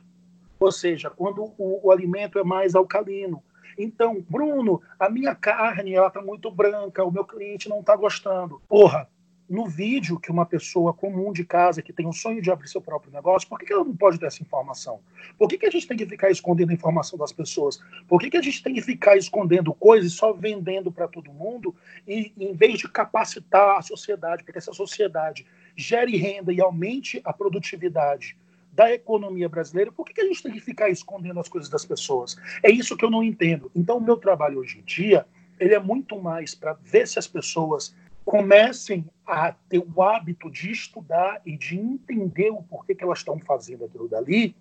ou 0.59 0.71
seja, 0.71 1.09
quando 1.09 1.43
o, 1.57 1.87
o 1.87 1.91
alimento 1.91 2.37
é 2.37 2.43
mais 2.43 2.75
alcalino. 2.75 3.41
Então, 3.77 4.23
Bruno, 4.29 4.81
a 4.99 5.09
minha 5.09 5.33
carne 5.33 5.95
ela 5.95 6.07
está 6.07 6.21
muito 6.21 6.51
branca, 6.51 7.03
o 7.03 7.11
meu 7.11 7.23
cliente 7.23 7.69
não 7.69 7.79
está 7.79 7.95
gostando. 7.95 8.61
Porra, 8.67 9.09
no 9.49 9.67
vídeo 9.67 10.19
que 10.19 10.31
uma 10.31 10.45
pessoa 10.45 10.93
comum 10.93 11.33
de 11.33 11.43
casa 11.43 11.81
que 11.81 11.91
tem 11.91 12.05
o 12.05 12.13
sonho 12.13 12.41
de 12.41 12.51
abrir 12.51 12.67
seu 12.67 12.79
próprio 12.79 13.11
negócio, 13.11 13.49
por 13.49 13.57
que, 13.57 13.65
que 13.65 13.73
ela 13.73 13.83
não 13.83 13.95
pode 13.95 14.19
ter 14.19 14.27
essa 14.27 14.43
informação? 14.43 14.99
Por 15.37 15.49
que, 15.49 15.57
que 15.57 15.65
a 15.65 15.71
gente 15.71 15.87
tem 15.87 15.97
que 15.97 16.05
ficar 16.05 16.29
escondendo 16.29 16.69
a 16.69 16.73
informação 16.73 17.17
das 17.17 17.31
pessoas? 17.31 17.81
Por 18.07 18.19
que, 18.19 18.29
que 18.29 18.37
a 18.37 18.41
gente 18.41 18.61
tem 18.61 18.75
que 18.75 18.81
ficar 18.81 19.17
escondendo 19.17 19.73
coisas 19.73 20.13
só 20.13 20.31
vendendo 20.31 20.91
para 20.91 21.07
todo 21.07 21.33
mundo, 21.33 21.75
e 22.07 22.31
em 22.37 22.53
vez 22.53 22.77
de 22.77 22.87
capacitar 22.87 23.77
a 23.77 23.81
sociedade, 23.81 24.43
para 24.43 24.53
que 24.53 24.59
essa 24.59 24.73
sociedade 24.73 25.47
gere 25.75 26.15
renda 26.15 26.53
e 26.53 26.61
aumente 26.61 27.19
a 27.25 27.33
produtividade 27.33 28.37
da 28.71 28.93
economia 28.93 29.49
brasileira, 29.49 29.91
por 29.91 30.05
que, 30.05 30.13
que 30.13 30.21
a 30.21 30.25
gente 30.25 30.43
tem 30.43 30.51
que 30.51 30.59
ficar 30.59 30.89
escondendo 30.89 31.39
as 31.39 31.49
coisas 31.49 31.69
das 31.69 31.83
pessoas? 31.83 32.37
É 32.61 32.69
isso 32.69 32.95
que 32.95 33.03
eu 33.03 33.09
não 33.09 33.23
entendo. 33.23 33.71
Então, 33.75 33.97
o 33.97 34.01
meu 34.01 34.15
trabalho 34.15 34.59
hoje 34.59 34.77
em 34.79 34.83
dia 34.83 35.25
ele 35.59 35.73
é 35.73 35.79
muito 35.79 36.19
mais 36.19 36.55
para 36.55 36.73
ver 36.73 37.07
se 37.07 37.19
as 37.19 37.27
pessoas 37.27 37.93
comecem 38.25 39.05
a 39.25 39.51
ter 39.51 39.79
o 39.79 40.01
hábito 40.01 40.49
de 40.49 40.71
estudar 40.71 41.41
e 41.45 41.57
de 41.57 41.77
entender 41.79 42.49
o 42.51 42.61
porquê 42.63 42.93
que 42.93 43.03
elas 43.03 43.19
estão 43.19 43.39
fazendo 43.39 43.85
aquilo 43.85 44.07
dali 44.07 44.55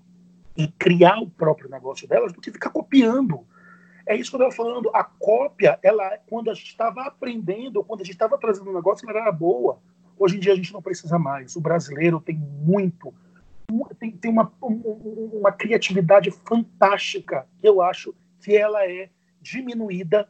e 0.57 0.69
criar 0.69 1.19
o 1.19 1.31
próprio 1.31 1.71
negócio 1.71 2.09
delas 2.09 2.33
do 2.33 2.41
que 2.41 2.51
ficar 2.51 2.71
copiando. 2.71 3.47
É 4.07 4.17
isso 4.17 4.31
que 4.31 4.37
eu 4.37 4.49
estava 4.49 4.69
falando. 4.69 4.91
A 4.95 5.05
cópia, 5.05 5.79
ela, 5.83 6.19
quando 6.27 6.51
a 6.51 6.55
gente 6.55 6.69
estava 6.69 7.03
aprendendo, 7.03 7.85
quando 7.85 8.01
a 8.01 8.05
gente 8.05 8.15
estava 8.15 8.39
trazendo 8.39 8.71
um 8.71 8.75
negócio, 8.75 9.09
ela 9.09 9.21
era 9.21 9.33
boa. 9.33 9.81
Hoje 10.19 10.37
em 10.37 10.41
dia 10.41 10.53
a 10.53 10.57
gente 10.57 10.73
não 10.73 10.83
precisa 10.83 11.19
mais. 11.19 11.55
O 11.55 11.61
brasileiro 11.61 12.19
tem 12.19 12.37
muito, 12.37 13.15
tem, 13.99 14.11
tem 14.13 14.31
uma, 14.31 14.53
uma 14.61 15.53
criatividade 15.53 16.31
fantástica. 16.31 17.47
Eu 17.63 17.83
acho 17.83 18.15
que 18.41 18.57
ela 18.57 18.85
é 18.85 19.11
diminuída 19.41 20.29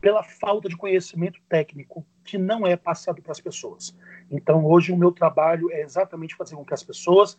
pela 0.00 0.22
falta 0.22 0.68
de 0.68 0.76
conhecimento 0.76 1.40
técnico 1.48 2.04
que 2.24 2.38
não 2.38 2.66
é 2.66 2.76
passado 2.76 3.20
para 3.22 3.32
as 3.32 3.40
pessoas. 3.40 3.94
Então, 4.30 4.64
hoje, 4.64 4.92
o 4.92 4.96
meu 4.96 5.12
trabalho 5.12 5.70
é 5.70 5.82
exatamente 5.82 6.34
fazer 6.34 6.56
com 6.56 6.64
que 6.64 6.74
as 6.74 6.82
pessoas 6.82 7.38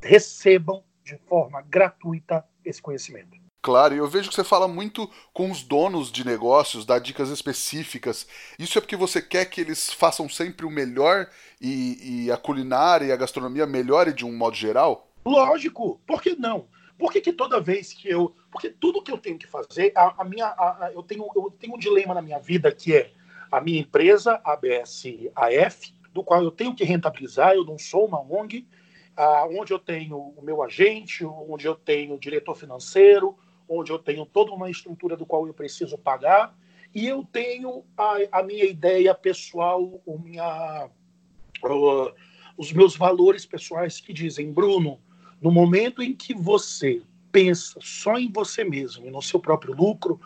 recebam 0.00 0.82
de 1.04 1.16
forma 1.28 1.60
gratuita 1.62 2.44
esse 2.64 2.80
conhecimento. 2.80 3.38
Claro, 3.62 3.94
e 3.94 3.98
eu 3.98 4.08
vejo 4.08 4.30
que 4.30 4.34
você 4.34 4.44
fala 4.44 4.66
muito 4.66 5.10
com 5.34 5.50
os 5.50 5.62
donos 5.62 6.10
de 6.10 6.24
negócios, 6.24 6.86
dá 6.86 6.98
dicas 6.98 7.28
específicas. 7.28 8.26
Isso 8.58 8.78
é 8.78 8.80
porque 8.80 8.96
você 8.96 9.20
quer 9.20 9.44
que 9.44 9.60
eles 9.60 9.92
façam 9.92 10.28
sempre 10.30 10.64
o 10.64 10.70
melhor 10.70 11.28
e, 11.60 12.24
e 12.24 12.32
a 12.32 12.38
culinária 12.38 13.04
e 13.06 13.12
a 13.12 13.16
gastronomia 13.16 13.66
melhore 13.66 14.14
de 14.14 14.24
um 14.24 14.34
modo 14.34 14.56
geral? 14.56 15.08
Lógico, 15.26 16.00
por 16.06 16.22
que 16.22 16.34
não? 16.34 16.68
Por 16.98 17.12
que, 17.12 17.20
que 17.20 17.32
toda 17.32 17.60
vez 17.60 17.92
que 17.92 18.08
eu. 18.08 18.34
Porque 18.50 18.70
tudo 18.70 19.02
que 19.02 19.10
eu 19.10 19.18
tenho 19.18 19.38
que 19.38 19.46
fazer, 19.46 19.92
a, 19.94 20.22
a 20.22 20.24
minha, 20.24 20.46
a, 20.46 20.86
a, 20.86 20.92
eu, 20.92 21.02
tenho, 21.02 21.26
eu 21.36 21.54
tenho 21.58 21.74
um 21.74 21.78
dilema 21.78 22.14
na 22.14 22.22
minha 22.22 22.38
vida 22.38 22.72
que 22.72 22.94
é 22.94 23.10
a 23.50 23.60
minha 23.60 23.80
empresa, 23.80 24.40
a 24.44 24.56
BSAF, 24.56 25.94
do 26.12 26.22
qual 26.22 26.42
eu 26.42 26.50
tenho 26.50 26.74
que 26.74 26.84
rentabilizar, 26.84 27.54
eu 27.54 27.64
não 27.64 27.78
sou 27.78 28.06
uma 28.06 28.20
ONG, 28.20 28.66
ah, 29.16 29.46
onde 29.50 29.72
eu 29.72 29.78
tenho 29.78 30.16
o 30.16 30.42
meu 30.42 30.62
agente, 30.62 31.24
onde 31.24 31.66
eu 31.66 31.74
tenho 31.74 32.14
o 32.14 32.18
diretor 32.18 32.54
financeiro, 32.54 33.36
onde 33.68 33.92
eu 33.92 33.98
tenho 33.98 34.26
toda 34.26 34.52
uma 34.52 34.70
estrutura 34.70 35.16
do 35.16 35.26
qual 35.26 35.46
eu 35.46 35.54
preciso 35.54 35.96
pagar, 35.96 36.56
e 36.94 37.06
eu 37.06 37.24
tenho 37.24 37.84
a, 37.96 38.16
a 38.32 38.42
minha 38.42 38.64
ideia 38.64 39.14
pessoal, 39.14 40.00
o 40.04 40.18
minha, 40.18 40.88
uh, 41.64 42.12
os 42.56 42.72
meus 42.72 42.96
valores 42.96 43.46
pessoais 43.46 44.00
que 44.00 44.12
dizem, 44.12 44.52
Bruno, 44.52 45.00
no 45.40 45.52
momento 45.52 46.02
em 46.02 46.14
que 46.14 46.34
você 46.34 47.02
pensa 47.30 47.78
só 47.80 48.18
em 48.18 48.30
você 48.30 48.64
mesmo 48.64 49.06
e 49.06 49.10
no 49.10 49.22
seu 49.22 49.38
próprio 49.38 49.74
lucro, 49.74 50.20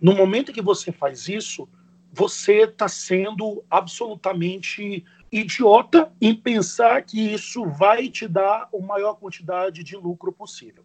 no 0.00 0.14
momento 0.14 0.50
em 0.50 0.54
que 0.54 0.60
você 0.60 0.92
faz 0.92 1.28
isso, 1.28 1.66
você 2.12 2.64
está 2.64 2.88
sendo 2.88 3.64
absolutamente 3.70 5.02
idiota 5.30 6.12
em 6.20 6.34
pensar 6.34 7.02
que 7.02 7.32
isso 7.32 7.64
vai 7.64 8.10
te 8.10 8.28
dar 8.28 8.68
a 8.72 8.78
maior 8.78 9.14
quantidade 9.14 9.82
de 9.82 9.96
lucro 9.96 10.30
possível. 10.30 10.84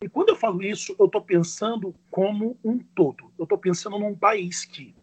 E 0.00 0.08
quando 0.08 0.28
eu 0.28 0.36
falo 0.36 0.62
isso, 0.62 0.94
eu 0.98 1.06
estou 1.06 1.22
pensando 1.22 1.94
como 2.10 2.56
um 2.62 2.78
todo. 2.78 3.32
Eu 3.38 3.44
estou 3.44 3.56
pensando 3.56 3.98
num 3.98 4.14
país 4.14 4.66
que, 4.66 4.94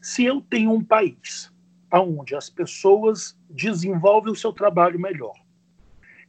se 0.00 0.24
eu 0.24 0.40
tenho 0.40 0.72
um 0.72 0.84
país 0.84 1.52
onde 1.92 2.34
as 2.34 2.50
pessoas 2.50 3.38
desenvolvem 3.48 4.32
o 4.32 4.36
seu 4.36 4.52
trabalho 4.52 4.98
melhor, 4.98 5.34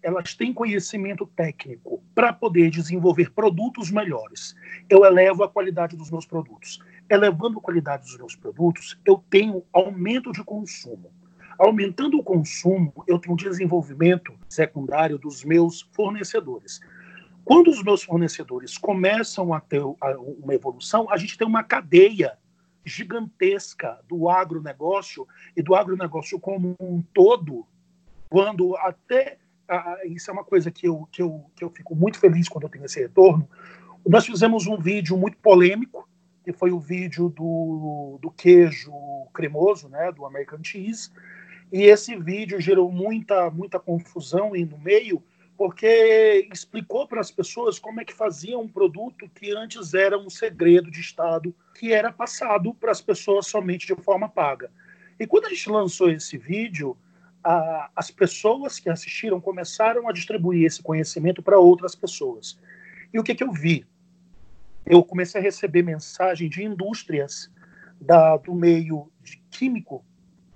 elas 0.04 0.36
têm 0.36 0.54
conhecimento 0.54 1.26
técnico 1.26 2.04
para 2.13 2.32
poder 2.32 2.69
desenvolver 2.69 3.32
produtos 3.32 3.89
melhores, 3.89 4.56
eu 4.88 5.04
elevo 5.04 5.43
a 5.43 5.50
qualidade 5.50 5.98
dos 5.98 6.12
meus 6.12 6.28
produtos. 6.28 6.80
Elevando 7.10 7.60
a 7.60 7.62
qualidade 7.62 8.04
dos 8.04 8.18
meus 8.18 8.36
produtos, 8.36 9.00
eu 9.06 9.24
tenho 9.30 9.63
aumento 9.72 10.32
de 10.32 10.44
consumo. 10.44 11.12
Aumentando 11.58 12.18
o 12.18 12.24
consumo, 12.24 13.04
eu 13.08 13.18
tenho 13.20 13.36
desenvolvimento 13.36 14.34
secundário 14.50 15.18
dos 15.18 15.44
meus 15.44 15.82
fornecedores. 15.94 16.82
Quando 17.46 17.70
os 17.70 17.82
meus 17.84 18.04
fornecedores 18.04 18.78
começam 18.78 19.54
a 19.54 19.60
ter 19.60 19.82
uma 19.82 20.54
evolução, 20.54 21.10
a 21.12 21.18
gente 21.18 21.38
tem 21.38 21.48
uma 21.48 21.63
cadeia 21.63 22.38
gigantesca 22.84 24.00
do 24.08 24.30
agronegócio 24.30 25.28
e 25.56 25.62
do 25.62 25.76
agronegócio 25.76 26.39
como 26.39 26.76
um 26.80 27.02
todo, 27.13 27.65
quando 28.30 28.76
até 28.78 29.38
ah, 29.68 29.98
isso 30.06 30.30
é 30.30 30.34
uma 30.34 30.44
coisa 30.44 30.70
que 30.70 30.88
eu, 30.88 31.08
que, 31.12 31.22
eu, 31.22 31.46
que 31.56 31.63
eu 31.63 31.70
fico 31.70 31.96
muito 31.96 32.20
feliz 32.20 32.48
quando 32.48 32.65
eu 32.65 32.70
tenho 32.70 32.86
esse 32.86 33.00
retorno. 33.00 33.48
Nós 34.08 34.26
fizemos 34.26 34.68
um 34.68 34.78
vídeo 34.78 35.18
muito 35.18 35.38
polêmico, 35.38 36.08
foi 36.53 36.71
o 36.71 36.79
vídeo 36.79 37.29
do, 37.29 38.19
do 38.21 38.31
queijo 38.31 38.91
cremoso, 39.34 39.89
né, 39.89 40.12
do 40.12 40.25
American 40.25 40.63
Cheese, 40.63 41.12
e 41.71 41.84
esse 41.84 42.15
vídeo 42.15 42.60
gerou 42.62 42.91
muita, 42.91 43.49
muita 43.49 43.79
confusão 43.79 44.53
aí 44.53 44.65
no 44.65 44.77
meio, 44.77 45.21
porque 45.58 46.47
explicou 46.51 47.08
para 47.08 47.21
as 47.21 47.31
pessoas 47.31 47.79
como 47.79 48.01
é 48.01 48.05
que 48.05 48.13
fazia 48.13 48.58
um 48.58 48.67
produto 48.67 49.29
que 49.34 49.55
antes 49.55 49.93
era 49.93 50.17
um 50.17 50.29
segredo 50.29 50.91
de 50.91 50.99
Estado, 50.99 51.55
que 51.73 51.93
era 51.93 52.12
passado 52.12 52.73
para 52.73 52.91
as 52.91 53.01
pessoas 53.01 53.47
somente 53.47 53.88
de 53.88 54.01
forma 54.01 54.27
paga. 54.27 54.69
E 55.19 55.25
quando 55.25 55.45
a 55.45 55.49
gente 55.49 55.69
lançou 55.69 56.10
esse 56.10 56.38
vídeo, 56.38 56.97
a, 57.43 57.89
as 57.95 58.12
pessoas 58.12 58.79
que 58.79 58.89
assistiram 58.89 59.39
começaram 59.39 60.10
a 60.10 60.12
distribuir 60.12 60.65
esse 60.65 60.81
conhecimento 60.81 61.41
para 61.41 61.60
outras 61.60 61.95
pessoas. 61.95 62.60
E 63.13 63.19
o 63.19 63.23
que, 63.23 63.36
que 63.36 63.43
eu 63.43 63.51
vi? 63.51 63.86
Eu 64.86 65.04
comecei 65.04 65.41
a 65.41 65.43
receber 65.43 65.82
mensagem 65.82 66.50
de 66.50 66.63
indústrias 66.63 67.52
da, 68.00 68.38
do 68.38 68.54
meio 68.54 69.12
químico 69.50 70.06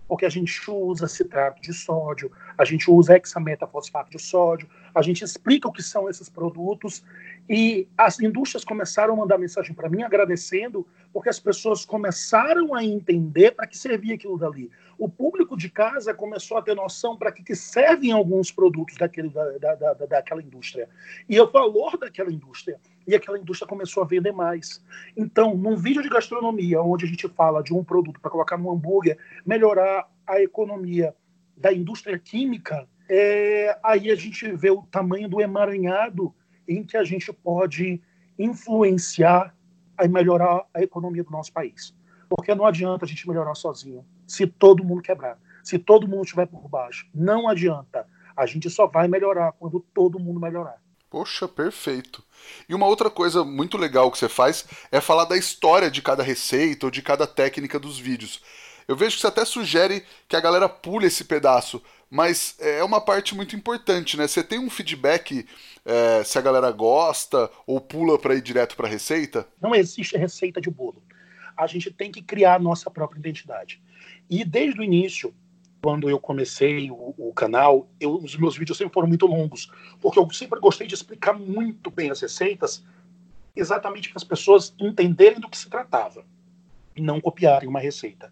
porque 0.09 0.25
a 0.25 0.29
gente 0.29 0.59
usa 0.71 1.07
citrato 1.07 1.61
de 1.61 1.71
sódio, 1.71 2.31
a 2.57 2.65
gente 2.65 2.89
usa 2.89 3.15
hexametafosfato 3.15 4.09
de 4.09 4.17
sódio, 4.17 4.67
a 4.93 5.03
gente 5.03 5.23
explica 5.23 5.67
o 5.67 5.71
que 5.71 5.83
são 5.83 6.09
esses 6.09 6.27
produtos 6.27 7.03
e 7.47 7.87
as 7.95 8.19
indústrias 8.19 8.65
começaram 8.65 9.13
a 9.13 9.17
mandar 9.17 9.37
mensagem 9.37 9.75
para 9.75 9.87
mim 9.87 10.01
agradecendo, 10.01 10.85
porque 11.13 11.29
as 11.29 11.39
pessoas 11.39 11.85
começaram 11.85 12.73
a 12.73 12.83
entender 12.83 13.51
para 13.51 13.67
que 13.67 13.77
servia 13.77 14.15
aquilo 14.15 14.35
dali. 14.35 14.71
O 14.97 15.07
público 15.07 15.55
de 15.55 15.69
casa 15.69 16.11
começou 16.11 16.57
a 16.57 16.61
ter 16.63 16.75
noção 16.75 17.15
para 17.15 17.31
que, 17.31 17.43
que 17.43 17.55
servem 17.55 18.11
alguns 18.11 18.51
produtos 18.51 18.97
daquele, 18.97 19.29
da, 19.29 19.57
da, 19.59 19.75
da, 19.75 19.93
daquela 19.93 20.41
indústria 20.41 20.89
e 21.29 21.39
o 21.39 21.51
valor 21.51 21.99
daquela 21.99 22.33
indústria 22.33 22.79
e 23.09 23.15
aquela 23.15 23.39
indústria 23.39 23.67
começou 23.67 24.03
a 24.03 24.05
vender 24.05 24.31
mais. 24.31 24.85
Então, 25.17 25.55
num 25.55 25.75
vídeo 25.75 26.03
de 26.03 26.09
gastronomia, 26.09 26.79
onde 26.79 27.05
a 27.05 27.07
gente 27.07 27.27
fala 27.29 27.63
de 27.63 27.73
um 27.73 27.83
produto 27.83 28.19
para 28.19 28.29
colocar 28.29 28.55
no 28.55 28.71
hambúrguer, 28.71 29.17
melhorar 29.43 30.07
a 30.27 30.39
economia 30.39 31.15
da 31.57 31.73
indústria 31.73 32.19
química, 32.19 32.87
é, 33.09 33.75
aí 33.83 34.11
a 34.11 34.15
gente 34.15 34.51
vê 34.51 34.69
o 34.69 34.83
tamanho 34.83 35.27
do 35.27 35.41
emaranhado 35.41 36.31
em 36.67 36.83
que 36.83 36.95
a 36.95 37.03
gente 37.03 37.33
pode 37.33 37.99
influenciar 38.37 39.55
e 39.99 40.07
melhorar 40.07 40.65
a 40.71 40.83
economia 40.83 41.23
do 41.23 41.31
nosso 41.31 41.51
país. 41.51 41.97
Porque 42.29 42.53
não 42.53 42.63
adianta 42.63 43.05
a 43.05 43.07
gente 43.07 43.27
melhorar 43.27 43.55
sozinho 43.55 44.05
se 44.27 44.45
todo 44.45 44.83
mundo 44.83 45.01
quebrar, 45.01 45.39
se 45.63 45.79
todo 45.79 46.07
mundo 46.07 46.25
estiver 46.25 46.45
por 46.45 46.69
baixo. 46.69 47.09
Não 47.11 47.49
adianta. 47.49 48.05
A 48.37 48.45
gente 48.45 48.69
só 48.69 48.85
vai 48.85 49.07
melhorar 49.07 49.51
quando 49.53 49.79
todo 49.79 50.19
mundo 50.19 50.39
melhorar. 50.39 50.79
Poxa, 51.09 51.47
perfeito. 51.47 52.23
E 52.67 52.75
uma 52.75 52.85
outra 52.85 53.09
coisa 53.09 53.43
muito 53.43 53.77
legal 53.77 54.11
que 54.11 54.17
você 54.17 54.29
faz 54.29 54.65
é 54.91 55.01
falar 55.01 55.25
da 55.25 55.35
história 55.35 55.89
de 55.89 56.01
cada 56.01 56.21
receita 56.21 56.85
ou 56.85 56.91
de 56.91 57.01
cada 57.01 57.25
técnica 57.25 57.79
dos 57.79 57.97
vídeos. 57.97 58.41
Eu 58.87 58.95
vejo 58.95 59.15
que 59.15 59.21
você 59.21 59.27
até 59.27 59.45
sugere 59.45 60.03
que 60.27 60.35
a 60.35 60.39
galera 60.39 60.67
pule 60.67 61.07
esse 61.07 61.23
pedaço, 61.23 61.81
mas 62.09 62.55
é 62.59 62.83
uma 62.83 62.99
parte 62.99 63.35
muito 63.35 63.55
importante, 63.55 64.17
né? 64.17 64.27
Você 64.27 64.43
tem 64.43 64.57
um 64.57 64.69
feedback 64.69 65.47
é, 65.85 66.23
se 66.23 66.37
a 66.37 66.41
galera 66.41 66.71
gosta 66.71 67.51
ou 67.67 67.79
pula 67.79 68.17
para 68.17 68.35
ir 68.35 68.41
direto 68.41 68.75
para 68.75 68.87
a 68.87 68.89
receita? 68.89 69.47
Não 69.61 69.75
existe 69.75 70.17
receita 70.17 70.59
de 70.59 70.69
bolo. 70.69 71.03
A 71.55 71.67
gente 71.67 71.91
tem 71.91 72.11
que 72.11 72.21
criar 72.21 72.55
a 72.55 72.59
nossa 72.59 72.89
própria 72.89 73.19
identidade. 73.19 73.81
E 74.29 74.43
desde 74.43 74.79
o 74.79 74.83
início, 74.83 75.33
quando 75.81 76.09
eu 76.09 76.19
comecei 76.19 76.91
o, 76.91 77.13
o 77.17 77.33
canal, 77.33 77.87
eu, 77.99 78.15
os 78.15 78.35
meus 78.35 78.57
vídeos 78.57 78.77
sempre 78.77 78.93
foram 78.93 79.07
muito 79.07 79.25
longos, 79.25 79.71
porque 80.01 80.19
eu 80.19 80.29
sempre 80.31 80.59
gostei 80.59 80.87
de 80.87 80.93
explicar 80.93 81.33
muito 81.33 81.89
bem 81.89 82.11
as 82.11 82.21
receitas, 82.21 82.83
exatamente 83.55 84.09
para 84.09 84.17
as 84.17 84.23
pessoas 84.23 84.73
entenderem 84.79 85.39
do 85.39 85.49
que 85.49 85.57
se 85.57 85.69
tratava 85.69 86.25
e 86.95 87.01
não 87.01 87.21
copiarem 87.21 87.67
uma 87.67 87.79
receita. 87.79 88.31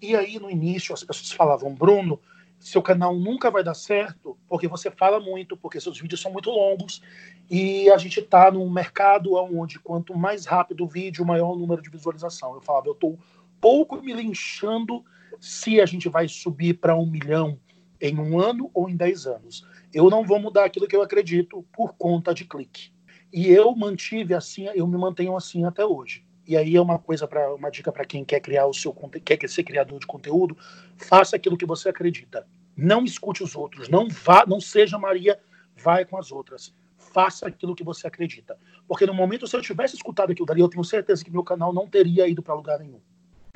E 0.00 0.14
aí, 0.14 0.38
no 0.38 0.50
início, 0.50 0.92
as 0.92 1.02
pessoas 1.02 1.32
falavam, 1.32 1.74
Bruno, 1.74 2.20
seu 2.58 2.82
canal 2.82 3.14
nunca 3.14 3.50
vai 3.50 3.62
dar 3.62 3.74
certo 3.74 4.36
porque 4.48 4.66
você 4.66 4.90
fala 4.90 5.20
muito, 5.20 5.56
porque 5.56 5.80
seus 5.80 6.00
vídeos 6.00 6.20
são 6.20 6.32
muito 6.32 6.50
longos 6.50 7.02
e 7.50 7.90
a 7.90 7.98
gente 7.98 8.20
está 8.20 8.50
num 8.50 8.68
mercado 8.70 9.34
onde 9.34 9.78
quanto 9.78 10.16
mais 10.16 10.46
rápido 10.46 10.84
o 10.84 10.88
vídeo, 10.88 11.26
maior 11.26 11.52
o 11.52 11.58
número 11.58 11.82
de 11.82 11.90
visualização. 11.90 12.54
Eu 12.54 12.60
falava, 12.62 12.88
eu 12.88 12.92
estou 12.92 13.18
pouco 13.60 14.00
me 14.00 14.12
linchando 14.12 15.04
se 15.40 15.80
a 15.80 15.86
gente 15.86 16.08
vai 16.08 16.28
subir 16.28 16.74
para 16.74 16.96
um 16.96 17.06
milhão 17.06 17.58
em 18.00 18.18
um 18.18 18.38
ano 18.38 18.70
ou 18.74 18.88
em 18.88 18.96
dez 18.96 19.26
anos. 19.26 19.66
Eu 19.92 20.10
não 20.10 20.24
vou 20.24 20.38
mudar 20.38 20.64
aquilo 20.64 20.86
que 20.86 20.96
eu 20.96 21.02
acredito 21.02 21.64
por 21.72 21.94
conta 21.94 22.34
de 22.34 22.44
clique. 22.44 22.92
E 23.32 23.48
eu 23.50 23.74
mantive 23.74 24.34
assim, 24.34 24.66
eu 24.74 24.86
me 24.86 24.98
mantenho 24.98 25.36
assim 25.36 25.64
até 25.64 25.84
hoje. 25.84 26.24
E 26.46 26.56
aí 26.56 26.76
é 26.76 26.80
uma 26.80 26.98
coisa 26.98 27.26
para 27.26 27.54
uma 27.54 27.70
dica 27.70 27.90
para 27.90 28.04
quem 28.04 28.24
quer 28.24 28.40
criar 28.40 28.66
o 28.66 28.74
seu 28.74 28.92
quer 29.24 29.48
ser 29.48 29.64
criador 29.64 29.98
de 29.98 30.06
conteúdo, 30.06 30.56
faça 30.96 31.36
aquilo 31.36 31.56
que 31.56 31.64
você 31.64 31.88
acredita. 31.88 32.46
Não 32.76 33.04
escute 33.04 33.42
os 33.42 33.56
outros, 33.56 33.88
não 33.88 34.08
vá, 34.08 34.44
não 34.46 34.60
seja 34.60 34.98
Maria, 34.98 35.40
vai 35.74 36.04
com 36.04 36.18
as 36.18 36.30
outras. 36.30 36.74
Faça 36.98 37.46
aquilo 37.46 37.74
que 37.74 37.84
você 37.84 38.06
acredita. 38.06 38.58
Porque 38.86 39.06
no 39.06 39.14
momento 39.14 39.46
se 39.46 39.56
eu 39.56 39.62
tivesse 39.62 39.96
escutado 39.96 40.32
aquilo 40.32 40.46
dali, 40.46 40.60
eu 40.60 40.68
tenho 40.68 40.84
certeza 40.84 41.24
que 41.24 41.30
meu 41.30 41.44
canal 41.44 41.72
não 41.72 41.88
teria 41.88 42.28
ido 42.28 42.42
para 42.42 42.54
lugar 42.54 42.78
nenhum. 42.78 43.00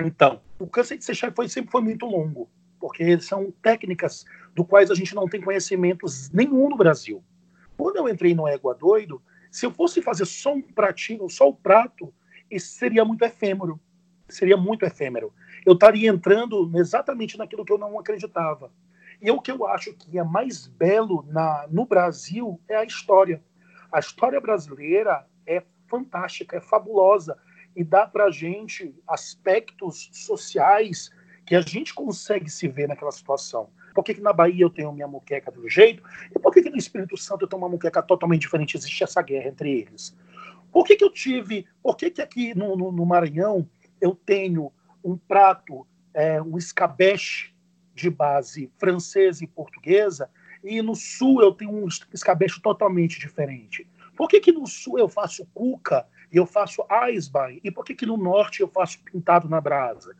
Então, 0.01 0.41
o 0.57 0.65
Cansei 0.65 0.97
de 0.97 1.03
Chefe 1.03 1.35
foi, 1.35 1.49
sempre 1.49 1.71
foi 1.71 1.81
muito 1.81 2.05
longo, 2.05 2.49
porque 2.79 3.19
são 3.19 3.51
técnicas 3.61 4.25
do 4.55 4.63
quais 4.63 4.89
a 4.89 4.95
gente 4.95 5.13
não 5.13 5.27
tem 5.27 5.41
conhecimentos 5.41 6.29
nenhum 6.31 6.69
no 6.69 6.77
Brasil. 6.77 7.21
Quando 7.75 7.97
eu 7.97 8.07
entrei 8.07 8.33
no 8.33 8.47
Égua 8.47 8.73
Doido, 8.73 9.21
se 9.51 9.65
eu 9.65 9.71
fosse 9.71 10.01
fazer 10.01 10.25
só 10.25 10.53
um 10.53 10.61
pratinho, 10.61 11.29
só 11.29 11.49
o 11.49 11.53
prato, 11.53 12.13
isso 12.49 12.77
seria 12.77 13.03
muito 13.03 13.25
efêmero. 13.25 13.77
Seria 14.29 14.55
muito 14.55 14.85
efêmero. 14.85 15.33
Eu 15.65 15.73
estaria 15.73 16.09
entrando 16.09 16.71
exatamente 16.75 17.37
naquilo 17.37 17.65
que 17.65 17.73
eu 17.73 17.77
não 17.77 17.99
acreditava. 17.99 18.71
E 19.21 19.29
o 19.29 19.41
que 19.41 19.51
eu 19.51 19.67
acho 19.67 19.93
que 19.93 20.17
é 20.17 20.23
mais 20.23 20.65
belo 20.65 21.25
na, 21.27 21.67
no 21.69 21.85
Brasil 21.85 22.57
é 22.69 22.75
a 22.77 22.85
história. 22.85 23.43
A 23.91 23.99
história 23.99 24.39
brasileira 24.39 25.25
é 25.45 25.61
fantástica, 25.87 26.55
é 26.55 26.61
fabulosa 26.61 27.37
e 27.75 27.83
dá 27.83 28.05
para 28.05 28.25
a 28.25 28.31
gente 28.31 28.93
aspectos 29.07 30.09
sociais 30.11 31.11
que 31.45 31.55
a 31.55 31.61
gente 31.61 31.93
consegue 31.93 32.49
se 32.49 32.67
ver 32.67 32.87
naquela 32.87 33.11
situação. 33.11 33.69
Por 33.93 34.03
que, 34.03 34.13
que 34.13 34.21
na 34.21 34.31
Bahia 34.31 34.63
eu 34.63 34.69
tenho 34.69 34.93
minha 34.93 35.07
muqueca 35.07 35.51
do 35.51 35.67
jeito? 35.67 36.03
E 36.33 36.39
por 36.39 36.53
que, 36.53 36.61
que 36.61 36.69
no 36.69 36.77
Espírito 36.77 37.17
Santo 37.17 37.43
eu 37.43 37.47
tenho 37.47 37.61
uma 37.61 37.69
muqueca 37.69 38.01
totalmente 38.01 38.41
diferente? 38.41 38.77
Existe 38.77 39.03
essa 39.03 39.21
guerra 39.21 39.49
entre 39.49 39.71
eles. 39.79 40.15
Por 40.71 40.85
que, 40.85 40.95
que 40.95 41.03
eu 41.03 41.11
tive. 41.11 41.65
Por 41.81 41.97
que, 41.97 42.11
que 42.11 42.21
aqui 42.21 42.55
no, 42.55 42.75
no, 42.77 42.91
no 42.91 43.05
Maranhão 43.05 43.67
eu 43.99 44.13
tenho 44.13 44.71
um 45.03 45.17
prato, 45.17 45.87
é, 46.13 46.41
um 46.41 46.57
escabeche 46.57 47.53
de 47.95 48.09
base 48.09 48.71
francesa 48.77 49.43
e 49.43 49.47
portuguesa, 49.47 50.29
e 50.63 50.81
no 50.81 50.95
sul 50.95 51.41
eu 51.41 51.51
tenho 51.51 51.71
um 51.71 51.87
escabeche 52.13 52.61
totalmente 52.61 53.19
diferente? 53.19 53.89
Por 54.15 54.27
que, 54.27 54.39
que 54.39 54.51
no 54.51 54.67
sul 54.67 54.99
eu 54.99 55.09
faço 55.09 55.45
cuca 55.53 56.05
e 56.31 56.37
eu 56.37 56.45
faço 56.45 56.83
Eisbein? 56.89 57.59
E 57.63 57.71
por 57.71 57.83
que, 57.83 57.95
que 57.95 58.05
no 58.05 58.17
norte 58.17 58.61
eu 58.61 58.67
faço 58.67 58.99
pintado 59.03 59.49
na 59.49 59.59
brasa? 59.59 60.15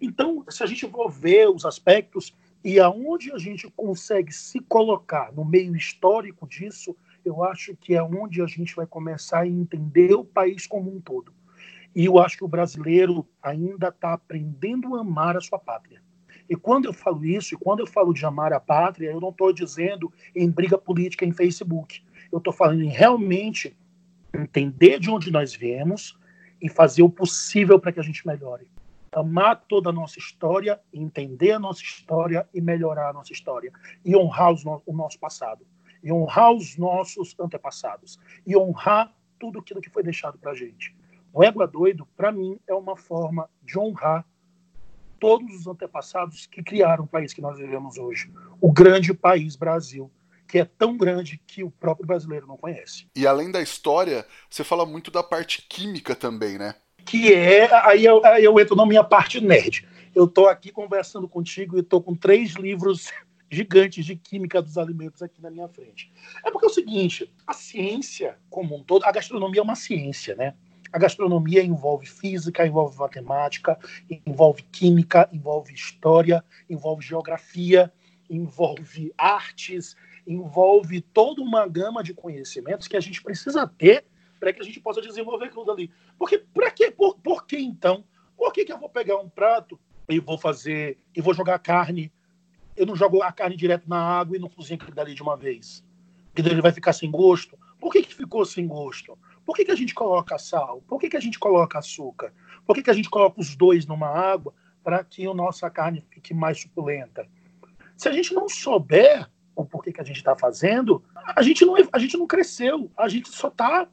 Então, 0.00 0.44
se 0.48 0.62
a 0.62 0.66
gente 0.66 0.88
for 0.88 1.10
ver 1.10 1.48
os 1.48 1.64
aspectos 1.64 2.36
e 2.64 2.78
aonde 2.78 3.32
a 3.32 3.38
gente 3.38 3.70
consegue 3.70 4.32
se 4.32 4.60
colocar 4.60 5.32
no 5.32 5.44
meio 5.44 5.74
histórico 5.74 6.46
disso, 6.46 6.96
eu 7.24 7.42
acho 7.42 7.76
que 7.76 7.94
é 7.94 8.02
onde 8.02 8.40
a 8.40 8.46
gente 8.46 8.74
vai 8.74 8.86
começar 8.86 9.40
a 9.40 9.46
entender 9.46 10.14
o 10.14 10.24
país 10.24 10.66
como 10.66 10.94
um 10.94 11.00
todo. 11.00 11.32
E 11.94 12.04
eu 12.04 12.18
acho 12.18 12.36
que 12.36 12.44
o 12.44 12.48
brasileiro 12.48 13.26
ainda 13.42 13.88
está 13.88 14.12
aprendendo 14.12 14.94
a 14.94 15.00
amar 15.00 15.36
a 15.36 15.40
sua 15.40 15.58
pátria. 15.58 16.02
E 16.48 16.56
quando 16.56 16.86
eu 16.86 16.92
falo 16.92 17.24
isso, 17.24 17.54
e 17.54 17.58
quando 17.58 17.80
eu 17.80 17.86
falo 17.86 18.14
de 18.14 18.24
amar 18.24 18.52
a 18.52 18.60
pátria, 18.60 19.10
eu 19.10 19.20
não 19.20 19.30
estou 19.30 19.52
dizendo 19.52 20.12
em 20.34 20.50
briga 20.50 20.78
política 20.78 21.26
em 21.26 21.32
Facebook. 21.32 22.02
Eu 22.32 22.38
estou 22.38 22.52
falando 22.52 22.82
em 22.82 22.88
realmente 22.88 23.76
entender 24.38 25.00
de 25.00 25.10
onde 25.10 25.30
nós 25.30 25.54
viemos 25.54 26.18
e 26.60 26.68
fazer 26.68 27.02
o 27.02 27.10
possível 27.10 27.78
para 27.78 27.92
que 27.92 28.00
a 28.00 28.02
gente 28.02 28.26
melhore. 28.26 28.70
Amar 29.12 29.64
toda 29.68 29.90
a 29.90 29.92
nossa 29.92 30.18
história, 30.18 30.80
entender 30.92 31.52
a 31.52 31.58
nossa 31.58 31.82
história 31.82 32.48
e 32.52 32.60
melhorar 32.60 33.10
a 33.10 33.12
nossa 33.12 33.32
história. 33.32 33.72
E 34.04 34.14
honrar 34.16 34.54
no 34.64 34.82
o 34.86 34.92
nosso 34.92 35.18
passado. 35.18 35.66
E 36.02 36.12
honrar 36.12 36.52
os 36.52 36.76
nossos 36.76 37.34
antepassados. 37.40 38.18
E 38.46 38.56
honrar 38.56 39.12
tudo 39.38 39.58
aquilo 39.58 39.80
que 39.80 39.90
foi 39.90 40.02
deixado 40.02 40.38
para 40.38 40.52
a 40.52 40.54
gente. 40.54 40.94
O 41.32 41.42
Égua 41.42 41.66
Doido, 41.66 42.06
para 42.16 42.30
mim, 42.30 42.58
é 42.66 42.74
uma 42.74 42.96
forma 42.96 43.48
de 43.62 43.78
honrar 43.78 44.24
todos 45.18 45.52
os 45.54 45.66
antepassados 45.66 46.46
que 46.46 46.62
criaram 46.62 47.04
o 47.04 47.08
país 47.08 47.32
que 47.32 47.40
nós 47.40 47.58
vivemos 47.58 47.98
hoje. 47.98 48.32
O 48.60 48.72
grande 48.72 49.12
país 49.12 49.56
Brasil, 49.56 50.10
que 50.48 50.58
é 50.58 50.64
tão 50.64 50.96
grande 50.96 51.38
que 51.46 51.62
o 51.62 51.70
próprio 51.70 52.06
brasileiro 52.06 52.46
não 52.46 52.56
conhece. 52.56 53.06
E 53.14 53.26
além 53.26 53.52
da 53.52 53.60
história, 53.60 54.26
você 54.48 54.64
fala 54.64 54.86
muito 54.86 55.10
da 55.10 55.22
parte 55.22 55.62
química 55.68 56.16
também, 56.16 56.56
né? 56.56 56.74
Que 57.04 57.34
é. 57.34 57.68
Aí 57.86 58.04
eu, 58.04 58.24
aí 58.24 58.42
eu 58.42 58.58
entro 58.58 58.74
na 58.74 58.86
minha 58.86 59.04
parte 59.04 59.40
nerd. 59.40 59.86
Eu 60.14 60.24
estou 60.24 60.48
aqui 60.48 60.72
conversando 60.72 61.28
contigo 61.28 61.76
e 61.76 61.80
estou 61.80 62.02
com 62.02 62.14
três 62.14 62.54
livros 62.54 63.12
gigantes 63.50 64.06
de 64.06 64.16
química 64.16 64.62
dos 64.62 64.78
alimentos 64.78 65.22
aqui 65.22 65.40
na 65.40 65.50
minha 65.50 65.68
frente. 65.68 66.10
É 66.44 66.50
porque 66.50 66.66
é 66.66 66.70
o 66.70 66.72
seguinte: 66.72 67.30
a 67.46 67.52
ciência 67.52 68.38
como 68.48 68.74
um 68.74 68.82
todo, 68.82 69.04
a 69.04 69.12
gastronomia 69.12 69.60
é 69.60 69.64
uma 69.64 69.76
ciência, 69.76 70.34
né? 70.34 70.54
A 70.90 70.98
gastronomia 70.98 71.62
envolve 71.62 72.06
física, 72.06 72.66
envolve 72.66 72.96
matemática, 72.96 73.78
envolve 74.26 74.62
química, 74.72 75.28
envolve 75.30 75.74
história, 75.74 76.42
envolve 76.70 77.04
geografia, 77.04 77.92
envolve 78.30 79.12
artes, 79.18 79.94
envolve 80.28 81.00
toda 81.00 81.40
uma 81.40 81.66
gama 81.66 82.02
de 82.02 82.12
conhecimentos 82.12 82.86
que 82.86 82.96
a 82.96 83.00
gente 83.00 83.22
precisa 83.22 83.66
ter 83.66 84.04
para 84.38 84.52
que 84.52 84.60
a 84.60 84.64
gente 84.64 84.78
possa 84.78 85.00
desenvolver 85.00 85.46
aquilo 85.46 85.64
dali. 85.64 85.90
Porque 86.18 86.38
para 86.38 86.70
quê? 86.70 86.90
Por, 86.90 87.18
por 87.18 87.46
que 87.46 87.58
então? 87.58 88.04
Por 88.36 88.52
que, 88.52 88.64
que 88.64 88.72
eu 88.72 88.78
vou 88.78 88.90
pegar 88.90 89.16
um 89.16 89.28
prato 89.28 89.80
e 90.08 90.20
vou 90.20 90.38
fazer 90.38 90.98
e 91.16 91.20
vou 91.20 91.34
jogar 91.34 91.58
carne? 91.58 92.12
Eu 92.76 92.86
não 92.86 92.94
jogo 92.94 93.22
a 93.22 93.32
carne 93.32 93.56
direto 93.56 93.88
na 93.88 93.98
água 93.98 94.36
e 94.36 94.40
não 94.40 94.48
cozinho 94.48 94.76
aquilo 94.76 94.94
dali 94.94 95.14
de 95.14 95.22
uma 95.22 95.36
vez. 95.36 95.82
Porque 96.32 96.48
ele 96.48 96.62
vai 96.62 96.70
ficar 96.70 96.92
sem 96.92 97.10
gosto. 97.10 97.58
Por 97.80 97.90
que, 97.90 98.02
que 98.02 98.14
ficou 98.14 98.44
sem 98.44 98.66
gosto? 98.66 99.18
Por 99.44 99.56
que, 99.56 99.64
que 99.64 99.72
a 99.72 99.76
gente 99.76 99.94
coloca 99.94 100.38
sal? 100.38 100.82
Por 100.86 101.00
que, 101.00 101.08
que 101.08 101.16
a 101.16 101.20
gente 101.20 101.38
coloca 101.38 101.78
açúcar? 101.78 102.32
Por 102.66 102.74
que, 102.76 102.82
que 102.82 102.90
a 102.90 102.94
gente 102.94 103.08
coloca 103.08 103.40
os 103.40 103.56
dois 103.56 103.86
numa 103.86 104.08
água 104.08 104.54
para 104.84 105.02
que 105.02 105.26
a 105.26 105.34
nossa 105.34 105.70
carne 105.70 106.04
fique 106.10 106.34
mais 106.34 106.60
suculenta? 106.60 107.26
Se 107.96 108.08
a 108.08 108.12
gente 108.12 108.34
não 108.34 108.48
souber 108.48 109.28
o 109.62 109.66
porquê 109.66 109.92
que 109.92 110.00
a 110.00 110.04
gente 110.04 110.18
está 110.18 110.36
fazendo, 110.36 111.02
a 111.34 111.42
gente, 111.42 111.64
não, 111.64 111.74
a 111.92 111.98
gente 111.98 112.16
não 112.16 112.28
cresceu. 112.28 112.90
A 112.96 113.08
gente 113.08 113.28
só 113.28 113.48
está 113.48 113.88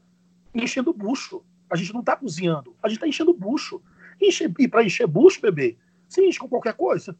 enchendo 0.53 0.93
bucho. 0.93 1.43
A 1.67 1.75
gente 1.75 1.91
não 1.91 2.01
está 2.01 2.15
cozinhando. 2.15 2.75
A 2.83 2.87
gente 2.87 2.97
está 2.97 3.07
enchendo 3.07 3.33
bucho. 3.33 3.81
Enche, 4.21 4.51
e 4.59 4.67
para 4.67 4.83
encher 4.83 5.07
bucho, 5.07 5.41
bebê, 5.41 5.75
você 6.07 6.23
enche 6.23 6.37
com 6.37 6.47
qualquer 6.47 6.75
coisa. 6.75 7.17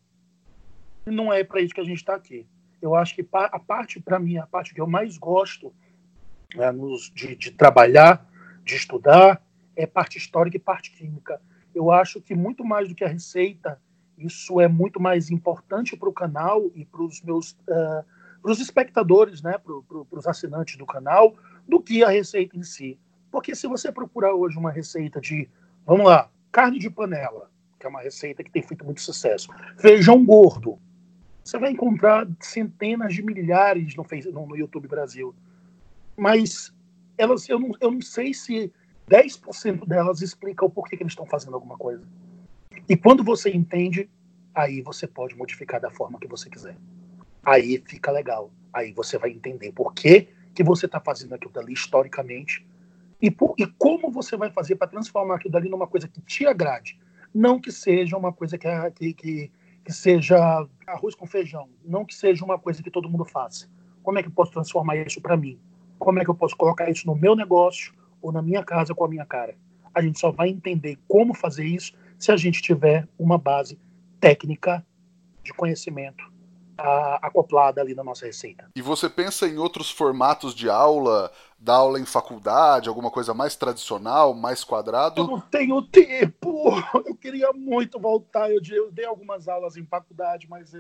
Não 1.08 1.34
é 1.34 1.44
para 1.44 1.60
isso 1.60 1.74
que 1.74 1.82
a 1.82 1.86
gente 1.86 1.98
está 1.98 2.14
aqui. 2.14 2.46
Eu 2.80 2.94
acho 2.94 3.16
que 3.16 3.28
a 3.34 3.60
parte, 3.60 4.00
para 4.00 4.20
mim, 4.20 4.38
a 4.38 4.46
parte 4.46 4.76
que 4.76 4.82
eu 4.82 4.88
mais 4.88 5.18
gosto 5.18 5.74
né, 6.56 6.72
nos, 6.72 7.10
de, 7.10 7.36
de 7.36 7.50
trabalhar, 7.50 8.30
de 8.64 8.76
estudar, 8.76 9.42
é 9.76 9.88
parte 9.88 10.20
histórica 10.20 10.58
e 10.58 10.60
parte 10.60 10.92
química. 10.92 11.42
Eu 11.74 11.92
acho 11.92 12.22
que 12.22 12.36
muito 12.36 12.64
mais 12.64 12.88
do 12.88 12.94
que 12.94 13.04
a 13.04 13.08
receita, 13.08 13.82
isso 14.18 14.62
é 14.62 14.68
muito 14.68 15.00
mais 15.00 15.32
importante 15.32 15.98
para 15.98 16.08
o 16.08 16.14
canal 16.14 16.72
e 16.76 16.86
para 16.86 17.02
os 17.02 17.22
meus 17.22 17.52
uh, 17.52 18.06
para 18.46 18.52
os 18.52 18.60
espectadores, 18.60 19.42
né, 19.42 19.54
para 19.54 19.74
pro, 19.82 20.08
os 20.12 20.28
assinantes 20.28 20.78
do 20.78 20.86
canal, 20.86 21.36
do 21.68 21.82
que 21.82 22.04
a 22.04 22.10
receita 22.10 22.56
em 22.56 22.62
si. 22.62 22.96
Porque 23.32 23.56
se 23.56 23.66
você 23.66 23.92
procurar 23.92 24.36
hoje 24.36 24.56
uma 24.56 24.70
receita 24.70 25.20
de, 25.20 25.50
vamos 25.84 26.06
lá, 26.06 26.30
carne 26.52 26.78
de 26.78 26.88
panela, 26.88 27.50
que 27.80 27.88
é 27.88 27.90
uma 27.90 28.04
receita 28.04 28.44
que 28.44 28.52
tem 28.52 28.62
feito 28.62 28.86
muito 28.86 29.02
sucesso, 29.02 29.50
feijão 29.80 30.24
gordo, 30.24 30.78
você 31.44 31.58
vai 31.58 31.72
encontrar 31.72 32.28
centenas 32.40 33.16
de 33.16 33.24
milhares 33.24 33.96
no, 33.96 34.06
no, 34.46 34.56
YouTube 34.56 34.88
Brasil 34.88 35.34
mas 36.16 36.72
elas, 37.18 37.50
eu, 37.50 37.60
não, 37.60 37.72
eu 37.82 37.90
não 37.90 38.02
sei 38.02 38.32
se 38.32 38.72
10% 39.10 39.88
delas 39.88 40.22
explicam 40.22 40.68
o 40.68 40.72
porquê 40.72 40.96
que 40.96 41.02
eles 41.02 41.14
estão 41.14 41.26
fazendo 41.26 41.56
alguma 41.56 41.80
coisa. 41.80 42.08
E 42.88 42.96
quando 42.96 43.24
você 43.24 43.50
entende, 43.50 44.08
aí 44.54 44.84
você 44.84 45.08
pode 45.08 45.36
modificar 45.36 45.82
da 45.82 45.90
forma 45.90 46.20
que 46.20 46.28
você 46.28 46.48
quiser. 46.48 46.78
Aí 47.46 47.82
fica 47.86 48.12
legal. 48.12 48.52
Aí 48.74 48.92
você 48.92 49.20
vai 49.20 49.30
entender 49.30 49.72
por 49.72 49.94
que, 49.94 50.30
que 50.54 50.64
você 50.64 50.88
está 50.88 51.00
fazendo 51.00 51.36
aquilo 51.36 51.54
dali 51.54 51.74
historicamente 51.74 52.66
e, 53.22 53.30
por, 53.30 53.54
e 53.58 53.68
como 53.68 54.10
você 54.10 54.36
vai 54.36 54.50
fazer 54.50 54.76
para 54.76 54.88
transformar 54.88 55.36
aquilo 55.36 55.52
dali 55.52 55.70
numa 55.70 55.86
coisa 55.86 56.08
que 56.08 56.20
te 56.22 56.48
agrade. 56.48 57.00
Não 57.32 57.60
que 57.60 57.72
seja 57.72 58.18
uma 58.18 58.34
coisa 58.34 58.58
que, 58.58 58.68
que, 58.96 59.14
que, 59.14 59.52
que 59.84 59.94
seja 59.94 60.68
arroz 60.88 61.14
com 61.14 61.28
feijão. 61.28 61.70
Não 61.86 62.04
que 62.04 62.16
seja 62.16 62.44
uma 62.44 62.58
coisa 62.58 62.82
que 62.82 62.90
todo 62.90 63.10
mundo 63.10 63.26
faça. 63.26 63.70
Como 64.02 64.18
é 64.18 64.24
que 64.24 64.30
eu 64.30 64.34
posso 64.34 64.52
transformar 64.52 64.98
isso 64.98 65.22
para 65.22 65.38
mim? 65.38 65.60
Como 66.00 66.20
é 66.20 66.24
que 66.24 66.30
eu 66.30 66.36
posso 66.36 66.58
colocar 66.58 66.90
isso 66.90 67.06
no 67.06 67.16
meu 67.16 67.36
negócio 67.36 67.94
ou 68.22 68.32
na 68.32 68.42
minha 68.42 68.64
casa 68.64 68.96
com 68.96 69.06
a 69.06 69.08
minha 69.08 69.26
cara? 69.26 69.56
A 69.94 70.02
gente 70.02 70.20
só 70.20 70.32
vai 70.32 70.50
entender 70.50 70.98
como 71.08 71.34
fazer 71.34 71.66
isso 71.66 71.94
se 72.18 72.32
a 72.32 72.38
gente 72.38 72.62
tiver 72.62 73.08
uma 73.20 73.38
base 73.38 73.80
técnica 74.20 74.86
de 75.44 75.54
conhecimento 75.54 76.35
a, 76.78 77.28
acoplada 77.28 77.82
ali 77.82 77.94
na 77.94 78.04
nossa 78.04 78.26
receita. 78.26 78.70
E 78.76 78.82
você 78.82 79.10
pensa 79.10 79.48
em 79.48 79.58
outros 79.58 79.90
formatos 79.90 80.54
de 80.54 80.70
aula, 80.70 81.32
da 81.60 81.76
aula 81.76 82.00
em 82.00 82.06
faculdade, 82.06 82.90
alguma 82.90 83.12
coisa 83.12 83.34
mais 83.34 83.56
tradicional, 83.56 84.34
mais 84.34 84.64
quadrado? 84.64 85.22
Eu 85.22 85.28
não 85.28 85.40
tenho 85.40 85.82
tempo. 85.82 86.72
Eu 87.06 87.16
queria 87.16 87.52
muito 87.54 88.00
voltar. 88.00 88.52
Eu, 88.52 88.62
eu 88.72 88.92
dei 88.92 89.06
algumas 89.06 89.48
aulas 89.48 89.78
em 89.78 89.86
faculdade, 89.86 90.48
mas 90.50 90.74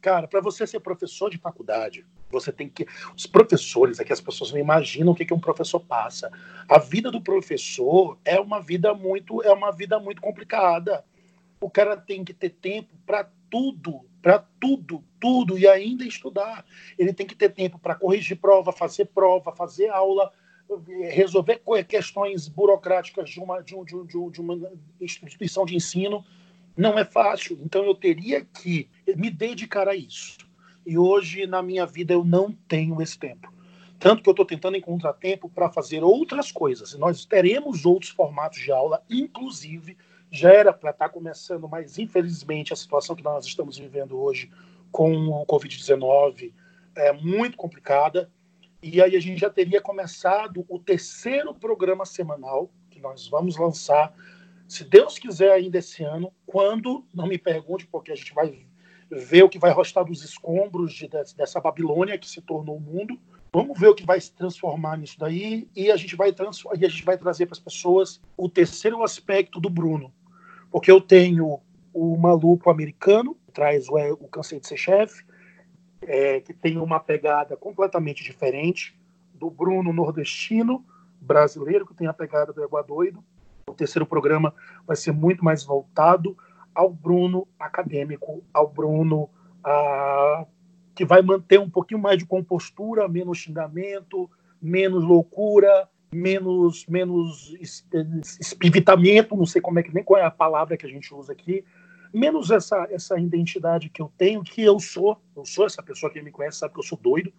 Cara, 0.00 0.26
para 0.26 0.40
você 0.40 0.66
ser 0.66 0.80
professor 0.80 1.28
de 1.30 1.36
faculdade, 1.36 2.06
você 2.30 2.50
tem 2.50 2.68
que. 2.68 2.86
Os 3.14 3.26
professores, 3.26 4.00
aqui 4.00 4.12
as 4.12 4.20
pessoas 4.20 4.50
não 4.50 4.58
imaginam 4.58 5.12
o 5.12 5.14
que, 5.14 5.26
que 5.26 5.34
um 5.34 5.40
professor 5.40 5.78
passa. 5.78 6.30
A 6.68 6.78
vida 6.78 7.10
do 7.10 7.20
professor 7.20 8.18
é 8.24 8.40
uma 8.40 8.60
vida 8.60 8.94
muito, 8.94 9.42
é 9.42 9.52
uma 9.52 9.70
vida 9.70 9.98
muito 9.98 10.22
complicada. 10.22 11.04
O 11.60 11.68
cara 11.68 11.96
tem 11.98 12.24
que 12.24 12.32
ter 12.32 12.50
tempo 12.50 12.94
para 13.04 13.28
tudo, 13.50 14.06
para 14.22 14.38
tudo, 14.60 15.02
tudo, 15.18 15.58
e 15.58 15.66
ainda 15.66 16.04
estudar. 16.04 16.64
Ele 16.98 17.12
tem 17.12 17.26
que 17.26 17.34
ter 17.34 17.50
tempo 17.50 17.78
para 17.78 17.94
corrigir 17.94 18.36
prova, 18.38 18.72
fazer 18.72 19.06
prova, 19.06 19.52
fazer 19.52 19.88
aula, 19.88 20.32
resolver 21.10 21.60
questões 21.88 22.48
burocráticas 22.48 23.30
de 23.30 23.40
uma, 23.40 23.60
de, 23.60 23.74
um, 23.74 23.84
de, 23.84 23.96
um, 23.96 24.30
de 24.30 24.40
uma 24.40 24.70
instituição 25.00 25.64
de 25.64 25.74
ensino 25.74 26.24
não 26.76 26.98
é 26.98 27.04
fácil. 27.04 27.58
Então 27.62 27.84
eu 27.84 27.94
teria 27.94 28.44
que 28.44 28.88
me 29.16 29.30
dedicar 29.30 29.88
a 29.88 29.94
isso. 29.94 30.38
E 30.86 30.96
hoje 30.96 31.46
na 31.46 31.62
minha 31.62 31.86
vida 31.86 32.12
eu 32.12 32.24
não 32.24 32.52
tenho 32.68 33.00
esse 33.02 33.18
tempo. 33.18 33.52
Tanto 33.98 34.22
que 34.22 34.28
eu 34.28 34.32
estou 34.32 34.46
tentando 34.46 34.78
encontrar 34.78 35.12
tempo 35.12 35.48
para 35.48 35.70
fazer 35.70 36.02
outras 36.02 36.50
coisas. 36.50 36.94
Nós 36.94 37.26
teremos 37.26 37.84
outros 37.84 38.10
formatos 38.10 38.58
de 38.60 38.72
aula, 38.72 39.04
inclusive 39.10 39.96
já 40.30 40.52
era 40.52 40.72
para 40.72 40.90
estar 40.90 41.08
tá 41.08 41.12
começando, 41.12 41.68
mas 41.68 41.98
infelizmente 41.98 42.72
a 42.72 42.76
situação 42.76 43.16
que 43.16 43.24
nós 43.24 43.44
estamos 43.46 43.78
vivendo 43.78 44.18
hoje 44.18 44.50
com 44.92 45.12
o 45.28 45.46
Covid-19 45.46 46.52
é 46.94 47.12
muito 47.12 47.56
complicada. 47.56 48.30
E 48.82 49.02
aí 49.02 49.14
a 49.14 49.20
gente 49.20 49.40
já 49.40 49.50
teria 49.50 49.80
começado 49.80 50.64
o 50.68 50.78
terceiro 50.78 51.54
programa 51.54 52.06
semanal 52.06 52.70
que 52.90 53.00
nós 53.00 53.28
vamos 53.28 53.56
lançar 53.56 54.14
se 54.70 54.84
Deus 54.84 55.18
quiser 55.18 55.50
ainda 55.50 55.78
esse 55.78 56.04
ano, 56.04 56.32
quando, 56.46 57.04
não 57.12 57.26
me 57.26 57.36
pergunte, 57.36 57.88
porque 57.88 58.12
a 58.12 58.14
gente 58.14 58.32
vai 58.32 58.64
ver 59.10 59.42
o 59.42 59.48
que 59.48 59.58
vai 59.58 59.72
rostar 59.72 60.04
dos 60.04 60.22
escombros 60.22 60.92
de, 60.92 61.08
dessa 61.36 61.60
Babilônia 61.60 62.16
que 62.16 62.28
se 62.28 62.40
tornou 62.40 62.76
o 62.76 62.80
mundo. 62.80 63.18
Vamos 63.52 63.76
ver 63.76 63.88
o 63.88 63.96
que 63.96 64.06
vai 64.06 64.20
se 64.20 64.32
transformar 64.32 64.96
nisso 64.96 65.18
daí 65.18 65.68
e 65.74 65.90
a 65.90 65.96
gente 65.96 66.14
vai, 66.14 66.30
e 66.30 66.86
a 66.86 66.88
gente 66.88 67.04
vai 67.04 67.18
trazer 67.18 67.46
para 67.46 67.54
as 67.54 67.58
pessoas 67.58 68.20
o 68.36 68.48
terceiro 68.48 69.02
aspecto 69.02 69.60
do 69.60 69.68
Bruno. 69.68 70.14
Porque 70.70 70.90
eu 70.90 71.00
tenho 71.00 71.60
o 71.92 72.16
maluco 72.16 72.70
americano, 72.70 73.36
que 73.46 73.52
traz 73.52 73.88
o, 73.88 73.96
o 74.20 74.28
Cansei 74.28 74.60
de 74.60 74.66
Ser 74.66 74.76
Chefe, 74.76 75.24
é, 76.02 76.40
que 76.40 76.52
tem 76.52 76.78
uma 76.78 77.00
pegada 77.00 77.56
completamente 77.56 78.22
diferente 78.22 78.98
do 79.34 79.50
Bruno 79.50 79.92
nordestino, 79.92 80.84
brasileiro, 81.20 81.86
que 81.86 81.94
tem 81.94 82.06
a 82.06 82.12
pegada 82.12 82.52
do 82.52 82.62
Égua 82.62 82.82
Doido, 82.82 83.22
o 83.68 83.74
terceiro 83.74 84.06
programa 84.06 84.54
vai 84.86 84.96
ser 84.96 85.12
muito 85.12 85.44
mais 85.44 85.62
voltado 85.62 86.36
ao 86.74 86.90
Bruno 86.90 87.46
acadêmico, 87.58 88.42
ao 88.52 88.68
Bruno 88.68 89.28
ah, 89.62 90.46
que 90.94 91.04
vai 91.04 91.22
manter 91.22 91.60
um 91.60 91.68
pouquinho 91.68 92.00
mais 92.00 92.18
de 92.18 92.26
compostura, 92.26 93.08
menos 93.08 93.38
xingamento, 93.38 94.30
menos 94.60 95.04
loucura 95.04 95.88
menos, 96.12 96.86
menos 96.86 97.54
espivitamento, 98.40 99.36
não 99.36 99.46
sei 99.46 99.60
como 99.60 99.78
é 99.78 99.82
que 99.82 99.94
nem 99.94 100.02
qual 100.02 100.20
é 100.20 100.24
a 100.24 100.30
palavra 100.30 100.76
que 100.76 100.86
a 100.86 100.88
gente 100.88 101.14
usa 101.14 101.32
aqui, 101.32 101.64
menos 102.12 102.50
essa, 102.50 102.88
essa 102.90 103.18
identidade 103.18 103.88
que 103.88 104.02
eu 104.02 104.10
tenho, 104.18 104.42
que 104.42 104.62
eu 104.62 104.78
sou, 104.80 105.20
eu 105.36 105.44
sou 105.44 105.66
essa 105.66 105.82
pessoa 105.82 106.10
que 106.12 106.20
me 106.20 106.32
conhece 106.32 106.58
sabe 106.58 106.74
que 106.74 106.80
eu 106.80 106.84
sou 106.84 106.98
doido, 107.00 107.32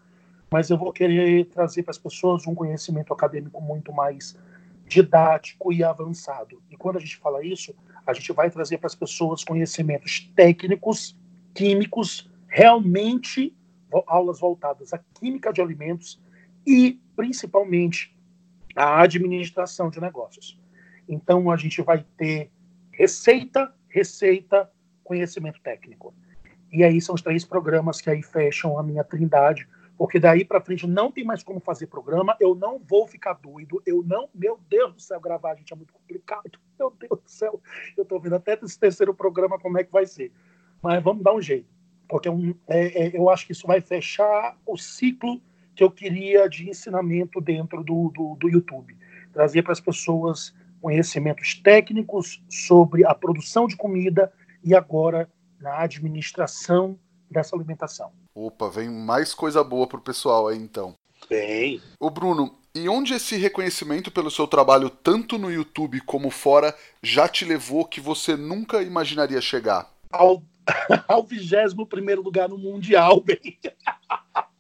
mas 0.49 0.69
eu 0.69 0.78
vou 0.78 0.91
querer 0.91 1.45
trazer 1.45 1.84
para 1.84 1.91
as 1.91 1.97
pessoas 1.97 2.47
um 2.47 2.55
conhecimento 2.55 3.13
acadêmico 3.13 3.61
muito 3.61 3.91
mais 3.91 4.38
didático 4.86 5.72
e 5.72 5.84
avançado. 5.84 6.61
E 6.69 6.76
quando 6.76 6.97
a 6.97 6.99
gente 6.99 7.17
fala 7.17 7.45
isso, 7.45 7.74
a 8.05 8.13
gente 8.13 8.34
vai 8.34 8.49
trazer 8.49 8.78
para 8.78 8.88
as 8.88 8.95
pessoas 8.95 9.43
conhecimentos 9.43 10.30
técnicos, 10.36 11.17
químicos, 11.53 12.30
realmente 12.47 13.55
aulas 14.07 14.39
voltadas 14.39 14.93
à 14.93 14.97
química 14.97 15.51
de 15.53 15.61
alimentos 15.61 16.22
e 16.65 16.99
principalmente 17.15 18.13
à 18.76 19.01
administração 19.01 19.89
de 19.89 19.99
negócios. 19.99 20.59
Então 21.07 21.49
a 21.51 21.57
gente 21.57 21.82
vai 21.82 22.05
ter 22.17 22.51
receita, 22.91 23.74
receita, 23.89 24.69
conhecimento 25.03 25.59
técnico. 25.61 26.13
E 26.72 26.84
aí 26.84 27.01
são 27.01 27.15
os 27.15 27.22
três 27.22 27.43
programas 27.43 27.99
que 27.99 28.09
aí 28.09 28.24
fecham 28.24 28.78
a 28.78 28.84
minha 28.84 29.03
trindade 29.03 29.67
porque 30.01 30.19
daí 30.19 30.43
para 30.43 30.59
frente 30.59 30.88
não 30.88 31.11
tem 31.11 31.24
mais 31.24 31.43
como 31.43 31.59
fazer 31.59 31.86
programa, 31.86 32.36
eu 32.39 32.55
não 32.55 32.80
vou 32.80 33.07
ficar 33.07 33.34
doido, 33.34 33.84
eu 33.86 34.01
não, 34.01 34.28
meu 34.34 34.59
Deus 34.67 34.95
do 34.95 34.99
céu, 34.99 35.22
gravar 35.22 35.51
a 35.51 35.55
gente 35.55 35.72
é 35.72 35.76
muito 35.76 35.93
complicado, 35.93 36.57
meu 36.80 36.89
Deus 36.89 37.22
do 37.22 37.30
céu, 37.30 37.61
eu 37.95 38.01
estou 38.01 38.19
vendo 38.19 38.34
até 38.34 38.57
esse 38.63 38.80
terceiro 38.80 39.13
programa 39.13 39.59
como 39.59 39.78
é 39.78 39.84
que 39.84 39.91
vai 39.91 40.07
ser, 40.07 40.32
mas 40.82 41.03
vamos 41.03 41.24
dar 41.24 41.36
um 41.36 41.39
jeito, 41.39 41.67
porque 42.09 42.28
é 42.28 42.32
um, 42.32 42.55
é, 42.67 43.09
é, 43.09 43.15
eu 43.15 43.30
acho 43.30 43.45
que 43.45 43.51
isso 43.51 43.67
vai 43.67 43.80
fechar 43.80 44.57
o 44.65 44.76
ciclo 44.76 45.39
que 45.76 45.84
eu 45.84 45.91
queria 45.91 46.47
de 46.47 46.69
ensinamento 46.69 47.39
dentro 47.39 47.84
do, 47.84 48.11
do, 48.13 48.36
do 48.36 48.49
YouTube, 48.49 48.97
trazer 49.34 49.61
para 49.63 49.74
as 49.74 49.80
pessoas 49.80 50.53
conhecimentos 50.82 51.55
técnicos 51.55 52.43
sobre 52.49 53.05
a 53.05 53.13
produção 53.13 53.67
de 53.67 53.76
comida 53.76 54.32
e 54.63 54.76
agora 54.76 55.30
na 55.59 55.80
administração 55.80 56.97
dessa 57.30 57.55
alimentação. 57.55 58.11
Opa, 58.34 58.69
vem 58.69 58.89
mais 58.89 59.34
coisa 59.34 59.63
boa 59.63 59.88
pro 59.88 60.01
pessoal 60.01 60.47
aí 60.47 60.57
então. 60.57 60.95
Bem. 61.30 61.82
Ô 61.99 62.09
Bruno, 62.09 62.57
e 62.74 62.89
onde 62.89 63.13
esse 63.13 63.38
reconhecimento 63.38 64.11
pelo 64.11 64.32
seu 64.32 64.47
trabalho, 64.47 64.89
tanto 64.89 65.38
no 65.38 65.51
YouTube 65.51 66.01
como 66.01 66.30
fora, 66.30 66.76
já 67.03 67.28
te 67.28 67.45
levou 67.45 67.86
que 67.86 68.01
você 68.01 68.36
nunca 68.36 68.82
imaginaria 68.82 69.41
chegar? 69.41 69.91
Ao, 70.09 70.41
ao 71.07 71.24
21 71.24 71.86
primeiro 71.86 72.22
lugar 72.22 72.49
no 72.49 72.57
Mundial, 72.57 73.22
bem. 73.22 73.59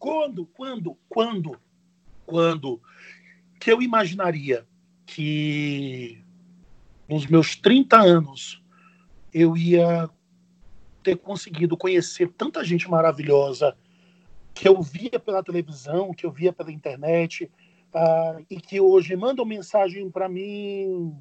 quando, 0.00 0.46
quando, 0.46 0.96
quando, 1.10 1.60
quando 2.24 2.80
que 3.60 3.70
eu 3.70 3.82
imaginaria 3.82 4.66
que 5.04 6.24
nos 7.06 7.26
meus 7.26 7.54
30 7.54 8.00
anos 8.00 8.64
eu 9.32 9.54
ia 9.56 10.08
ter 11.02 11.16
conseguido 11.16 11.76
conhecer 11.76 12.32
tanta 12.32 12.64
gente 12.64 12.88
maravilhosa 12.88 13.76
que 14.54 14.66
eu 14.66 14.80
via 14.80 15.20
pela 15.20 15.44
televisão, 15.44 16.14
que 16.14 16.24
eu 16.24 16.32
via 16.32 16.52
pela 16.52 16.72
internet, 16.72 17.50
uh, 17.94 18.44
e 18.48 18.58
que 18.58 18.80
hoje 18.80 19.14
mandam 19.14 19.44
mensagem 19.44 20.10
para 20.10 20.28
mim 20.28 21.14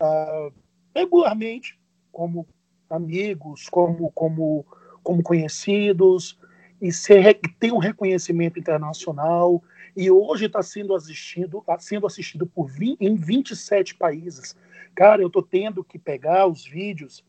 uh, 0.00 0.52
regularmente, 0.94 1.78
como 2.12 2.46
amigos, 2.90 3.68
como, 3.68 4.10
como, 4.12 4.66
como 5.02 5.22
conhecidos, 5.22 6.38
e 6.80 6.92
ser, 6.92 7.40
tem 7.58 7.72
um 7.72 7.78
reconhecimento 7.78 8.58
internacional, 8.58 9.62
e 9.96 10.10
hoje 10.10 10.44
está 10.46 10.62
sendo 10.62 10.94
assistido, 10.94 11.62
tá 11.66 11.78
sendo 11.78 12.06
assistido 12.06 12.46
por 12.46 12.66
20, 12.66 13.00
em 13.00 13.14
27 13.16 13.94
países. 13.94 14.54
Cara, 14.94 15.22
eu 15.22 15.28
estou 15.28 15.42
tendo 15.42 15.82
que 15.82 15.98
pegar 15.98 16.46
os 16.46 16.66
vídeos 16.66 17.24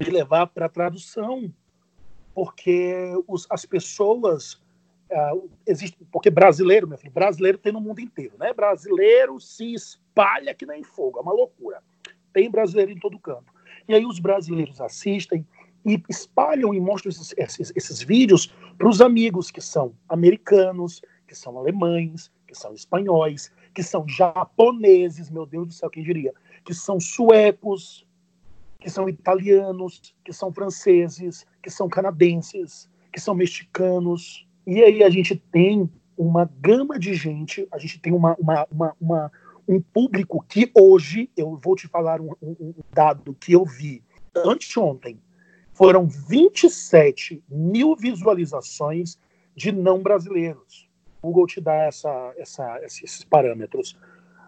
de 0.00 0.10
levar 0.10 0.48
para 0.48 0.68
tradução, 0.68 1.52
porque 2.34 3.12
os, 3.28 3.46
as 3.48 3.64
pessoas 3.64 4.54
uh, 5.10 5.48
existe, 5.64 5.96
porque 6.10 6.28
brasileiro, 6.28 6.88
meu 6.88 6.98
filho, 6.98 7.12
brasileiro 7.12 7.58
tem 7.58 7.72
no 7.72 7.80
mundo 7.80 8.00
inteiro, 8.00 8.34
né? 8.38 8.52
Brasileiro 8.52 9.38
se 9.38 9.72
espalha 9.72 10.54
que 10.54 10.66
nem 10.66 10.82
fogo, 10.82 11.18
é 11.18 11.22
uma 11.22 11.32
loucura. 11.32 11.82
Tem 12.32 12.50
brasileiro 12.50 12.90
em 12.90 12.98
todo 12.98 13.18
canto. 13.18 13.52
E 13.88 13.94
aí 13.94 14.04
os 14.04 14.18
brasileiros 14.18 14.80
assistem 14.80 15.46
e 15.84 16.02
espalham 16.08 16.72
e 16.72 16.80
mostram 16.80 17.10
esses, 17.10 17.34
esses, 17.36 17.72
esses 17.74 18.02
vídeos 18.02 18.52
para 18.78 18.88
os 18.88 19.00
amigos 19.00 19.50
que 19.50 19.60
são 19.60 19.94
americanos, 20.08 21.02
que 21.26 21.34
são 21.34 21.58
alemães, 21.58 22.30
que 22.46 22.54
são 22.54 22.74
espanhóis, 22.74 23.50
que 23.74 23.82
são 23.82 24.06
japoneses, 24.08 25.30
meu 25.30 25.46
Deus 25.46 25.66
do 25.68 25.72
céu, 25.72 25.90
quem 25.90 26.02
diria? 26.02 26.32
Que 26.64 26.74
são 26.74 27.00
suecos, 27.00 28.06
que 28.78 28.90
são 28.90 29.08
italianos, 29.08 30.14
que 30.24 30.32
são 30.32 30.52
franceses, 30.52 31.46
que 31.62 31.70
são 31.70 31.88
canadenses, 31.88 32.88
que 33.12 33.20
são 33.20 33.34
mexicanos. 33.34 34.46
E 34.66 34.82
aí 34.82 35.02
a 35.02 35.10
gente 35.10 35.36
tem 35.36 35.90
uma 36.16 36.50
gama 36.60 36.98
de 36.98 37.14
gente, 37.14 37.66
a 37.72 37.78
gente 37.78 37.98
tem 38.00 38.12
uma, 38.12 38.36
uma, 38.38 38.66
uma, 38.70 38.96
uma 39.00 39.32
um 39.68 39.80
público 39.80 40.44
que 40.48 40.70
hoje, 40.74 41.30
eu 41.36 41.56
vou 41.56 41.76
te 41.76 41.86
falar 41.86 42.20
um, 42.20 42.32
um, 42.42 42.56
um 42.60 42.74
dado 42.92 43.34
que 43.34 43.52
eu 43.52 43.64
vi 43.64 44.02
anteontem, 44.34 45.18
foram 45.72 46.06
27 46.06 47.42
mil 47.48 47.96
visualizações 47.96 49.18
de 49.54 49.72
não 49.72 50.02
brasileiros. 50.02 50.88
O 51.20 51.28
Google 51.28 51.46
te 51.46 51.60
dá 51.60 51.74
essa, 51.74 52.34
essa, 52.36 52.80
esses 52.82 53.24
parâmetros. 53.24 53.96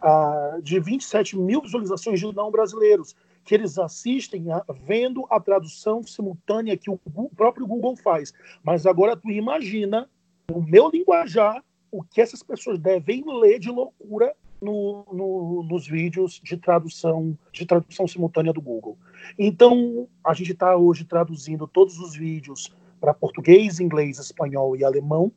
Uh, 0.03 0.61
de 0.61 0.79
27 0.79 1.39
mil 1.39 1.63
visualizações 1.63 2.21
de 2.21 2.31
não 2.35 2.51
brasileiros 2.51 3.17
que 3.45 3.55
eles 3.55 3.79
assistem 3.79 4.51
a, 4.51 4.65
vendo 4.87 5.27
a 5.31 5.39
tradução 5.39 6.03
simultânea 6.03 6.77
que 6.77 6.91
o, 6.91 6.99
o, 7.15 7.29
próprio 7.29 7.67
Google 7.67 7.97
faz. 7.97 8.33
Mas 8.63 8.87
agora 8.87 9.17
tu 9.17 9.31
imagina, 9.31 10.09
no 10.51 10.63
meu 10.63 10.91
linguajar, 10.91 11.63
o 11.91 12.03
que 12.03 12.21
essas 12.21 12.43
pessoas 12.43 12.79
devem 12.79 13.23
ler 13.27 13.59
de 13.59 13.71
loucura 13.71 14.35
no, 14.65 15.05
no, 15.13 15.63
nos 15.63 15.87
vídeos 15.87 16.41
de 16.43 16.57
tradução 16.57 17.37
de 17.53 17.67
tradução 17.67 18.09
simultânea 18.09 18.53
do 18.53 18.61
Google. 18.61 18.97
Então, 19.39 20.09
a 20.25 20.33
gente 20.33 20.53
está 20.53 20.77
hoje 20.77 21.05
traduzindo 21.05 21.69
todos 21.69 21.99
os 21.99 22.17
vídeos 22.17 22.75
para 23.01 23.13
português, 23.13 23.79
inglês, 23.81 24.19
espanhol 24.19 24.75
e 24.77 24.85
alemão, 24.85 25.31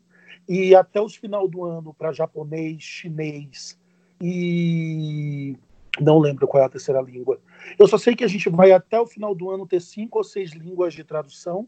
e 0.47 0.73
até 0.73 1.01
o 1.01 1.09
final 1.09 1.47
do 1.47 1.65
ano 1.65 1.93
para 1.93 2.13
japonês, 2.13 2.81
chinês 2.81 3.77
e 4.21 5.55
não 5.99 6.19
lembro 6.19 6.47
qual 6.47 6.63
é 6.63 6.65
a 6.65 6.69
terceira 6.69 7.01
língua. 7.01 7.39
Eu 7.77 7.87
só 7.87 7.97
sei 7.97 8.15
que 8.15 8.23
a 8.23 8.27
gente 8.27 8.49
vai 8.49 8.71
até 8.71 8.99
o 8.99 9.05
final 9.05 9.35
do 9.35 9.49
ano 9.49 9.67
ter 9.67 9.81
cinco 9.81 10.19
ou 10.19 10.23
seis 10.23 10.51
línguas 10.51 10.93
de 10.93 11.03
tradução, 11.03 11.67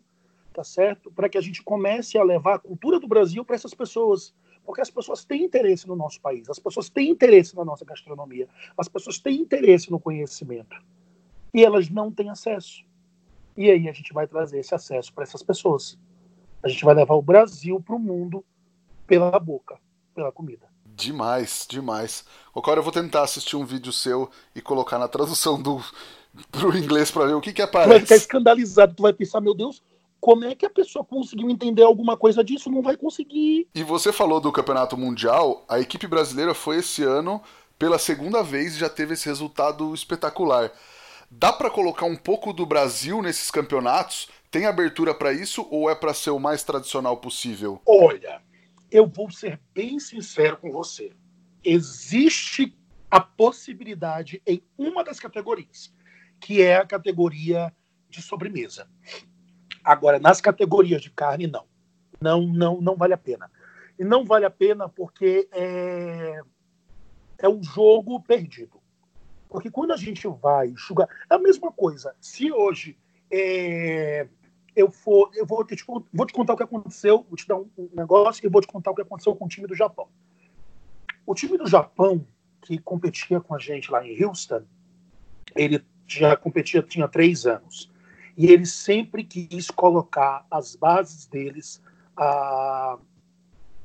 tá 0.53 0.63
certo? 0.63 1.11
Para 1.11 1.29
que 1.29 1.37
a 1.37 1.41
gente 1.41 1.61
comece 1.63 2.17
a 2.17 2.23
levar 2.23 2.55
a 2.55 2.59
cultura 2.59 2.99
do 2.99 3.07
Brasil 3.07 3.43
para 3.43 3.55
essas 3.55 3.73
pessoas. 3.73 4.33
Porque 4.65 4.81
as 4.81 4.89
pessoas 4.89 5.25
têm 5.25 5.43
interesse 5.43 5.87
no 5.87 5.95
nosso 5.95 6.21
país, 6.21 6.49
as 6.49 6.59
pessoas 6.59 6.89
têm 6.89 7.09
interesse 7.09 7.55
na 7.55 7.65
nossa 7.65 7.83
gastronomia, 7.83 8.47
as 8.77 8.87
pessoas 8.87 9.17
têm 9.17 9.41
interesse 9.41 9.89
no 9.89 9.99
conhecimento. 9.99 10.75
E 11.53 11.63
elas 11.63 11.89
não 11.89 12.11
têm 12.11 12.29
acesso. 12.29 12.83
E 13.57 13.69
aí 13.69 13.89
a 13.89 13.91
gente 13.91 14.13
vai 14.13 14.27
trazer 14.27 14.59
esse 14.59 14.73
acesso 14.75 15.11
para 15.11 15.23
essas 15.23 15.41
pessoas. 15.41 15.97
A 16.61 16.67
gente 16.67 16.85
vai 16.85 16.93
levar 16.93 17.15
o 17.15 17.21
Brasil 17.21 17.81
para 17.81 17.95
o 17.95 17.99
mundo 17.99 18.45
pela 19.07 19.39
boca, 19.39 19.79
pela 20.13 20.31
comida. 20.31 20.67
Demais, 20.85 21.65
demais. 21.67 22.25
Qualquer 22.51 22.71
hora 22.71 22.79
eu 22.79 22.83
vou 22.83 22.91
tentar 22.91 23.23
assistir 23.23 23.55
um 23.55 23.65
vídeo 23.65 23.91
seu 23.91 24.29
e 24.53 24.61
colocar 24.61 24.99
na 24.99 25.07
tradução 25.07 25.61
do 25.61 25.81
pro 26.51 26.77
inglês 26.77 27.09
para 27.09 27.25
ver 27.25 27.33
o 27.33 27.41
que 27.41 27.53
que 27.53 27.61
aparece. 27.61 27.89
Tu 27.89 27.91
vai 27.91 27.99
ficar 28.01 28.15
escandalizado, 28.15 28.93
tu 28.95 29.03
vai 29.03 29.13
pensar, 29.13 29.41
meu 29.41 29.53
Deus, 29.53 29.81
como 30.19 30.45
é 30.45 30.53
que 30.53 30.65
a 30.65 30.69
pessoa 30.69 31.03
conseguiu 31.03 31.49
entender 31.49 31.83
alguma 31.83 32.17
coisa 32.17 32.43
disso? 32.43 32.69
Não 32.69 32.81
vai 32.81 32.97
conseguir. 32.97 33.67
E 33.73 33.83
você 33.83 34.11
falou 34.11 34.39
do 34.39 34.51
Campeonato 34.51 34.97
Mundial, 34.97 35.63
a 35.67 35.79
equipe 35.79 36.07
brasileira 36.07 36.53
foi 36.53 36.77
esse 36.77 37.03
ano 37.03 37.41
pela 37.77 37.97
segunda 37.97 38.43
vez 38.43 38.75
e 38.75 38.79
já 38.79 38.89
teve 38.89 39.13
esse 39.13 39.27
resultado 39.27 39.93
espetacular. 39.93 40.71
Dá 41.31 41.53
para 41.53 41.69
colocar 41.69 42.05
um 42.05 42.15
pouco 42.15 42.51
do 42.51 42.65
Brasil 42.65 43.21
nesses 43.21 43.49
campeonatos? 43.49 44.27
Tem 44.51 44.65
abertura 44.65 45.13
para 45.13 45.31
isso 45.31 45.67
ou 45.69 45.89
é 45.89 45.95
para 45.95 46.13
ser 46.13 46.31
o 46.31 46.39
mais 46.39 46.63
tradicional 46.63 47.17
possível? 47.17 47.81
Olha, 47.85 48.41
eu 48.91 49.07
vou 49.07 49.31
ser 49.31 49.59
bem 49.73 49.99
sincero 49.99 50.57
com 50.57 50.71
você. 50.71 51.11
Existe 51.63 52.75
a 53.11 53.21
possibilidade 53.21 54.41
em 54.45 54.61
uma 54.77 55.03
das 55.03 55.19
categorias, 55.19 55.93
que 56.39 56.61
é 56.61 56.77
a 56.77 56.85
categoria 56.85 57.73
de 58.09 58.21
sobremesa. 58.21 58.89
Agora, 59.83 60.19
nas 60.19 60.41
categorias 60.41 61.01
de 61.01 61.09
carne, 61.09 61.47
não. 61.47 61.65
Não, 62.21 62.41
não, 62.41 62.81
não 62.81 62.95
vale 62.95 63.13
a 63.13 63.17
pena. 63.17 63.49
E 63.97 64.03
não 64.03 64.25
vale 64.25 64.45
a 64.45 64.49
pena 64.49 64.87
porque 64.89 65.47
é, 65.51 66.41
é 67.37 67.49
um 67.49 67.63
jogo 67.63 68.21
perdido. 68.21 68.79
Porque 69.49 69.71
quando 69.71 69.91
a 69.91 69.97
gente 69.97 70.27
vai 70.27 70.67
enxugar. 70.67 71.07
É 71.29 71.35
a 71.35 71.39
mesma 71.39 71.71
coisa. 71.71 72.15
Se 72.21 72.51
hoje 72.51 72.97
é, 73.31 74.27
eu 74.75 74.91
for, 74.91 75.31
eu 75.33 75.45
vou 75.45 75.65
te, 75.65 75.83
vou 76.13 76.25
te 76.25 76.33
contar 76.33 76.53
o 76.53 76.57
que 76.57 76.63
aconteceu, 76.63 77.25
vou 77.27 77.35
te 77.35 77.47
dar 77.47 77.57
um, 77.57 77.69
negócio 77.93 78.45
e 78.45 78.49
vou 78.49 78.61
te 78.61 78.67
contar 78.67 78.91
o 78.91 78.95
que 78.95 79.01
aconteceu 79.01 79.35
com 79.35 79.45
o 79.45 79.49
time 79.49 79.67
do 79.67 79.75
Japão. 79.75 80.07
O 81.25 81.33
time 81.33 81.57
do 81.57 81.67
Japão, 81.67 82.25
que 82.61 82.77
competia 82.77 83.39
com 83.39 83.55
a 83.55 83.59
gente 83.59 83.91
lá 83.91 84.05
em 84.05 84.23
Houston, 84.23 84.63
ele 85.55 85.83
já 86.07 86.35
competia, 86.35 86.81
tinha 86.81 87.07
três 87.07 87.45
anos. 87.45 87.91
E 88.39 88.45
ele 88.45 88.65
sempre 88.65 89.21
quis 89.25 89.69
colocar 89.69 90.47
as 90.49 90.73
bases 90.73 91.25
deles 91.25 91.81
ah, 92.15 92.97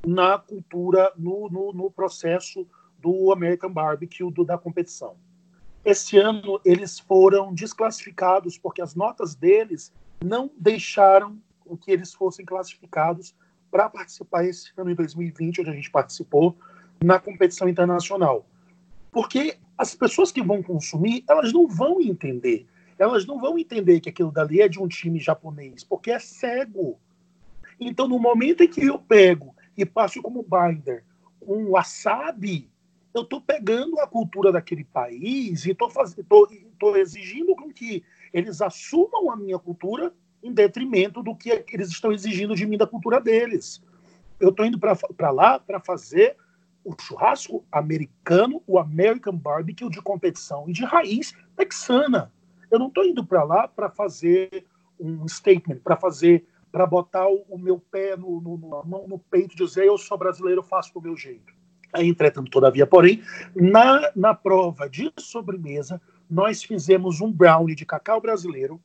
na 0.07 0.39
cultura, 0.39 1.13
no, 1.17 1.51
no, 1.51 1.73
no, 1.73 1.91
processo 1.91 2.65
do 3.01 3.33
American 3.33 3.73
Barbecue, 3.73 4.31
do, 4.31 4.45
da 4.45 4.57
competição. 4.57 5.17
Esse 5.85 6.19
ano 6.19 6.61
eles 6.65 7.01
foram 7.01 7.53
desclassificados 7.53 8.57
porque 8.57 8.81
as 8.81 8.95
notas 8.95 9.35
deles 9.35 9.93
não 10.25 10.49
deixaram 10.57 11.37
que 11.81 11.91
eles 11.91 12.15
fossem 12.15 12.47
classificados 12.47 13.35
para 13.73 13.91
participar 13.91 14.45
esse 14.45 14.71
ano 14.77 14.93
em 14.93 14.95
2020, 14.95 15.63
onde 15.63 15.71
a 15.71 15.75
gente 15.75 15.91
participou, 15.91 16.57
na 17.03 17.19
competição 17.19 17.69
internacional. 17.69 18.47
Porque 19.11 19.59
as 19.77 19.97
pessoas 19.97 20.31
que 20.31 20.41
vão 20.41 20.63
consumir, 20.63 21.25
elas 21.29 21.53
não 21.53 21.67
vão 21.67 22.01
entender. 22.01 22.69
Elas 22.99 23.27
não 23.27 23.41
vão 23.41 23.59
entender 23.59 24.01
que 24.01 24.09
aquilo 24.09 24.31
dali 24.31 24.61
é 24.61 24.69
de 24.69 24.81
um 24.81 24.89
time 24.89 25.19
japonês, 25.19 25.83
porque 25.83 26.11
é 26.11 26.19
cego. 26.19 26.99
Então, 27.79 28.07
no 28.07 28.19
momento 28.19 28.63
em 28.63 28.69
que 28.69 28.85
eu 28.85 28.99
pego 28.99 29.55
e 29.77 29.85
passo 29.85 30.23
como 30.23 30.45
binder 30.45 31.05
um 31.43 31.71
wasabi, 31.71 32.71
eu 33.13 33.23
estou 33.23 33.41
pegando 33.41 34.01
a 34.01 34.07
cultura 34.07 34.51
daquele 34.51 34.85
país 34.85 35.67
e 35.67 35.71
estou 35.71 36.97
exigindo 36.97 37.55
com 37.55 37.73
que 37.73 38.03
eles 38.33 38.61
assumam 38.61 39.31
a 39.31 39.37
minha 39.37 39.59
cultura 39.59 40.13
em 40.43 40.53
detrimento 40.53 41.23
do 41.23 41.35
que 41.35 41.65
eles 41.73 41.89
estão 41.89 42.13
exigindo 42.13 42.55
de 42.55 42.67
mim 42.67 42.77
da 42.77 42.87
cultura 42.87 43.21
deles. 43.21 43.83
Eu 44.39 44.51
estou 44.51 44.67
indo 44.67 44.79
para 44.79 45.31
lá 45.31 45.59
para 45.59 45.81
fazer 45.81 46.37
o 46.85 46.95
churrasco 47.01 47.65
americano, 47.73 48.63
o 48.67 48.79
American 48.79 49.37
Barbecue 49.37 49.89
de 49.89 50.03
competição 50.03 50.69
e 50.69 50.73
de 50.73 50.85
raiz 50.85 51.33
texana. 51.57 52.33
Eu 52.75 52.79
não 52.81 52.89
estou 52.89 53.05
indo 53.05 53.25
para 53.25 53.45
lá 53.45 53.69
para 53.69 53.89
fazer 53.89 54.67
um 54.99 55.29
statement, 55.29 55.79
para 55.79 55.97
fazer, 55.97 56.45
para 56.73 56.85
botar 56.85 57.29
o, 57.29 57.57
meu 57.57 57.79
pé 57.79 58.17
no, 58.17 58.41
no, 58.41 58.57
no, 58.85 59.09
no 59.09 59.19
peito 59.19 59.55
dizer 59.55 59.87
eu 59.87 59.97
sou 59.97 60.19
brasileiro, 60.19 60.59
eu 60.59 60.65
faço 60.65 60.93
do 60.93 61.01
meu 61.01 61.17
jeito. 61.17 61.55
Entretanto, 61.97 62.51
todavia, 62.51 62.85
porém, 62.85 63.23
na, 63.55 64.11
na 64.17 64.35
prova 64.35 64.91
de 64.91 65.13
sobremesa, 65.21 66.03
nós 66.29 66.65
fizemos 66.65 67.21
um 67.21 67.31
brownie 67.31 67.77
de 67.77 67.87
cacau 67.87 68.21
brasileiro 68.21 68.81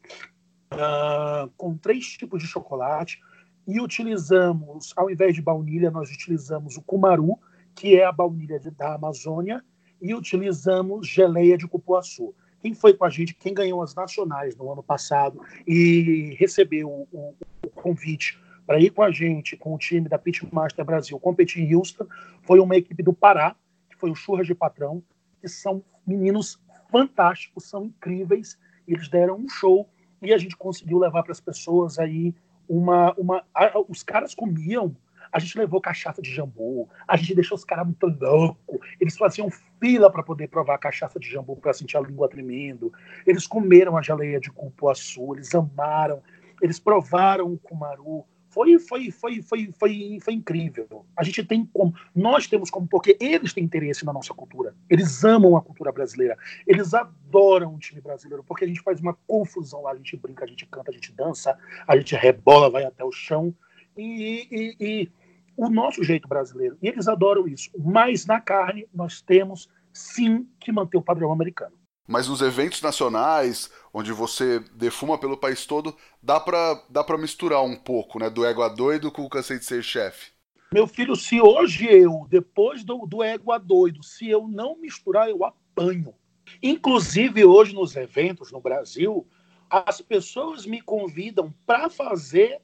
uh, 0.71 1.49
com 1.57 1.75
três 1.75 2.05
tipos 2.09 2.43
de 2.43 2.47
chocolate 2.47 3.19
e 3.67 3.81
utilizamos, 3.81 4.93
ao 4.95 5.09
invés 5.09 5.33
de 5.33 5.41
baunilha, 5.41 5.89
nós 5.89 6.11
utilizamos 6.11 6.77
o 6.77 6.81
cumaru, 6.83 7.39
que 7.73 7.99
é 7.99 8.05
a 8.05 8.11
baunilha 8.11 8.61
da 8.77 8.93
Amazônia, 8.93 9.65
e 9.99 10.13
utilizamos 10.13 11.07
geleia 11.07 11.57
de 11.57 11.67
cupuaçu. 11.67 12.35
Quem 12.61 12.73
foi 12.73 12.93
com 12.93 13.05
a 13.05 13.09
gente, 13.09 13.33
quem 13.33 13.53
ganhou 13.53 13.81
as 13.81 13.95
nacionais 13.95 14.55
no 14.55 14.71
ano 14.71 14.83
passado 14.83 15.41
e 15.67 16.35
recebeu 16.37 17.07
o, 17.11 17.35
o, 17.63 17.69
convite 17.69 18.37
para 18.67 18.79
ir 18.79 18.89
com 18.89 19.01
a 19.01 19.11
gente, 19.11 19.55
com 19.55 19.73
o 19.73 19.77
time 19.77 20.09
da 20.09 20.17
Pitmaster 20.17 20.83
Brasil, 20.83 21.17
competir 21.19 21.63
em 21.63 21.75
Houston, 21.75 22.05
foi 22.41 22.59
uma 22.59 22.75
equipe 22.75 23.01
do 23.01 23.13
Pará, 23.13 23.55
que 23.89 23.95
foi 23.95 24.11
o 24.11 24.15
Churras 24.15 24.45
de 24.45 24.53
Patrão, 24.53 25.01
que 25.41 25.47
são 25.47 25.83
meninos 26.05 26.59
fantásticos, 26.91 27.65
são 27.65 27.85
incríveis, 27.85 28.59
eles 28.87 29.07
deram 29.07 29.37
um 29.37 29.47
show 29.47 29.89
e 30.21 30.33
a 30.33 30.37
gente 30.37 30.57
conseguiu 30.57 30.99
levar 30.99 31.23
para 31.23 31.31
as 31.31 31.39
pessoas 31.39 31.97
aí 31.97 32.33
uma, 32.67 33.13
uma. 33.13 33.43
Os 33.87 34.03
caras 34.03 34.35
comiam. 34.35 34.95
A 35.31 35.39
gente 35.39 35.57
levou 35.57 35.81
cachaça 35.81 36.21
de 36.21 36.33
jambu, 36.33 36.89
a 37.07 37.15
gente 37.17 37.35
deixou 37.35 37.55
os 37.55 37.63
caras 37.63 37.85
muito 37.85 38.07
loucos. 38.07 38.79
Eles 38.99 39.17
faziam 39.17 39.49
fila 39.79 40.11
para 40.11 40.23
poder 40.23 40.47
provar 40.47 40.75
a 40.75 40.79
cachaça 40.79 41.19
de 41.19 41.29
jambu 41.29 41.55
para 41.55 41.73
sentir 41.73 41.97
a 41.97 42.01
língua 42.01 42.29
tremendo. 42.29 42.91
Eles 43.25 43.45
comeram 43.47 43.97
a 43.97 44.01
geleia 44.01 44.39
de 44.39 44.51
cupuaçu, 44.51 45.35
eles 45.35 45.53
amaram, 45.53 46.21
eles 46.61 46.79
provaram 46.79 47.53
o 47.53 47.57
cumaru, 47.57 48.25
foi, 48.49 48.79
foi, 48.79 49.11
foi, 49.11 49.41
foi, 49.41 49.71
foi, 49.77 50.17
foi 50.21 50.33
incrível. 50.33 51.05
A 51.15 51.23
gente 51.23 51.43
tem 51.43 51.65
como, 51.65 51.93
nós 52.15 52.47
temos 52.47 52.69
como, 52.69 52.87
porque 52.87 53.15
eles 53.19 53.53
têm 53.53 53.63
interesse 53.63 54.03
na 54.03 54.11
nossa 54.11 54.33
cultura. 54.33 54.75
Eles 54.89 55.23
amam 55.23 55.55
a 55.55 55.61
cultura 55.61 55.91
brasileira. 55.91 56.35
Eles 56.65 56.93
adoram 56.93 57.75
o 57.75 57.79
time 57.79 58.01
brasileiro, 58.01 58.43
porque 58.43 58.65
a 58.65 58.67
gente 58.67 58.81
faz 58.81 58.99
uma 58.99 59.13
confusão 59.27 59.83
lá. 59.83 59.91
A 59.91 59.95
gente 59.95 60.17
brinca, 60.17 60.45
a 60.45 60.47
gente 60.47 60.65
canta, 60.65 60.89
a 60.89 60.93
gente 60.93 61.11
dança, 61.13 61.57
a 61.87 61.95
gente 61.95 62.15
rebola, 62.15 62.69
vai 62.69 62.83
até 62.83 63.03
o 63.03 63.11
chão. 63.11 63.53
E, 63.95 64.47
e, 64.51 64.75
e 64.79 65.11
o 65.59 65.69
nosso 65.69 66.03
jeito 66.03 66.27
brasileiro. 66.27 66.77
E 66.81 66.87
eles 66.87 67.07
adoram 67.07 67.47
isso. 67.47 67.69
Mas 67.77 68.25
na 68.25 68.39
carne, 68.39 68.87
nós 68.93 69.21
temos 69.21 69.67
sim 69.91 70.47
que 70.59 70.71
manter 70.71 70.97
o 70.97 71.01
padrão 71.01 71.31
americano 71.31 71.79
mas 72.11 72.27
nos 72.27 72.41
eventos 72.41 72.81
nacionais, 72.81 73.69
onde 73.93 74.11
você 74.11 74.59
defuma 74.73 75.15
pelo 75.15 75.37
país 75.37 75.67
todo, 75.67 75.95
dá 76.23 76.39
pra, 76.39 76.83
dá 76.89 77.03
pra 77.03 77.19
misturar 77.19 77.63
um 77.63 77.75
pouco, 77.75 78.17
né? 78.17 78.31
Do 78.31 78.43
égua 78.43 78.67
doido 78.67 79.11
com 79.11 79.21
o 79.21 79.29
cansei 79.29 79.59
de 79.59 79.65
ser 79.65 79.83
chefe. 79.83 80.31
Meu 80.73 80.87
filho, 80.87 81.15
se 81.15 81.39
hoje 81.39 81.85
eu, 81.85 82.25
depois 82.27 82.83
do, 82.83 83.05
do 83.05 83.21
égua 83.21 83.59
doido, 83.59 84.03
se 84.03 84.27
eu 84.27 84.47
não 84.47 84.75
misturar, 84.79 85.29
eu 85.29 85.45
apanho. 85.45 86.15
Inclusive, 86.63 87.45
hoje 87.45 87.75
nos 87.75 87.95
eventos 87.95 88.51
no 88.51 88.59
Brasil, 88.59 89.27
as 89.69 90.01
pessoas 90.01 90.65
me 90.65 90.81
convidam 90.81 91.53
para 91.63 91.91
fazer 91.91 92.59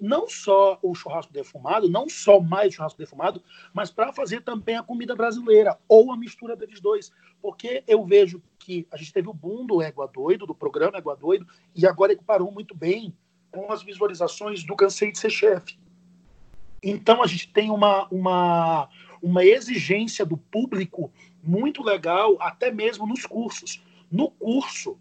não 0.00 0.28
só 0.28 0.78
o 0.82 0.94
churrasco 0.94 1.32
defumado, 1.32 1.88
não 1.88 2.08
só 2.08 2.40
mais 2.40 2.74
churrasco 2.74 2.98
defumado, 2.98 3.42
mas 3.72 3.90
para 3.90 4.12
fazer 4.12 4.42
também 4.42 4.76
a 4.76 4.82
comida 4.82 5.14
brasileira, 5.14 5.78
ou 5.88 6.12
a 6.12 6.16
mistura 6.16 6.56
deles 6.56 6.80
dois. 6.80 7.12
Porque 7.40 7.82
eu 7.86 8.04
vejo 8.04 8.42
que 8.58 8.86
a 8.90 8.96
gente 8.96 9.12
teve 9.12 9.28
o 9.28 9.34
boom 9.34 9.66
do 9.66 9.80
Égua 9.80 10.06
Doido, 10.06 10.46
do 10.46 10.54
programa 10.54 10.98
Égua 10.98 11.16
Doido, 11.16 11.46
e 11.74 11.86
agora 11.86 12.12
ele 12.12 12.22
parou 12.24 12.50
muito 12.52 12.74
bem 12.74 13.14
com 13.50 13.72
as 13.72 13.82
visualizações 13.82 14.62
do 14.62 14.76
Cansei 14.76 15.10
de 15.10 15.18
Ser 15.18 15.30
Chefe. 15.30 15.78
Então 16.82 17.22
a 17.22 17.26
gente 17.26 17.48
tem 17.48 17.70
uma, 17.70 18.06
uma, 18.10 18.88
uma 19.22 19.44
exigência 19.44 20.24
do 20.24 20.36
público 20.36 21.12
muito 21.42 21.82
legal, 21.82 22.36
até 22.40 22.70
mesmo 22.70 23.06
nos 23.06 23.26
cursos. 23.26 23.82
No 24.10 24.30
curso, 24.30 24.98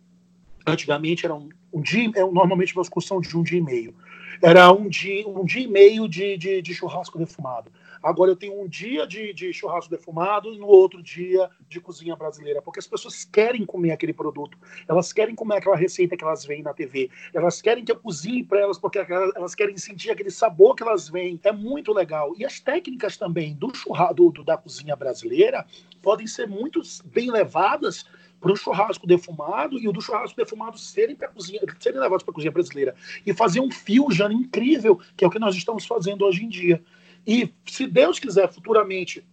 antigamente 0.66 1.26
era 1.26 1.36
um, 1.36 1.50
um 1.72 1.82
dia, 1.82 2.10
normalmente 2.32 2.76
uma 2.76 2.82
excursão 2.82 3.22
de 3.22 3.36
um 3.38 3.44
dia 3.44 3.60
e 3.60 3.62
meio 3.62 3.96
era 4.42 4.72
um 4.72 4.88
dia, 4.88 5.28
um 5.28 5.46
dia 5.46 5.64
e 5.64 5.68
meio 5.68 6.08
de, 6.08 6.38
de, 6.38 6.62
de 6.62 6.74
churrasco 6.74 7.18
defumado. 7.18 7.72
Agora 8.02 8.32
eu 8.32 8.36
tenho 8.36 8.62
um 8.62 8.68
dia 8.68 9.06
de, 9.06 9.34
de, 9.34 9.52
churrasco 9.52 9.92
defumado 9.92 10.54
e 10.54 10.58
no 10.58 10.68
outro 10.68 11.04
dia 11.04 11.50
de 11.68 11.82
cozinha 11.82 12.16
brasileira, 12.16 12.62
porque 12.62 12.80
as 12.80 12.88
pessoas 12.88 13.26
querem 13.26 13.66
comer 13.66 13.92
aquele 13.92 14.14
produto, 14.14 14.58
elas 14.88 15.12
querem 15.12 15.36
comer 15.36 15.58
aquela 15.58 15.76
receita 15.76 16.16
que 16.16 16.24
elas 16.24 16.46
veem 16.46 16.64
na 16.64 16.74
TV, 16.74 17.10
elas 17.34 17.62
querem 17.62 17.84
que 17.84 17.92
eu 17.92 17.98
cozinhe 17.98 18.44
para 18.44 18.62
elas, 18.62 18.78
porque 18.78 19.00
elas 19.00 19.54
querem 19.54 19.78
sentir 19.78 20.12
aquele 20.12 20.32
sabor 20.32 20.76
que 20.76 20.84
elas 20.84 21.10
veem. 21.10 21.40
É 21.44 21.52
muito 21.52 21.92
legal. 21.92 22.34
E 22.38 22.46
as 22.46 22.60
técnicas 22.60 23.18
também 23.18 23.54
do 23.54 23.74
churrasco 23.76 24.44
da 24.44 24.58
cozinha 24.58 24.96
brasileira 24.96 25.66
podem 26.02 26.26
ser 26.26 26.48
muito 26.48 26.82
bem 27.06 27.30
levadas 27.30 28.06
para 28.40 28.52
o 28.52 28.56
churrasco 28.56 29.06
defumado 29.06 29.78
e 29.78 29.88
o 29.88 29.92
do 29.92 30.02
churrasco 30.02 30.38
defumado 30.38 30.78
serem, 30.78 31.16
pra 31.16 31.28
cozinha, 31.28 31.62
serem 31.80 32.00
levados 32.00 32.24
para 32.24 32.32
a 32.32 32.36
cozinha 32.36 32.52
brasileira. 32.52 32.96
E 33.26 33.34
fazer 33.34 33.60
um 33.60 33.72
fusion 33.72 34.32
incrível, 34.32 35.00
que 35.16 35.24
é 35.24 35.28
o 35.28 35.32
que 35.32 35.40
nós 35.40 35.56
estamos 35.56 35.86
fazendo 35.86 36.26
hoje 36.26 36.44
em 36.46 36.50
dia. 36.50 36.82
E 37.28 37.54
se 37.66 37.86
Deus 37.86 38.20
quiser, 38.20 38.52
futuramente, 38.52 39.26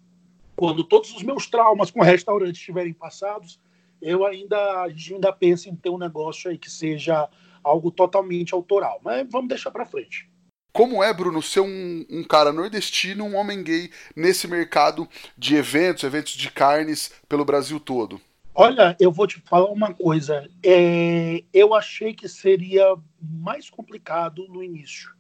quando 0.57 0.83
todos 0.83 1.15
os 1.15 1.23
meus 1.23 1.47
traumas 1.47 1.91
com 1.91 2.03
restaurantes 2.03 2.59
estiverem 2.59 2.93
passados, 2.93 3.61
eu 4.01 4.27
ainda, 4.27 4.83
a 4.83 4.89
gente 4.89 5.15
ainda 5.15 5.33
pensa 5.33 5.69
em 5.69 5.77
ter 5.77 5.91
um 5.91 5.99
negócio 5.99 6.51
aí 6.51 6.59
que 6.59 6.71
seja 6.71 7.29
algo 7.63 7.91
totalmente 7.91 8.55
autoral. 8.55 9.01
Mas 9.03 9.27
vamos 9.31 9.49
deixar 9.49 9.71
para 9.71 9.87
frente. 9.87 10.29
Como 10.73 11.03
é, 11.03 11.13
Bruno, 11.13 11.41
ser 11.41 11.61
um, 11.61 12.05
um, 12.11 12.23
cara 12.23 12.53
nordestino, 12.53 13.25
um 13.25 13.35
homem 13.35 13.63
gay 13.63 13.91
nesse 14.15 14.47
mercado 14.47 15.09
de 15.37 15.57
eventos, 15.57 16.05
eventos 16.05 16.33
de 16.33 16.51
carnes 16.51 17.13
pelo 17.27 17.47
Brasil 17.47 17.81
todo? 17.81 18.21
Olha, 18.59 18.97
eu 18.99 19.13
vou 19.13 19.27
te 19.27 19.39
falar 19.43 19.71
uma 19.71 19.93
coisa. 19.93 20.49
É, 20.65 21.45
eu 21.53 21.75
achei 21.75 22.15
que 22.15 22.27
seria 22.27 22.97
mais 23.21 23.69
complicado 23.69 24.49
no 24.49 24.65
início. 24.65 25.15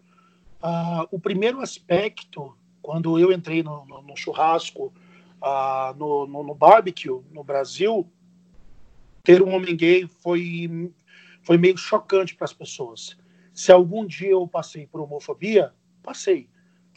Ah, 0.62 1.06
o 1.10 1.20
primeiro 1.20 1.60
aspecto, 1.60 2.56
quando 2.80 3.18
eu 3.18 3.30
entrei 3.30 3.62
no, 3.62 3.84
no, 3.84 4.00
no 4.00 4.16
churrasco, 4.16 4.90
ah, 5.38 5.94
no, 5.98 6.26
no, 6.26 6.54
barbecue 6.54 7.10
no 7.30 7.44
Brasil, 7.44 8.10
ter 9.22 9.42
um 9.42 9.54
homem 9.54 9.76
gay 9.76 10.06
foi, 10.06 10.90
foi 11.42 11.58
meio 11.58 11.76
chocante 11.76 12.34
para 12.34 12.46
as 12.46 12.54
pessoas. 12.54 13.18
Se 13.52 13.70
algum 13.70 14.06
dia 14.06 14.30
eu 14.30 14.48
passei 14.48 14.86
por 14.86 15.02
homofobia, 15.02 15.74
passei. 16.02 16.48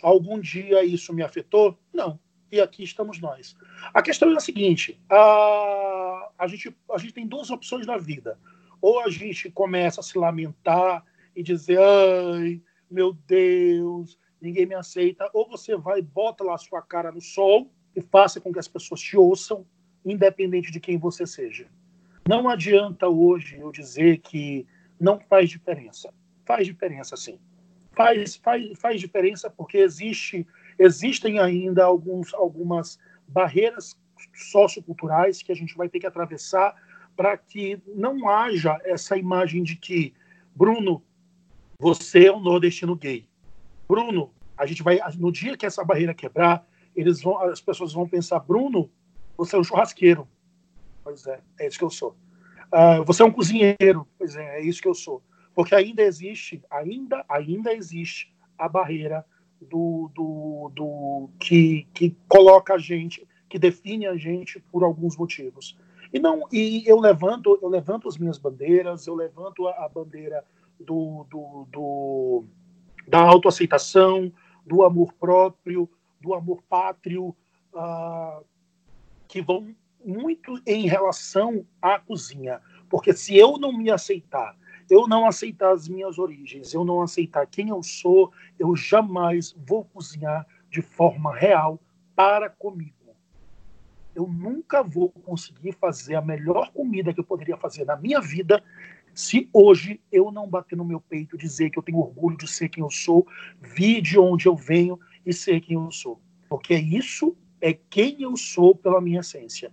Algum 0.02 0.40
dia 0.40 0.86
isso 0.86 1.14
me 1.14 1.22
afetou? 1.22 1.78
Não 1.94 2.18
e 2.52 2.60
aqui 2.60 2.84
estamos 2.84 3.20
nós. 3.20 3.56
A 3.94 4.02
questão 4.02 4.32
é 4.32 4.36
a 4.36 4.40
seguinte: 4.40 5.00
a, 5.10 6.32
a, 6.38 6.48
gente, 6.48 6.76
a 6.92 6.98
gente 6.98 7.14
tem 7.14 7.28
duas 7.28 7.50
opções 7.50 7.86
na 7.86 7.98
vida. 7.98 8.40
Ou 8.82 9.02
a 9.02 9.10
gente 9.10 9.52
começa 9.52 10.00
a 10.00 10.04
se 10.04 10.18
lamentar 10.18 11.04
e 11.36 11.44
dizer, 11.44 11.80
ai, 11.80 12.62
meu 12.90 13.14
Deus, 13.14 14.18
ninguém 14.42 14.66
me 14.66 14.76
aceita. 14.76 15.30
Ou 15.34 15.48
você 15.48 15.76
vai, 15.76 16.02
bota 16.02 16.44
lá 16.44 16.56
a 16.56 16.58
sua 16.58 16.82
cara 16.82 17.12
no 17.12 17.22
sol 17.22 17.72
e 17.96 18.02
faça 18.02 18.40
com 18.40 18.54
que 18.54 18.60
as 18.60 18.68
pessoas 18.68 19.02
te 19.02 19.18
ouçam, 19.18 19.66
independente 20.06 20.72
de 20.72 20.80
quem 20.80 20.98
você 20.98 21.28
seja. 21.28 21.68
Não 22.28 22.48
adianta 22.48 23.08
hoje 23.08 23.58
eu 23.60 23.72
dizer 23.72 24.20
que 24.20 24.66
não 25.00 25.20
faz 25.20 25.50
diferença. 25.50 26.14
Faz 26.46 26.66
diferença, 26.66 27.18
sim. 27.18 27.40
Faz, 27.92 28.36
faz, 28.38 28.80
faz 28.80 29.00
diferença 29.00 29.50
porque 29.50 29.78
existe, 29.78 30.48
existem 30.80 31.38
ainda 31.40 31.84
alguns, 31.84 32.34
algumas 32.34 32.98
barreiras 33.28 34.00
socioculturais 34.34 35.44
que 35.44 35.52
a 35.52 35.56
gente 35.56 35.76
vai 35.76 35.90
ter 35.90 36.00
que 36.00 36.08
atravessar 36.08 36.76
para 37.16 37.38
que 37.38 37.82
não 37.86 38.30
haja 38.30 38.80
essa 38.86 39.18
imagem 39.18 39.62
de 39.62 39.76
que, 39.76 40.14
Bruno, 40.56 41.04
você 41.78 42.28
é 42.28 42.32
um 42.32 42.40
nordestino 42.40 42.96
gay. 42.96 43.28
Bruno, 43.88 44.34
a 44.58 44.66
gente 44.66 44.82
vai 44.82 45.00
no 45.18 45.32
dia 45.32 45.58
que 45.58 45.66
essa 45.66 45.84
barreira 45.84 46.14
quebrar, 46.14 46.66
eles 46.96 47.22
vão, 47.22 47.40
as 47.42 47.62
pessoas 47.62 47.94
vão 47.94 48.08
pensar, 48.08 48.40
Bruno, 48.40 48.90
você 49.38 49.56
é 49.56 49.60
um 49.60 49.64
churrasqueiro. 49.64 50.28
Pois 51.04 51.28
é, 51.28 51.42
é 51.60 51.68
isso 51.68 51.78
que 51.78 51.84
eu 51.84 51.90
sou. 51.90 52.16
Uh, 52.74 53.04
você 53.04 53.22
é 53.22 53.26
um 53.26 53.32
cozinheiro. 53.32 54.08
Pois 54.18 54.36
é, 54.36 54.60
é 54.60 54.62
isso 54.62 54.82
que 54.82 54.88
eu 54.88 54.94
sou. 54.94 55.24
Porque 55.54 55.76
ainda 55.76 56.02
existe, 56.04 56.62
ainda, 56.70 57.26
ainda 57.28 57.74
existe 57.74 58.34
a 58.58 58.70
barreira 58.70 59.26
do, 59.62 60.10
do, 60.14 60.72
do 60.74 61.30
que, 61.40 61.88
que 61.94 62.16
coloca 62.28 62.76
a 62.76 62.78
gente, 62.78 63.28
que 63.48 63.60
define 63.60 64.08
a 64.08 64.16
gente 64.16 64.60
por 64.72 64.84
alguns 64.84 65.18
motivos. 65.18 65.78
E 66.14 66.20
não, 66.20 66.48
e 66.52 66.84
eu 66.88 67.00
levanto, 67.00 67.60
eu 67.62 67.70
levanto 67.70 68.08
as 68.08 68.18
minhas 68.18 68.38
bandeiras, 68.38 69.06
eu 69.06 69.16
levanto 69.16 69.68
a, 69.68 69.86
a 69.86 69.90
bandeira 69.90 70.44
do, 70.80 71.26
do, 71.30 71.68
do, 71.72 72.44
da 73.08 73.20
autoaceitação, 73.20 74.32
do 74.66 74.84
amor 74.84 75.14
próprio, 75.14 75.90
do 76.22 76.34
amor 76.34 76.64
pátrio, 76.68 77.36
uh, 77.74 78.44
que 79.28 79.42
vão 79.42 79.76
muito 80.04 80.60
em 80.66 80.88
relação 80.88 81.66
à 81.82 82.00
cozinha. 82.00 82.62
Porque 82.90 83.14
se 83.14 83.38
eu 83.38 83.58
não 83.58 83.72
me 83.72 83.92
aceitar, 83.92 84.56
eu 84.90 85.08
não 85.08 85.26
aceitar 85.26 85.72
as 85.72 85.88
minhas 85.88 86.18
origens, 86.18 86.74
eu 86.74 86.84
não 86.84 87.02
aceitar 87.02 87.46
quem 87.46 87.70
eu 87.70 87.82
sou, 87.84 88.32
eu 88.58 88.76
jamais 88.76 89.56
vou 89.66 89.86
cozinhar 89.86 90.48
de 90.70 90.82
forma 90.82 91.36
real 91.36 91.80
para 92.16 92.50
comigo. 92.50 92.94
Eu 94.16 94.28
nunca 94.28 94.84
vou 94.84 95.10
conseguir 95.10 95.74
fazer 95.74 96.16
a 96.16 96.22
melhor 96.22 96.72
comida 96.72 97.14
que 97.14 97.20
eu 97.20 97.24
poderia 97.24 97.56
fazer 97.56 97.86
na 97.86 97.96
minha 97.96 98.20
vida 98.20 98.64
se 99.14 99.50
hoje 99.52 100.00
eu 100.12 100.32
não 100.32 100.48
bater 100.48 100.76
no 100.76 100.86
meu 100.86 101.00
peito, 101.00 101.38
dizer 101.38 101.70
que 101.70 101.78
eu 101.78 101.84
tenho 101.84 102.00
orgulho 102.00 102.38
de 102.38 102.48
ser 102.48 102.70
quem 102.70 102.84
eu 102.84 102.90
sou, 102.90 103.28
vir 103.62 104.02
de 104.02 104.18
onde 104.18 104.48
eu 104.48 104.56
venho 104.56 105.00
e 105.26 105.34
ser 105.34 105.62
quem 105.62 105.76
eu 105.76 105.92
sou. 105.92 106.20
Porque 106.48 106.74
isso 106.76 107.36
é 107.62 107.74
quem 107.74 108.22
eu 108.22 108.36
sou 108.38 108.76
pela 108.76 109.02
minha 109.02 109.20
essência. 109.20 109.72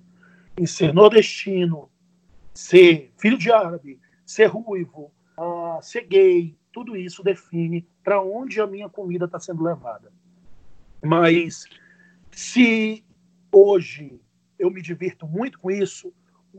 E 0.58 0.66
ser 0.66 0.92
nordestino, 0.92 1.88
ser 2.54 3.12
filho 3.18 3.38
de 3.38 3.52
árabe, 3.52 4.00
ser 4.26 4.46
ruivo, 4.46 5.12
uh, 5.38 5.80
ser 5.80 6.02
gay, 6.02 6.58
tudo 6.72 6.96
isso 6.96 7.22
define 7.22 7.88
para 8.02 8.20
onde 8.20 8.60
a 8.60 8.66
minha 8.66 8.88
comida 8.88 9.24
está 9.24 9.40
sendo 9.40 9.62
levada. 9.62 10.12
Mas 11.02 11.64
se 12.30 13.04
hoje 13.50 14.20
eu 14.58 14.70
me 14.70 14.82
divirto 14.82 15.26
muito 15.26 15.58
com 15.58 15.70
isso, 15.70 16.12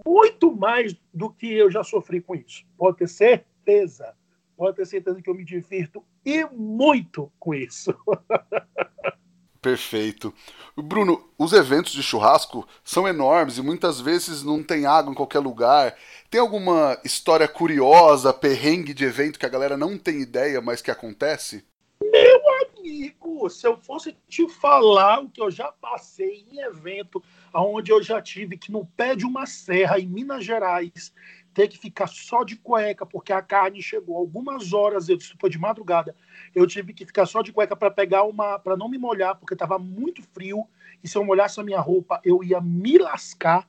muito 0.06 0.56
mais 0.56 0.96
do 1.14 1.30
que 1.30 1.52
eu 1.52 1.70
já 1.70 1.84
sofri 1.84 2.22
com 2.22 2.36
isso. 2.36 2.66
Pode 2.78 2.98
ter 2.98 3.08
certeza. 3.08 4.16
Pode 4.56 4.78
ter 4.78 4.86
certeza 4.86 5.22
que 5.22 5.30
eu 5.30 5.36
me 5.36 5.44
divirto 5.44 6.04
e 6.26 6.46
muito 6.46 7.32
com 7.40 7.54
isso. 7.54 7.94
Perfeito. 9.62 10.34
Bruno, 10.76 11.28
os 11.38 11.54
eventos 11.54 11.94
de 11.94 12.04
churrasco 12.04 12.68
são 12.84 13.08
enormes 13.08 13.58
e 13.58 13.62
muitas 13.62 14.00
vezes 14.00 14.44
não 14.44 14.64
tem 14.64 14.86
água 14.86 15.12
em 15.12 15.16
qualquer 15.16 15.40
lugar. 15.40 15.96
Tem 16.30 16.40
alguma 16.40 16.98
história 17.04 17.48
curiosa, 17.48 18.34
perrengue 18.34 18.94
de 18.94 19.06
evento 19.06 19.40
que 19.40 19.46
a 19.46 19.50
galera 19.50 19.76
não 19.76 19.98
tem 19.98 20.22
ideia, 20.22 20.62
mas 20.62 20.82
que 20.82 20.92
acontece? 20.92 21.66
Meu 22.02 22.42
amigo, 22.62 23.50
se 23.50 23.66
eu 23.66 23.78
fosse 23.78 24.16
te 24.28 24.48
falar 24.48 25.22
o 25.22 25.30
que 25.30 25.42
eu 25.42 25.50
já 25.50 25.72
passei 25.72 26.46
em 26.52 26.60
evento, 26.60 27.24
onde 27.54 27.92
eu 27.92 28.04
já 28.04 28.22
tive 28.22 28.58
que 28.58 28.72
no 28.72 28.86
pé 28.86 29.16
de 29.16 29.26
uma 29.26 29.46
serra 29.46 30.00
em 30.00 30.06
Minas 30.06 30.46
Gerais 30.46 31.12
ter 31.58 31.68
que 31.68 31.76
ficar 31.80 32.06
só 32.06 32.44
de 32.44 32.56
cueca 32.56 33.04
porque 33.04 33.34
a 33.34 33.42
carne 33.42 33.82
chegou 33.82 34.16
algumas 34.16 34.74
horas, 34.74 35.10
isso 35.10 35.36
foi 35.42 35.50
de 35.50 35.58
madrugada. 35.58 36.16
Eu 36.54 36.68
tive 36.68 36.94
que 36.94 37.04
ficar 37.04 37.26
só 37.26 37.42
de 37.42 37.52
cueca 37.52 37.76
para 37.76 37.90
pegar 37.90 38.26
uma, 38.26 38.60
para 38.60 38.78
não 38.78 38.88
me 38.88 39.00
molhar 39.00 39.36
porque 39.36 39.56
estava 39.56 39.80
muito 39.80 40.22
frio 40.22 40.68
e 41.04 41.08
se 41.08 41.18
eu 41.18 41.26
molhasse 41.26 41.60
a 41.60 41.64
minha 41.64 41.80
roupa 41.80 42.22
eu 42.24 42.44
ia 42.44 42.62
me 42.62 43.00
lascar 43.00 43.68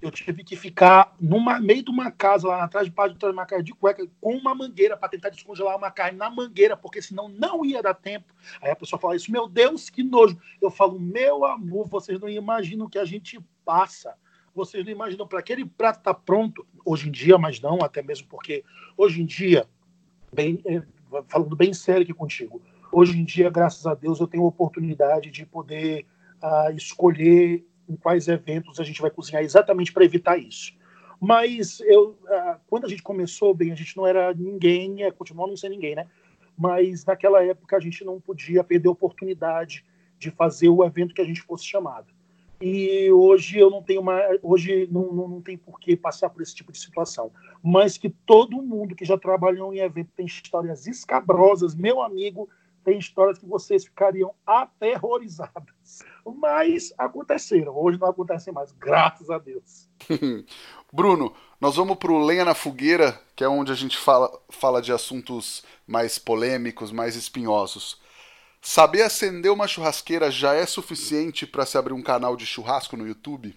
eu 0.00 0.10
tive 0.10 0.42
que 0.42 0.56
ficar 0.56 1.14
no 1.20 1.38
meio 1.60 1.84
de 1.84 1.90
uma 1.90 2.10
casa 2.10 2.48
lá 2.48 2.64
atrás 2.64 2.88
de 2.88 2.94
de 2.94 3.26
uma 3.26 3.44
carne 3.44 3.62
de 3.62 3.74
cueca 3.74 4.06
com 4.18 4.34
uma 4.34 4.54
mangueira 4.54 4.96
para 4.96 5.10
tentar 5.10 5.28
descongelar 5.28 5.76
uma 5.76 5.90
carne 5.90 6.16
na 6.16 6.30
mangueira, 6.30 6.78
porque 6.78 7.02
senão 7.02 7.28
não 7.28 7.62
ia 7.62 7.82
dar 7.82 7.92
tempo. 7.92 8.32
Aí 8.62 8.70
a 8.70 8.76
pessoa 8.76 8.98
fala 8.98 9.16
isso, 9.16 9.30
meu 9.30 9.46
Deus, 9.46 9.90
que 9.90 10.02
nojo. 10.02 10.40
Eu 10.62 10.70
falo, 10.70 10.98
meu 10.98 11.44
amor, 11.44 11.86
vocês 11.86 12.18
não 12.18 12.30
imaginam 12.30 12.86
o 12.86 12.88
que 12.88 12.98
a 12.98 13.04
gente 13.04 13.38
passa. 13.66 14.16
Vocês 14.54 14.84
não 14.84 14.92
imaginam 14.92 15.26
para 15.26 15.38
aquele 15.38 15.64
prato 15.64 15.98
estar 15.98 16.14
tá 16.14 16.20
pronto 16.20 16.66
hoje 16.84 17.08
em 17.08 17.12
dia, 17.12 17.38
mas 17.38 17.60
não, 17.60 17.82
até 17.82 18.02
mesmo 18.02 18.26
porque 18.28 18.64
hoje 18.96 19.22
em 19.22 19.26
dia, 19.26 19.66
bem, 20.32 20.60
é, 20.66 20.82
falando 21.28 21.56
bem 21.56 21.72
sério 21.72 22.02
aqui 22.02 22.14
contigo, 22.14 22.60
hoje 22.92 23.18
em 23.18 23.24
dia, 23.24 23.50
graças 23.50 23.86
a 23.86 23.94
Deus, 23.94 24.20
eu 24.20 24.26
tenho 24.26 24.44
a 24.44 24.48
oportunidade 24.48 25.30
de 25.30 25.46
poder 25.46 26.06
uh, 26.42 26.70
escolher 26.74 27.64
em 27.88 27.96
quais 27.96 28.28
eventos 28.28 28.78
a 28.78 28.84
gente 28.84 29.00
vai 29.00 29.10
cozinhar 29.10 29.42
exatamente 29.42 29.92
para 29.92 30.04
evitar 30.04 30.38
isso. 30.38 30.72
Mas 31.20 31.80
eu, 31.80 32.18
quando 32.66 32.86
a 32.86 32.88
gente 32.88 33.02
começou, 33.02 33.52
bem, 33.52 33.72
a 33.72 33.74
gente 33.74 33.94
não 33.94 34.06
era 34.06 34.32
ninguém, 34.32 35.02
é, 35.02 35.10
continua 35.10 35.46
não 35.46 35.56
ser 35.56 35.68
ninguém, 35.68 35.94
né? 35.94 36.06
Mas 36.56 37.04
naquela 37.04 37.44
época 37.44 37.76
a 37.76 37.80
gente 37.80 38.02
não 38.04 38.18
podia 38.18 38.64
perder 38.64 38.88
a 38.88 38.92
oportunidade 38.92 39.84
de 40.18 40.30
fazer 40.30 40.70
o 40.70 40.82
evento 40.84 41.14
que 41.14 41.20
a 41.20 41.24
gente 41.24 41.42
fosse 41.42 41.64
chamado. 41.64 42.06
E 42.60 43.10
hoje 43.10 43.58
eu 43.58 43.70
não 43.70 43.82
tenho 43.82 44.02
mais, 44.02 44.38
hoje 44.42 44.86
não, 44.90 45.12
não, 45.12 45.28
não 45.28 45.40
tem 45.40 45.56
por 45.56 45.80
que 45.80 45.96
passar 45.96 46.28
por 46.28 46.42
esse 46.42 46.54
tipo 46.54 46.70
de 46.70 46.78
situação. 46.78 47.32
Mas 47.62 47.96
que 47.96 48.10
todo 48.10 48.62
mundo 48.62 48.94
que 48.94 49.04
já 49.04 49.16
trabalhou 49.16 49.72
em 49.72 49.78
evento 49.78 50.10
tem 50.14 50.26
histórias 50.26 50.86
escabrosas, 50.86 51.74
meu 51.74 52.02
amigo, 52.02 52.48
tem 52.84 52.98
histórias 52.98 53.38
que 53.38 53.46
vocês 53.46 53.84
ficariam 53.84 54.34
aterrorizadas. 54.46 56.02
Mas 56.24 56.92
aconteceram. 56.98 57.76
Hoje 57.76 57.98
não 57.98 58.08
acontecem 58.08 58.52
mais, 58.52 58.72
graças 58.72 59.30
a 59.30 59.38
Deus. 59.38 59.88
Bruno, 60.92 61.32
nós 61.60 61.76
vamos 61.76 61.96
para 61.96 62.12
o 62.12 62.24
Lenha 62.24 62.44
na 62.44 62.54
Fogueira, 62.54 63.18
que 63.34 63.44
é 63.44 63.48
onde 63.48 63.72
a 63.72 63.74
gente 63.74 63.96
fala, 63.96 64.30
fala 64.50 64.82
de 64.82 64.92
assuntos 64.92 65.64
mais 65.86 66.18
polêmicos, 66.18 66.92
mais 66.92 67.16
espinhosos. 67.16 68.00
Saber 68.60 69.02
acender 69.02 69.50
uma 69.50 69.66
churrasqueira 69.66 70.30
já 70.30 70.54
é 70.54 70.66
suficiente 70.66 71.46
para 71.46 71.64
se 71.64 71.78
abrir 71.78 71.94
um 71.94 72.02
canal 72.02 72.36
de 72.36 72.44
churrasco 72.44 72.96
no 72.96 73.06
YouTube? 73.06 73.56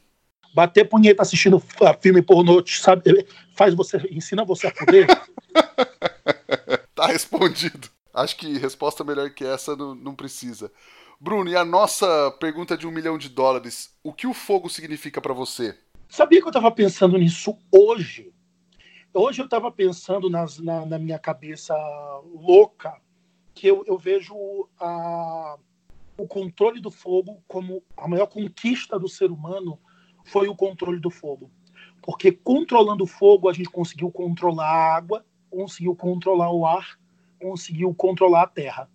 Bater 0.55 0.87
punheta 0.87 1.21
assistindo 1.21 1.61
filme 1.99 2.21
pornô, 2.21 2.63
sabe, 2.65 3.27
faz 3.55 3.73
você, 3.73 3.97
ensina 4.09 4.45
você 4.45 4.67
a 4.67 4.71
poder? 4.71 5.07
tá 6.95 7.07
respondido. 7.07 7.89
Acho 8.13 8.37
que 8.37 8.57
resposta 8.57 9.03
melhor 9.03 9.29
que 9.31 9.43
essa 9.43 9.75
não, 9.75 9.95
não 9.95 10.15
precisa. 10.15 10.71
Bruno, 11.19 11.49
e 11.49 11.55
a 11.55 11.65
nossa 11.65 12.31
pergunta 12.39 12.77
de 12.77 12.85
um 12.85 12.91
milhão 12.91 13.17
de 13.17 13.27
dólares: 13.27 13.93
o 14.03 14.13
que 14.13 14.27
o 14.27 14.33
fogo 14.33 14.69
significa 14.69 15.19
para 15.19 15.33
você? 15.33 15.77
Sabia 16.07 16.39
que 16.39 16.45
eu 16.45 16.51
estava 16.51 16.69
pensando 16.69 17.17
nisso 17.17 17.57
hoje? 17.71 18.31
Hoje 19.13 19.41
eu 19.41 19.45
estava 19.45 19.71
pensando 19.71 20.29
nas, 20.29 20.59
na, 20.59 20.85
na, 20.85 20.99
minha 20.99 21.19
cabeça 21.19 21.75
louca 22.35 22.93
que 23.53 23.67
eu, 23.67 23.83
eu 23.87 23.97
vejo 23.97 24.35
a, 24.79 25.57
o 26.17 26.27
controle 26.27 26.81
do 26.81 26.91
fogo 26.91 27.43
como 27.47 27.83
a 27.95 28.07
maior 28.07 28.27
conquista 28.27 28.99
do 28.99 29.07
ser 29.07 29.31
humano 29.31 29.79
foi 30.25 30.47
o 30.47 30.55
controle 30.55 30.99
do 30.99 31.09
fogo. 31.09 31.51
Porque 32.01 32.31
controlando 32.31 33.03
o 33.03 33.07
fogo, 33.07 33.49
a 33.49 33.53
gente 33.53 33.69
conseguiu 33.69 34.11
controlar 34.11 34.69
a 34.69 34.95
água, 34.95 35.25
conseguiu 35.49 35.95
controlar 35.95 36.51
o 36.51 36.65
ar 36.65 36.97
conseguiu 37.43 37.93
controlar 37.93 38.43
a 38.43 38.47
Terra. 38.47 38.89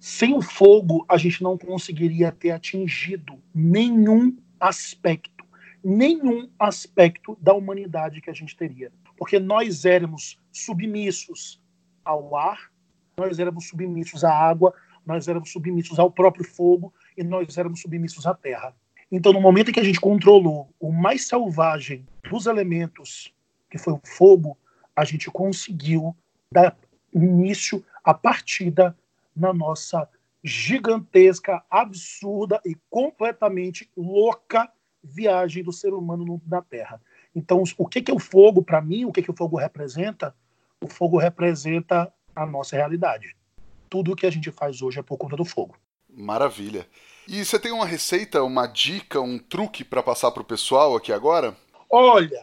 Sem 0.00 0.34
o 0.34 0.42
fogo, 0.42 1.06
a 1.08 1.16
gente 1.16 1.42
não 1.42 1.56
conseguiria 1.56 2.32
ter 2.32 2.50
atingido 2.50 3.40
nenhum 3.54 4.36
aspecto, 4.58 5.44
nenhum 5.82 6.50
aspecto 6.58 7.38
da 7.40 7.54
humanidade 7.54 8.20
que 8.20 8.28
a 8.28 8.34
gente 8.34 8.56
teria. 8.56 8.92
Porque 9.16 9.38
nós 9.38 9.84
éramos 9.84 10.38
submissos 10.52 11.62
ao 12.04 12.36
ar, 12.36 12.70
nós 13.16 13.38
éramos 13.38 13.68
submissos 13.68 14.24
à 14.24 14.32
água, 14.32 14.74
nós 15.06 15.28
éramos 15.28 15.50
submissos 15.50 15.98
ao 15.98 16.10
próprio 16.10 16.44
fogo 16.44 16.92
e 17.16 17.22
nós 17.22 17.56
éramos 17.56 17.80
submissos 17.80 18.26
à 18.26 18.34
terra. 18.34 18.74
Então, 19.10 19.32
no 19.32 19.40
momento 19.40 19.70
em 19.70 19.72
que 19.72 19.80
a 19.80 19.84
gente 19.84 20.00
controlou 20.00 20.72
o 20.80 20.90
mais 20.90 21.28
selvagem 21.28 22.06
dos 22.30 22.46
elementos, 22.46 23.32
que 23.70 23.78
foi 23.78 23.92
o 23.92 24.00
fogo, 24.04 24.58
a 24.96 25.04
gente 25.04 25.30
conseguiu 25.30 26.16
dar 26.50 26.76
início 27.12 27.84
a 28.02 28.14
partida 28.14 28.96
na 29.36 29.52
nossa 29.52 30.08
gigantesca, 30.42 31.62
absurda 31.70 32.60
e 32.64 32.76
completamente 32.90 33.90
louca 33.96 34.70
viagem 35.02 35.62
do 35.62 35.72
ser 35.72 35.92
humano 35.92 36.40
na 36.46 36.62
Terra. 36.62 37.00
Então, 37.34 37.62
o 37.78 37.86
que, 37.86 38.02
que 38.02 38.10
é 38.10 38.14
o 38.14 38.18
fogo 38.18 38.62
para 38.62 38.80
mim? 38.80 39.04
O 39.04 39.12
que, 39.12 39.22
que 39.22 39.30
o 39.30 39.36
fogo 39.36 39.56
representa? 39.56 40.34
O 40.80 40.88
fogo 40.88 41.18
representa 41.18 42.12
a 42.34 42.46
nossa 42.46 42.76
realidade. 42.76 43.34
Tudo 43.88 44.12
o 44.12 44.16
que 44.16 44.26
a 44.26 44.30
gente 44.30 44.50
faz 44.50 44.82
hoje 44.82 44.98
é 44.98 45.02
por 45.02 45.16
conta 45.16 45.36
do 45.36 45.44
fogo. 45.44 45.76
Maravilha. 46.08 46.86
E 47.26 47.44
você 47.44 47.58
tem 47.58 47.72
uma 47.72 47.86
receita, 47.86 48.42
uma 48.42 48.66
dica, 48.66 49.20
um 49.20 49.38
truque 49.38 49.82
para 49.84 50.02
passar 50.02 50.30
para 50.30 50.42
o 50.42 50.46
pessoal 50.46 50.94
aqui 50.94 51.12
agora? 51.12 51.56
Olha, 51.90 52.42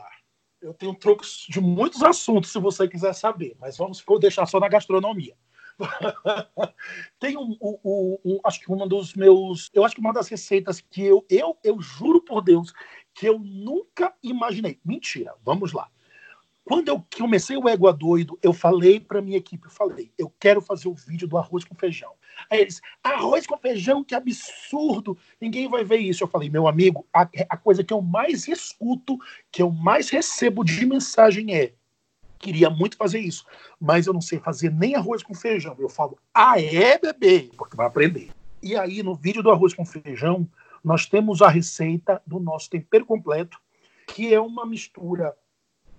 eu 0.62 0.74
tenho 0.74 0.94
truques 0.94 1.46
de 1.50 1.60
muitos 1.60 2.02
assuntos, 2.04 2.52
se 2.52 2.60
você 2.60 2.88
quiser 2.88 3.14
saber, 3.14 3.56
mas 3.60 3.78
vamos 3.78 4.04
deixar 4.20 4.46
só 4.46 4.60
na 4.60 4.68
gastronomia. 4.68 5.36
tem 7.20 7.38
um, 7.38 7.58
um, 7.62 7.80
um, 7.84 8.18
um, 8.26 8.40
acho 8.44 8.60
que 8.60 8.72
uma 8.72 8.88
dos 8.88 9.14
meus, 9.16 9.70
eu 9.74 9.84
acho 9.84 9.96
que 9.96 10.02
uma 10.02 10.14
das 10.14 10.28
receitas 10.28 10.82
que 10.82 11.02
eu, 11.02 11.26
eu, 11.30 11.58
eu 11.64 11.82
juro 11.82 12.22
por 12.22 12.42
Deus 12.42 12.74
que 13.14 13.28
eu 13.28 13.40
nunca 13.40 14.14
imaginei. 14.24 14.80
Mentira, 14.86 15.34
vamos 15.44 15.74
lá. 15.74 15.90
Quando 16.72 16.88
eu 16.88 17.06
comecei 17.18 17.58
o 17.58 17.68
Égua 17.68 17.92
Doido, 17.92 18.40
eu 18.42 18.54
falei 18.54 18.98
para 18.98 19.22
minha 19.22 19.36
equipe, 19.36 19.66
eu 19.66 19.70
falei, 19.70 20.10
eu 20.18 20.32
quero 20.40 20.62
fazer 20.62 20.88
o 20.88 20.94
vídeo 20.94 21.28
do 21.28 21.38
arroz 21.38 21.66
com 21.66 21.76
feijão. 21.76 22.14
Aí 22.50 22.62
eles, 22.62 22.82
arroz 23.04 23.46
com 23.46 23.58
feijão, 23.58 24.06
que 24.06 24.16
absurdo, 24.16 25.18
ninguém 25.42 25.68
vai 25.68 25.84
ver 25.84 25.98
isso. 25.98 26.24
Eu 26.24 26.30
falei, 26.30 26.50
meu 26.50 26.70
amigo, 26.70 27.06
a, 27.14 27.28
a 27.50 27.58
coisa 27.58 27.84
que 27.84 27.94
eu 27.94 28.02
mais 28.02 28.48
escuto, 28.48 29.20
que 29.52 29.62
eu 29.62 29.70
mais 29.70 30.10
recebo 30.10 30.64
de 30.64 30.86
mensagem 30.86 31.54
é, 31.54 31.74
queria 32.40 32.70
muito 32.70 32.96
fazer 32.96 33.20
isso, 33.20 33.46
mas 33.78 34.08
eu 34.08 34.14
não 34.14 34.22
sei 34.22 34.40
fazer 34.40 34.72
nem 34.72 34.96
arroz 34.96 35.22
com 35.22 35.34
feijão. 35.34 35.76
Eu 35.78 35.90
falo, 35.90 36.18
ah 36.34 36.58
é, 36.58 36.98
bebê? 36.98 37.50
Porque 37.58 37.76
vai 37.76 37.88
aprender. 37.88 38.32
E 38.64 38.78
aí, 38.78 39.04
no 39.04 39.14
vídeo 39.14 39.44
do 39.44 39.52
arroz 39.52 39.74
com 39.74 39.86
feijão, 39.86 40.48
nós 40.82 41.06
temos 41.06 41.42
a 41.42 41.50
receita 41.50 42.22
do 42.26 42.40
nosso 42.40 42.70
tempero 42.70 43.06
completo, 43.06 43.60
que 44.08 44.34
é 44.34 44.40
uma 44.40 44.66
mistura 44.66 45.36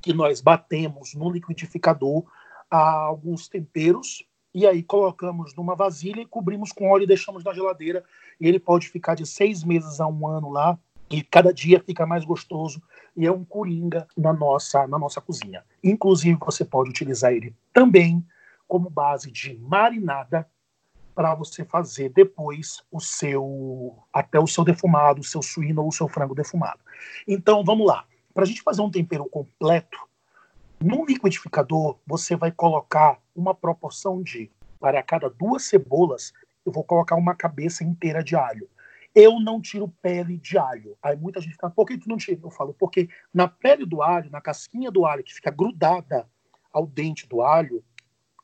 que 0.02 0.12
nós 0.12 0.40
batemos 0.40 1.14
no 1.14 1.30
liquidificador 1.30 2.24
alguns 2.70 3.48
temperos 3.48 4.26
e 4.54 4.66
aí 4.66 4.82
colocamos 4.82 5.54
numa 5.54 5.74
vasilha 5.74 6.20
e 6.20 6.26
cobrimos 6.26 6.72
com 6.72 6.90
óleo 6.90 7.04
e 7.04 7.06
deixamos 7.06 7.42
na 7.42 7.54
geladeira. 7.54 8.04
E 8.40 8.46
ele 8.46 8.58
pode 8.58 8.88
ficar 8.88 9.14
de 9.14 9.26
seis 9.26 9.64
meses 9.64 10.00
a 10.00 10.06
um 10.06 10.26
ano 10.26 10.50
lá 10.50 10.78
e 11.10 11.22
cada 11.22 11.52
dia 11.52 11.80
fica 11.80 12.04
mais 12.06 12.24
gostoso 12.24 12.82
e 13.16 13.26
é 13.26 13.32
um 13.32 13.44
coringa 13.44 14.06
na 14.16 14.32
nossa 14.32 14.86
na 14.86 14.98
nossa 14.98 15.20
cozinha. 15.20 15.64
Inclusive 15.82 16.38
você 16.40 16.64
pode 16.64 16.90
utilizar 16.90 17.32
ele 17.32 17.54
também 17.72 18.24
como 18.66 18.90
base 18.90 19.30
de 19.30 19.56
marinada 19.58 20.48
para 21.14 21.34
você 21.34 21.64
fazer 21.64 22.08
depois 22.10 22.82
o 22.90 23.00
seu 23.00 23.98
até 24.12 24.38
o 24.38 24.46
seu 24.46 24.64
defumado, 24.64 25.20
o 25.20 25.24
seu 25.24 25.42
suíno 25.42 25.82
ou 25.82 25.88
o 25.88 25.92
seu 25.92 26.08
frango 26.08 26.34
defumado. 26.34 26.80
Então 27.26 27.64
vamos 27.64 27.86
lá. 27.86 28.04
Para 28.34 28.44
a 28.44 28.46
gente 28.46 28.62
fazer 28.62 28.82
um 28.82 28.90
tempero 28.90 29.24
completo, 29.26 29.98
no 30.80 31.04
liquidificador 31.04 31.98
você 32.06 32.34
vai 32.36 32.50
colocar 32.50 33.18
uma 33.34 33.54
proporção 33.54 34.22
de 34.22 34.50
para 34.80 35.02
cada 35.02 35.30
duas 35.30 35.64
cebolas 35.64 36.32
eu 36.64 36.72
vou 36.72 36.84
colocar 36.84 37.16
uma 37.16 37.34
cabeça 37.34 37.82
inteira 37.82 38.22
de 38.22 38.36
alho. 38.36 38.68
Eu 39.14 39.40
não 39.40 39.60
tiro 39.60 39.92
pele 40.00 40.38
de 40.38 40.56
alho. 40.56 40.96
Aí 41.02 41.16
muita 41.16 41.40
gente 41.40 41.56
fala, 41.56 41.72
por 41.72 41.86
que 41.86 41.98
tu 41.98 42.08
não 42.08 42.16
tira? 42.16 42.40
Eu 42.42 42.50
falo, 42.50 42.72
porque 42.72 43.08
na 43.34 43.48
pele 43.48 43.84
do 43.84 44.00
alho, 44.00 44.30
na 44.30 44.40
casquinha 44.40 44.90
do 44.90 45.04
alho, 45.04 45.24
que 45.24 45.34
fica 45.34 45.50
grudada 45.50 46.26
ao 46.72 46.86
dente 46.86 47.28
do 47.28 47.42
alho, 47.42 47.84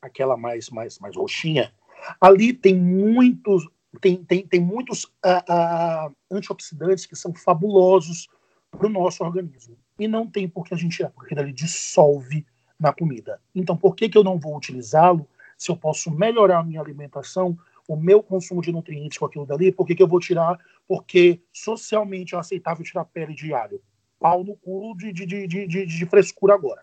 aquela 0.03 0.36
mais, 0.36 0.68
mais, 0.68 0.99
mais 0.99 1.16
roxinha, 1.16 1.72
Ali 2.20 2.53
tem 2.53 2.74
muitos, 2.74 3.68
tem, 4.01 4.22
tem, 4.24 4.47
tem 4.47 4.61
muitos 4.61 5.05
uh, 5.05 6.09
uh, 6.09 6.16
antioxidantes 6.30 7.07
que 7.07 7.16
são 7.16 7.34
fabulosos 7.34 8.28
para 8.70 8.86
o 8.86 8.90
nosso 8.90 9.24
organismo. 9.24 9.76
E 9.98 10.06
não 10.06 10.26
tem 10.26 10.48
por 10.48 10.64
que 10.64 10.74
a 10.74 10.76
gente 10.76 10.96
tirar, 10.96 11.10
porque 11.10 11.34
ele 11.34 11.52
dissolve 11.52 12.46
na 12.78 12.92
comida. 12.92 13.40
Então, 13.54 13.76
por 13.76 13.94
que, 13.94 14.08
que 14.08 14.16
eu 14.16 14.24
não 14.24 14.38
vou 14.38 14.56
utilizá-lo 14.56 15.26
se 15.56 15.70
eu 15.70 15.76
posso 15.76 16.10
melhorar 16.10 16.58
a 16.60 16.64
minha 16.64 16.80
alimentação, 16.80 17.58
o 17.88 17.96
meu 17.96 18.22
consumo 18.22 18.62
de 18.62 18.70
nutrientes 18.70 19.18
com 19.18 19.26
aquilo 19.26 19.46
dali? 19.46 19.72
Por 19.72 19.86
que, 19.86 19.94
que 19.94 20.02
eu 20.02 20.08
vou 20.08 20.20
tirar? 20.20 20.58
Porque 20.86 21.40
socialmente 21.52 22.34
é 22.34 22.38
aceitável 22.38 22.84
tirar 22.84 23.04
pele 23.06 23.34
de 23.34 23.52
alho. 23.52 23.82
Pau 24.20 24.44
no 24.44 24.56
cu 24.56 24.94
de, 24.96 25.12
de, 25.12 25.26
de, 25.26 25.46
de, 25.46 25.86
de 25.86 26.06
frescura 26.06 26.54
agora. 26.54 26.82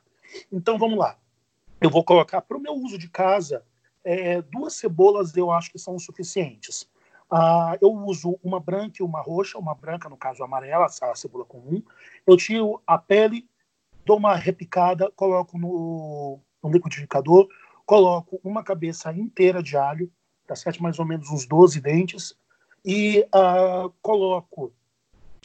Então, 0.51 0.77
vamos 0.77 0.97
lá. 0.97 1.17
Eu 1.79 1.89
vou 1.89 2.03
colocar 2.03 2.41
para 2.41 2.57
o 2.57 2.61
meu 2.61 2.73
uso 2.73 2.97
de 2.97 3.09
casa 3.09 3.63
é, 4.05 4.39
duas 4.43 4.75
cebolas 4.75 5.35
eu 5.35 5.51
acho 5.51 5.71
que 5.71 5.79
são 5.79 5.97
suficientes. 5.97 6.87
Ah, 7.29 7.77
eu 7.81 7.91
uso 7.91 8.37
uma 8.43 8.59
branca 8.59 8.97
e 8.99 9.03
uma 9.03 9.21
roxa, 9.21 9.57
uma 9.57 9.73
branca, 9.73 10.07
no 10.07 10.17
caso 10.17 10.43
amarela, 10.43 10.85
a 10.85 11.15
cebola 11.15 11.45
comum. 11.45 11.81
Eu 12.25 12.37
tiro 12.37 12.81
a 12.85 12.97
pele, 12.97 13.47
dou 14.05 14.17
uma 14.17 14.35
repicada, 14.35 15.11
coloco 15.15 15.57
no, 15.57 16.39
no 16.63 16.71
liquidificador, 16.71 17.47
coloco 17.85 18.39
uma 18.43 18.63
cabeça 18.63 19.11
inteira 19.11 19.61
de 19.61 19.75
alho, 19.75 20.11
tá 20.47 20.55
certo? 20.55 20.81
Mais 20.81 20.99
ou 20.99 21.05
menos 21.05 21.29
uns 21.29 21.45
12 21.45 21.81
dentes, 21.81 22.35
e 22.83 23.27
ah, 23.33 23.89
coloco. 24.01 24.71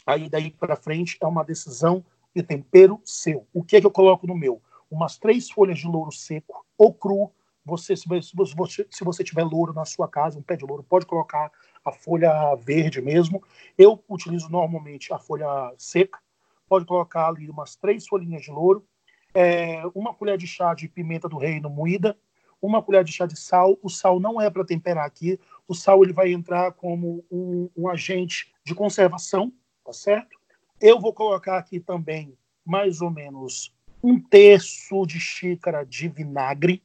Aí 0.05 0.29
daí 0.29 0.51
para 0.51 0.75
frente 0.75 1.17
é 1.19 1.25
uma 1.25 1.43
decisão 1.43 2.05
de 2.35 2.43
tempero 2.43 3.01
seu. 3.03 3.47
O 3.53 3.63
que 3.63 3.75
é 3.75 3.81
que 3.81 3.87
eu 3.87 3.91
coloco 3.91 4.27
no 4.27 4.35
meu? 4.35 4.61
Umas 4.89 5.17
três 5.17 5.49
folhas 5.49 5.79
de 5.79 5.87
louro 5.87 6.11
seco 6.11 6.65
ou 6.77 6.93
cru, 6.93 7.31
você 7.63 7.95
se, 7.95 8.07
você, 8.07 8.87
se 8.89 9.03
você 9.03 9.23
tiver 9.23 9.43
louro 9.43 9.73
na 9.73 9.85
sua 9.85 10.07
casa, 10.07 10.39
um 10.39 10.41
pé 10.41 10.55
de 10.55 10.65
louro, 10.65 10.83
pode 10.83 11.05
colocar 11.05 11.51
a 11.83 11.91
folha 11.91 12.55
verde 12.55 13.01
mesmo. 13.01 13.43
Eu 13.77 14.03
utilizo 14.09 14.49
normalmente 14.49 15.13
a 15.13 15.19
folha 15.19 15.73
seca. 15.77 16.19
Pode 16.67 16.85
colocar 16.85 17.27
ali 17.27 17.49
umas 17.49 17.75
três 17.75 18.07
folhinhas 18.07 18.43
de 18.43 18.51
louro, 18.51 18.85
é, 19.33 19.83
uma 19.93 20.13
colher 20.13 20.37
de 20.37 20.47
chá 20.47 20.73
de 20.73 20.87
pimenta 20.87 21.27
do 21.27 21.37
reino 21.37 21.69
moída, 21.69 22.17
uma 22.61 22.81
colher 22.81 23.03
de 23.03 23.11
chá 23.11 23.25
de 23.25 23.37
sal. 23.37 23.77
O 23.81 23.89
sal 23.89 24.19
não 24.19 24.39
é 24.39 24.49
para 24.49 24.63
temperar 24.63 25.05
aqui. 25.05 25.39
O 25.67 25.73
sal 25.73 26.03
ele 26.03 26.13
vai 26.13 26.31
entrar 26.31 26.71
como 26.71 27.25
um, 27.29 27.69
um 27.75 27.89
agente 27.89 28.53
de 28.63 28.73
conservação, 28.73 29.51
tá 29.83 29.91
certo? 29.91 30.39
Eu 30.79 30.99
vou 30.99 31.13
colocar 31.13 31.57
aqui 31.57 31.79
também 31.79 32.37
mais 32.65 33.01
ou 33.01 33.09
menos 33.09 33.73
um 34.03 34.19
terço 34.19 35.05
de 35.05 35.19
xícara 35.19 35.85
de 35.85 36.07
vinagre 36.07 36.81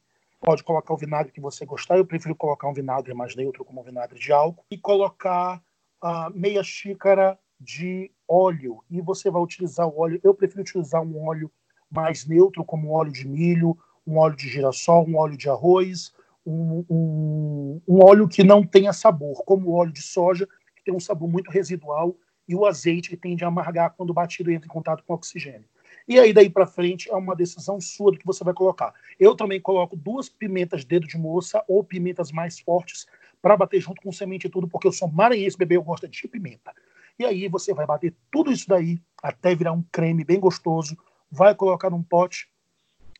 Pode 0.47 0.63
colocar 0.63 0.95
o 0.95 0.97
vinagre 0.97 1.33
que 1.33 1.41
você 1.41 1.67
gostar. 1.67 1.99
Eu 1.99 2.07
prefiro 2.07 2.37
colocar 2.37 2.69
um 2.69 2.73
vinagre 2.73 3.13
mais 3.13 3.35
neutro, 3.35 3.65
como 3.65 3.81
um 3.81 3.83
vinagre 3.83 4.17
de 4.17 4.31
álcool. 4.31 4.65
E 4.71 4.79
colocar 4.79 5.61
uh, 6.01 6.31
meia 6.33 6.63
xícara 6.63 7.37
de 7.59 8.13
óleo. 8.29 8.79
E 8.89 9.01
você 9.01 9.29
vai 9.29 9.43
utilizar 9.43 9.89
o 9.89 9.99
óleo. 9.99 10.21
Eu 10.23 10.33
prefiro 10.33 10.61
utilizar 10.61 11.03
um 11.03 11.27
óleo 11.27 11.51
mais 11.91 12.25
neutro, 12.25 12.65
como 12.65 12.91
um 12.91 12.93
óleo 12.93 13.11
de 13.11 13.27
milho, 13.27 13.77
um 14.07 14.19
óleo 14.19 14.37
de 14.37 14.49
girassol, 14.49 15.05
um 15.09 15.17
óleo 15.17 15.37
de 15.37 15.51
arroz, 15.51 16.15
um, 16.47 16.85
um, 16.89 17.83
um 17.89 18.05
óleo 18.05 18.29
que 18.29 18.45
não 18.45 18.65
tenha 18.65 18.93
sabor, 18.93 19.43
como 19.45 19.71
o 19.71 19.75
óleo 19.75 19.93
de 19.93 20.03
soja, 20.03 20.47
que 20.77 20.85
tem 20.85 20.95
um 20.95 21.01
sabor 21.01 21.29
muito 21.29 21.51
residual, 21.51 22.15
e 22.47 22.55
o 22.55 22.65
azeite, 22.65 23.11
que 23.11 23.17
tende 23.17 23.45
a 23.45 23.49
amargar 23.49 23.95
quando 23.97 24.15
batido 24.15 24.53
entra 24.53 24.67
em 24.67 24.71
contato 24.71 25.03
com 25.05 25.13
oxigênio. 25.13 25.69
E 26.09 26.21
aí 26.21 26.33
daí 26.33 26.49
para 26.49 26.67
frente 26.67 27.11
é 27.11 27.15
uma 27.15 27.35
decisão 27.35 27.81
sua 27.81 28.13
do 28.13 28.19
que 28.19 28.27
você 28.27 28.45
vai 28.45 28.55
colocar. 28.55 28.95
Eu 29.19 29.35
também 29.35 29.61
coloco 29.61 29.97
duas 29.97 30.29
pimentas 30.29 30.85
dedo 30.85 31.07
de 31.07 31.19
moça 31.19 31.65
ou 31.67 31.83
pimentas 31.83 32.31
mais 32.31 32.61
fortes 32.61 33.07
para 33.43 33.57
bater 33.57 33.81
junto 33.81 34.01
com 34.01 34.13
semente 34.13 34.47
e 34.47 34.51
tudo, 34.51 34.69
porque 34.69 34.87
eu 34.87 34.93
sou 34.93 35.09
maranhense, 35.09 35.57
bebê, 35.57 35.77
eu 35.77 35.83
gosto 35.83 36.09
de 36.09 36.29
pimenta. 36.29 36.73
E 37.19 37.25
aí 37.25 37.49
você 37.49 37.73
vai 37.73 37.87
bater 37.87 38.15
tudo 38.31 38.53
isso 38.53 38.69
daí 38.69 39.01
até 39.23 39.55
virar 39.55 39.73
um 39.73 39.83
creme 39.91 40.25
bem 40.25 40.39
gostoso, 40.39 40.97
vai 41.31 41.55
colocar 41.55 41.91
num 41.91 42.03
pote 42.03 42.49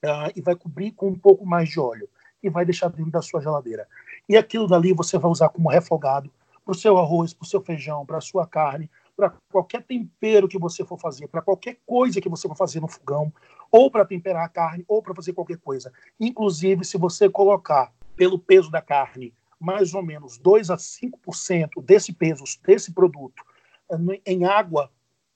uh, 0.05 0.31
e 0.35 0.41
vai 0.41 0.55
cobrir 0.55 0.93
com 0.93 1.09
um 1.09 1.19
pouco 1.19 1.45
mais 1.47 1.69
de 1.69 1.81
óleo 1.81 2.09
e 2.43 2.49
vai 2.49 2.65
deixar 2.65 2.89
dentro 2.89 3.11
da 3.11 3.23
sua 3.23 3.41
geladeira. 3.41 3.89
E 4.29 4.37
aquilo 4.37 4.67
dali 4.67 4.93
você 4.93 5.19
vai 5.19 5.31
usar 5.31 5.49
como 5.49 5.71
refogado 5.71 6.31
para 6.65 6.73
o 6.73 6.75
seu 6.75 6.99
arroz, 6.99 7.33
para 7.33 7.45
o 7.45 7.49
seu 7.49 7.61
feijão, 7.61 8.05
para 8.05 8.19
a 8.19 8.21
sua 8.21 8.47
carne, 8.47 8.91
para 9.17 9.33
qualquer 9.51 9.83
tempero 9.83 10.47
que 10.47 10.59
você 10.59 10.85
for 10.85 10.99
fazer, 10.99 11.27
para 11.29 11.41
qualquer 11.41 11.79
coisa 11.87 12.21
que 12.21 12.29
você 12.29 12.47
for 12.47 12.57
fazer 12.57 12.81
no 12.81 12.89
fogão, 12.89 13.33
ou 13.73 13.91
para 13.91 14.05
temperar 14.05 14.45
a 14.45 14.49
carne, 14.49 14.85
ou 14.87 15.03
para 15.03 15.15
fazer 15.15 15.33
qualquer 15.33 15.57
coisa. 15.59 15.93
Inclusive, 16.21 16.85
se 16.85 16.99
você 16.99 17.29
colocar 17.29 17.93
pelo 18.15 18.39
peso 18.39 18.71
da 18.71 18.83
carne 18.83 19.33
mais 19.59 19.95
ou 19.95 20.03
menos 20.03 20.37
2 20.39 20.71
a 20.71 20.77
5% 20.77 21.83
desse 21.83 22.13
peso, 22.13 22.45
desse 22.63 22.93
produto, 22.93 23.43
eh, 23.91 24.21
em 24.27 24.45
água 24.45 24.91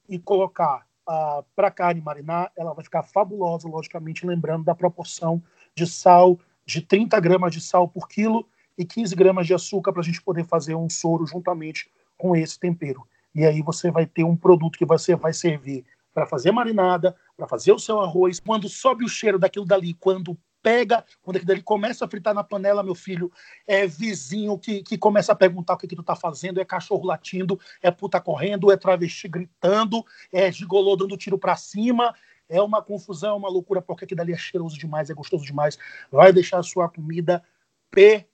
e 0.07 0.19
colocar 0.19 0.85
uh, 1.07 1.43
para 1.55 1.69
a 1.69 1.71
carne 1.71 2.01
marinar, 2.01 2.51
ela 2.55 2.73
vai 2.73 2.83
ficar 2.83 3.03
fabulosa, 3.03 3.67
logicamente, 3.67 4.25
lembrando 4.25 4.63
da 4.63 4.75
proporção 4.75 5.41
de 5.75 5.87
sal, 5.87 6.39
de 6.65 6.81
30 6.81 7.19
gramas 7.19 7.53
de 7.53 7.61
sal 7.61 7.87
por 7.87 8.07
quilo 8.07 8.47
e 8.77 8.85
15 8.85 9.15
gramas 9.15 9.47
de 9.47 9.53
açúcar 9.53 9.91
para 9.91 10.01
a 10.01 10.05
gente 10.05 10.21
poder 10.21 10.45
fazer 10.45 10.75
um 10.75 10.89
soro 10.89 11.25
juntamente 11.25 11.89
com 12.17 12.35
esse 12.35 12.59
tempero. 12.59 13.05
E 13.33 13.45
aí 13.45 13.61
você 13.61 13.89
vai 13.89 14.05
ter 14.05 14.23
um 14.23 14.35
produto 14.35 14.77
que 14.77 14.85
você 14.85 15.15
vai 15.15 15.33
servir 15.33 15.85
para 16.13 16.25
fazer 16.25 16.51
marinada, 16.51 17.15
para 17.37 17.47
fazer 17.47 17.71
o 17.71 17.79
seu 17.79 17.99
arroz. 18.01 18.39
Quando 18.39 18.67
sobe 18.67 19.05
o 19.05 19.09
cheiro 19.09 19.39
daquilo 19.39 19.65
dali, 19.65 19.93
quando 19.93 20.37
pega, 20.61 21.03
quando 21.21 21.37
ele 21.37 21.61
começa 21.61 22.05
a 22.05 22.07
fritar 22.07 22.33
na 22.33 22.43
panela, 22.43 22.83
meu 22.83 22.93
filho, 22.93 23.31
é 23.65 23.87
vizinho 23.87 24.57
que, 24.57 24.83
que 24.83 24.97
começa 24.97 25.31
a 25.31 25.35
perguntar 25.35 25.73
o 25.73 25.77
que, 25.77 25.87
que 25.87 25.95
tu 25.95 26.03
tá 26.03 26.15
fazendo, 26.15 26.61
é 26.61 26.65
cachorro 26.65 27.05
latindo, 27.05 27.59
é 27.81 27.89
puta 27.89 28.21
correndo, 28.21 28.71
é 28.71 28.77
travesti 28.77 29.27
gritando, 29.27 30.05
é 30.31 30.51
gigolô 30.51 30.95
dando 30.95 31.17
tiro 31.17 31.37
para 31.37 31.55
cima, 31.55 32.13
é 32.47 32.61
uma 32.61 32.81
confusão, 32.81 33.37
uma 33.37 33.49
loucura, 33.49 33.81
porque 33.81 34.05
aquilo 34.05 34.17
dali 34.17 34.33
é 34.33 34.37
cheiroso 34.37 34.77
demais, 34.77 35.09
é 35.09 35.13
gostoso 35.13 35.45
demais, 35.45 35.79
vai 36.11 36.31
deixar 36.31 36.59
a 36.59 36.63
sua 36.63 36.87
comida 36.89 37.43
perfeita, 37.89 38.30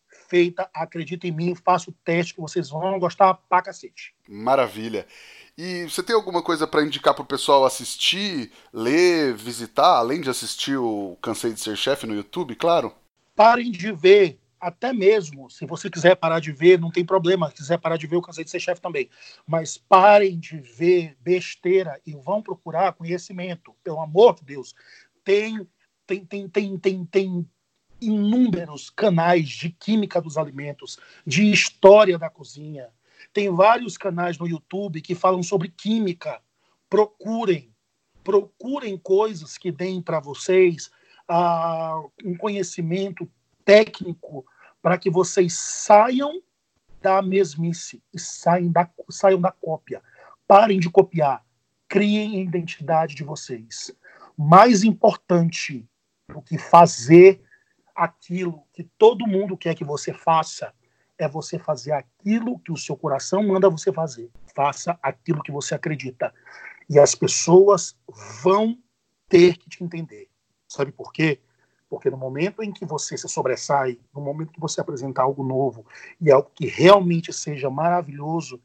acredita 0.73 1.27
em 1.27 1.31
mim, 1.31 1.55
faça 1.55 1.89
o 1.89 1.93
teste 2.03 2.33
que 2.33 2.41
vocês 2.41 2.69
vão 2.69 2.99
gostar 2.99 3.33
pra 3.33 3.61
cacete. 3.61 4.13
Maravilha. 4.27 5.05
E 5.57 5.85
você 5.85 6.03
tem 6.03 6.15
alguma 6.15 6.43
coisa 6.43 6.67
para 6.67 6.83
indicar 6.83 7.15
pro 7.15 7.25
pessoal 7.25 7.65
assistir, 7.65 8.51
ler, 8.71 9.33
visitar, 9.33 9.97
além 9.97 10.21
de 10.21 10.29
assistir 10.29 10.77
o 10.77 11.17
Cansei 11.19 11.51
de 11.51 11.59
Ser 11.59 11.75
Chefe 11.75 12.05
no 12.05 12.13
YouTube, 12.13 12.55
claro? 12.55 12.93
Parem 13.35 13.71
de 13.71 13.91
ver, 13.91 14.39
até 14.59 14.93
mesmo, 14.93 15.49
se 15.49 15.65
você 15.65 15.89
quiser 15.89 16.15
parar 16.15 16.39
de 16.39 16.51
ver, 16.51 16.79
não 16.79 16.91
tem 16.91 17.03
problema, 17.03 17.51
quiser 17.51 17.79
parar 17.79 17.97
de 17.97 18.05
ver 18.05 18.17
o 18.17 18.21
Cansei 18.21 18.43
de 18.43 18.51
Ser 18.51 18.59
Chefe 18.59 18.81
também. 18.81 19.09
Mas 19.47 19.77
parem 19.77 20.37
de 20.37 20.59
ver 20.59 21.17
besteira 21.21 21.99
e 22.05 22.13
vão 22.13 22.39
procurar 22.39 22.93
conhecimento, 22.93 23.75
pelo 23.83 23.99
amor 23.99 24.35
de 24.35 24.45
Deus. 24.45 24.75
Tem, 25.23 25.67
tem, 26.05 26.23
tem, 26.23 26.47
tem, 26.47 26.77
tem, 26.77 27.05
tem 27.05 27.49
inúmeros 27.99 28.89
canais 28.89 29.49
de 29.49 29.69
química 29.69 30.21
dos 30.21 30.37
alimentos, 30.37 30.97
de 31.25 31.51
história 31.51 32.17
da 32.17 32.29
cozinha, 32.29 32.89
tem 33.33 33.53
vários 33.53 33.97
canais 33.97 34.37
no 34.37 34.47
YouTube 34.47 35.01
que 35.01 35.15
falam 35.15 35.43
sobre 35.43 35.69
química. 35.69 36.41
Procurem, 36.89 37.73
procurem 38.23 38.97
coisas 38.97 39.57
que 39.57 39.71
deem 39.71 40.01
para 40.01 40.19
vocês 40.19 40.89
uh, 41.29 42.11
um 42.23 42.35
conhecimento 42.37 43.29
técnico 43.65 44.45
para 44.81 44.97
que 44.97 45.09
vocês 45.09 45.53
saiam 45.53 46.41
da 47.01 47.21
mesmice 47.21 48.01
e 48.13 48.19
saiam 48.19 48.71
da, 48.71 48.89
saiam 49.09 49.39
da 49.39 49.51
cópia. 49.51 50.01
Parem 50.47 50.79
de 50.79 50.89
copiar. 50.89 51.45
Criem 51.87 52.37
a 52.37 52.43
identidade 52.43 53.15
de 53.15 53.23
vocês. 53.23 53.91
Mais 54.37 54.83
importante 54.83 55.87
do 56.27 56.41
que 56.41 56.57
fazer 56.57 57.41
aquilo 57.97 58.63
que 58.71 58.83
todo 58.83 59.27
mundo 59.27 59.57
quer 59.57 59.73
que 59.73 59.83
você 59.83 60.13
faça 60.13 60.71
é 61.17 61.27
você 61.27 61.57
fazer 61.57 61.93
aquilo 61.93 62.59
que 62.59 62.71
o 62.71 62.77
seu 62.77 62.95
coração 62.95 63.41
manda 63.41 63.69
você 63.69 63.91
fazer. 63.91 64.29
Faça 64.55 64.97
aquilo 65.01 65.41
que 65.41 65.51
você 65.51 65.73
acredita. 65.73 66.31
E 66.87 66.99
as 66.99 67.15
pessoas 67.15 67.97
vão 68.43 68.77
ter 69.27 69.57
que 69.57 69.67
te 69.67 69.83
entender. 69.83 70.29
Sabe 70.67 70.91
por 70.91 71.11
quê? 71.11 71.41
Porque 71.89 72.09
no 72.09 72.17
momento 72.17 72.61
em 72.61 72.71
que 72.71 72.85
você 72.85 73.17
se 73.17 73.27
sobressai, 73.27 73.99
no 74.13 74.21
momento 74.21 74.51
que 74.51 74.59
você 74.59 74.79
apresentar 74.79 75.23
algo 75.23 75.43
novo 75.43 75.83
e 76.21 76.31
algo 76.31 76.51
que 76.53 76.67
realmente 76.67 77.33
seja 77.33 77.69
maravilhoso, 77.69 78.61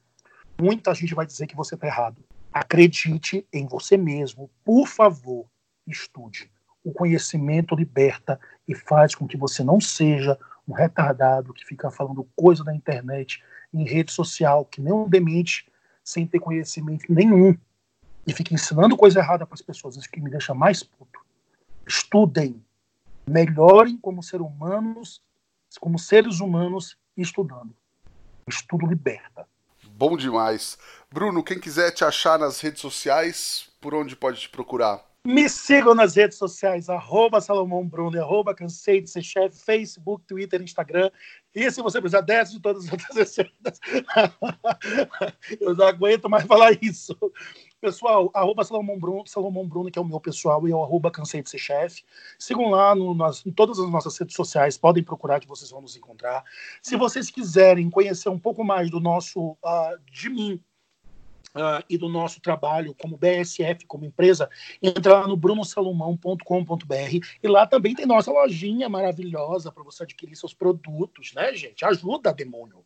muita 0.61 0.93
gente 0.95 1.15
vai 1.15 1.25
dizer 1.25 1.47
que 1.47 1.57
você 1.57 1.75
está 1.75 1.87
errado. 1.87 2.23
Acredite 2.53 3.47
em 3.51 3.67
você 3.67 3.97
mesmo. 3.97 4.51
Por 4.63 4.87
favor, 4.87 5.47
estude. 5.87 6.52
O 6.85 6.93
conhecimento 6.93 7.75
liberta 7.75 8.41
e 8.67 8.75
faz 8.75 9.15
com 9.15 9.27
que 9.27 9.37
você 9.37 9.63
não 9.63 9.81
seja 9.81 10.39
um 10.67 10.73
retardado 10.73 11.53
que 11.53 11.65
fica 11.65 11.91
falando 11.91 12.27
coisa 12.37 12.65
na 12.65 12.75
internet, 12.75 13.43
em 13.73 13.85
rede 13.85 14.13
social, 14.13 14.65
que 14.65 14.81
nem 14.81 14.93
um 14.93 15.09
demente, 15.09 15.69
sem 16.05 16.27
ter 16.27 16.39
conhecimento 16.39 17.13
nenhum, 17.13 17.57
e 18.27 18.33
fica 18.33 18.55
ensinando 18.55 18.97
coisa 18.97 19.19
errada 19.19 19.47
para 19.47 19.55
as 19.55 19.63
pessoas, 19.63 19.97
isso 19.97 20.11
que 20.11 20.21
me 20.21 20.31
deixa 20.31 20.55
mais 20.55 20.83
puto. 20.83 21.21
Estudem, 21.87 22.65
melhorem 23.27 23.97
como 23.97 24.23
ser 24.23 24.41
humanos, 24.41 25.23
como 25.81 25.99
seres 25.99 26.41
humanos, 26.41 26.97
estudando. 27.17 27.75
Estudo 28.47 28.87
liberta. 28.87 29.47
Bom 29.95 30.17
demais. 30.17 30.79
Bruno, 31.11 31.43
quem 31.43 31.59
quiser 31.59 31.91
te 31.91 32.05
achar 32.05 32.39
nas 32.39 32.61
redes 32.61 32.81
sociais, 32.81 33.71
por 33.81 33.95
onde 33.95 34.17
pode 34.17 34.41
te 34.41 34.49
procurar? 34.49 35.12
Me 35.25 35.49
sigam 35.49 35.95
nas 35.95 36.17
redes 36.17 36.37
sociais, 36.37 36.89
arroba 36.89 37.41
Salomão 37.41 37.87
Bruno, 37.87 38.21
arroba 38.21 38.57
Cansei 38.57 39.01
de 39.01 39.09
Ser 39.09 39.23
Chefe, 39.23 39.57
Facebook, 39.57 40.25
Twitter, 40.27 40.61
Instagram. 40.61 41.13
E 41.55 41.71
se 41.71 41.81
você 41.81 42.01
precisar 42.01 42.23
dessas 42.23 42.55
de 42.55 42.61
todas 42.61 42.87
as 42.87 42.91
outras 42.91 43.17
receita, 43.17 43.53
eu 45.61 45.77
não 45.77 45.87
aguento 45.87 46.29
mais 46.29 46.45
falar 46.45 46.77
isso. 46.83 47.17
Pessoal, 47.81 48.33
arroba 48.35 48.65
Salomão 48.65 48.99
Bruno, 48.99 49.25
Salomão 49.29 49.69
Bruno, 49.69 49.93
que 49.93 49.99
é 49.99 50.03
o 50.03 50.05
meu 50.05 50.19
pessoal, 50.19 50.67
e 50.67 50.73
é 50.73 50.75
o 50.75 50.83
arroba 50.83 51.09
Cansei 51.09 51.41
de 51.41 51.51
Ser 51.51 51.59
Chefe. 51.59 52.03
Sigam 52.37 52.71
lá 52.71 52.93
no, 52.93 53.15
nas, 53.15 53.47
em 53.47 53.53
todas 53.53 53.79
as 53.79 53.89
nossas 53.89 54.19
redes 54.19 54.35
sociais, 54.35 54.77
podem 54.77 55.05
procurar 55.05 55.39
que 55.39 55.47
vocês 55.47 55.71
vão 55.71 55.83
nos 55.83 55.97
encontrar. 55.97 56.43
Se 56.83 56.97
vocês 56.97 57.31
quiserem 57.31 57.89
conhecer 57.89 58.29
um 58.29 58.41
pouco 58.41 58.65
mais 58.65 58.91
do 58.91 58.99
nosso, 58.99 59.53
uh, 59.53 59.97
de 60.11 60.29
mim, 60.29 60.61
Uh, 61.55 61.85
e 61.89 61.99
do 61.99 62.09
nosso 62.09 62.41
trabalho 62.41 62.95
como 62.95 63.19
BSF, 63.19 63.85
como 63.87 64.07
empresa, 64.07 64.49
entra 64.83 65.21
lá 65.21 65.29
no 65.29 65.37
brunosalomão.com.br 65.37 67.27
e 67.43 67.47
lá 67.47 67.67
também 67.67 67.95
tem 67.95 68.07
nossa 68.07 68.33
lojinha 68.33 68.89
maravilhosa 68.89 69.71
para 69.71 69.83
você 69.83 70.03
adquirir 70.05 70.35
seus 70.35 70.55
produtos, 70.55 71.35
né, 71.35 71.55
gente? 71.55 71.85
Ajuda, 71.85 72.33
demônio. 72.33 72.83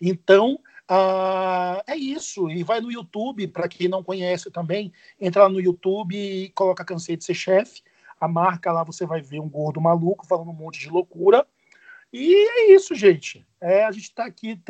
Então, 0.00 0.58
uh, 0.90 1.82
é 1.86 1.94
isso. 1.94 2.48
E 2.48 2.62
vai 2.62 2.80
no 2.80 2.90
YouTube, 2.90 3.48
para 3.48 3.68
quem 3.68 3.86
não 3.86 4.02
conhece 4.02 4.50
também, 4.50 4.92
entra 5.20 5.42
lá 5.42 5.48
no 5.50 5.60
YouTube 5.60 6.16
e 6.16 6.48
coloca 6.50 6.86
Cansei 6.86 7.18
de 7.18 7.24
Ser 7.24 7.34
Chefe. 7.34 7.82
A 8.18 8.26
marca 8.26 8.72
lá 8.72 8.82
você 8.82 9.04
vai 9.04 9.20
ver 9.20 9.40
um 9.40 9.48
gordo 9.48 9.78
maluco 9.78 10.26
falando 10.26 10.50
um 10.50 10.54
monte 10.54 10.80
de 10.80 10.88
loucura. 10.88 11.46
E 12.12 12.34
é 12.34 12.72
isso, 12.72 12.94
gente. 12.94 13.46
É, 13.60 13.84
a 13.84 13.92
gente 13.92 14.04
está 14.04 14.24
aqui 14.24 14.60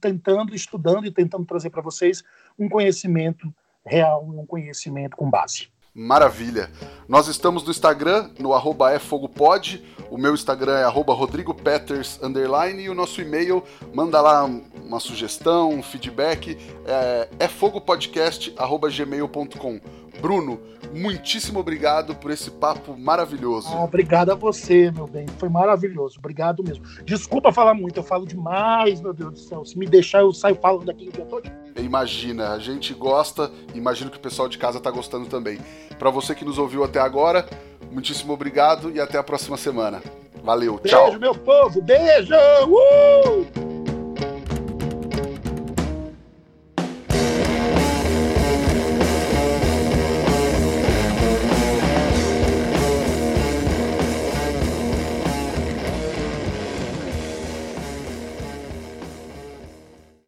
tentando, 0.00 0.54
estudando 0.54 1.06
e 1.06 1.10
tentando 1.10 1.44
trazer 1.44 1.70
para 1.70 1.82
vocês 1.82 2.22
um 2.58 2.68
conhecimento 2.68 3.52
real, 3.84 4.26
um 4.26 4.46
conhecimento 4.46 5.16
com 5.16 5.30
base. 5.30 5.68
Maravilha. 5.98 6.70
Nós 7.08 7.26
estamos 7.26 7.64
no 7.64 7.70
Instagram, 7.70 8.28
no 8.38 8.52
arroba 8.52 8.94
efogopod. 8.94 9.82
O 10.10 10.18
meu 10.18 10.34
Instagram 10.34 10.76
é 10.76 10.84
arroba 10.84 11.14
rodrigopeters, 11.14 12.20
e 12.22 12.88
o 12.90 12.94
nosso 12.94 13.22
e-mail, 13.22 13.64
manda 13.94 14.20
lá 14.20 14.44
uma 14.44 15.00
sugestão, 15.00 15.70
um 15.70 15.82
feedback, 15.82 16.58
é 16.84 17.30
efogopodcast.gmail.com. 17.46 19.80
Bruno, 20.20 20.60
muitíssimo 20.92 21.60
obrigado 21.60 22.14
por 22.14 22.30
esse 22.30 22.50
papo 22.50 22.96
maravilhoso. 22.96 23.68
Ah, 23.72 23.84
obrigado 23.84 24.30
a 24.30 24.34
você, 24.34 24.90
meu 24.90 25.06
bem. 25.06 25.26
Foi 25.38 25.48
maravilhoso. 25.48 26.18
Obrigado 26.18 26.62
mesmo. 26.62 26.84
Desculpa 27.04 27.52
falar 27.52 27.74
muito, 27.74 27.98
eu 27.98 28.04
falo 28.04 28.26
demais, 28.26 29.00
meu 29.00 29.12
Deus 29.12 29.32
do 29.32 29.38
céu. 29.38 29.64
Se 29.64 29.78
me 29.78 29.86
deixar, 29.86 30.20
eu 30.20 30.32
saio 30.32 30.56
falando 30.56 30.90
aqui 30.90 31.08
o 31.08 31.12
dia 31.12 31.24
todo. 31.24 31.50
Imagina, 31.76 32.52
a 32.52 32.58
gente 32.58 32.94
gosta, 32.94 33.50
imagino 33.74 34.10
que 34.10 34.16
o 34.16 34.20
pessoal 34.20 34.48
de 34.48 34.58
casa 34.58 34.80
tá 34.80 34.90
gostando 34.90 35.26
também. 35.26 35.58
Para 35.98 36.10
você 36.10 36.34
que 36.34 36.44
nos 36.44 36.58
ouviu 36.58 36.82
até 36.82 37.00
agora, 37.00 37.46
muitíssimo 37.90 38.32
obrigado 38.32 38.90
e 38.90 39.00
até 39.00 39.18
a 39.18 39.22
próxima 39.22 39.56
semana. 39.56 40.02
Valeu, 40.42 40.78
beijo, 40.78 40.88
tchau. 40.88 41.04
Beijo, 41.06 41.20
meu 41.20 41.34
povo, 41.34 41.82
beijo! 41.82 42.34
Uh! 42.66 43.75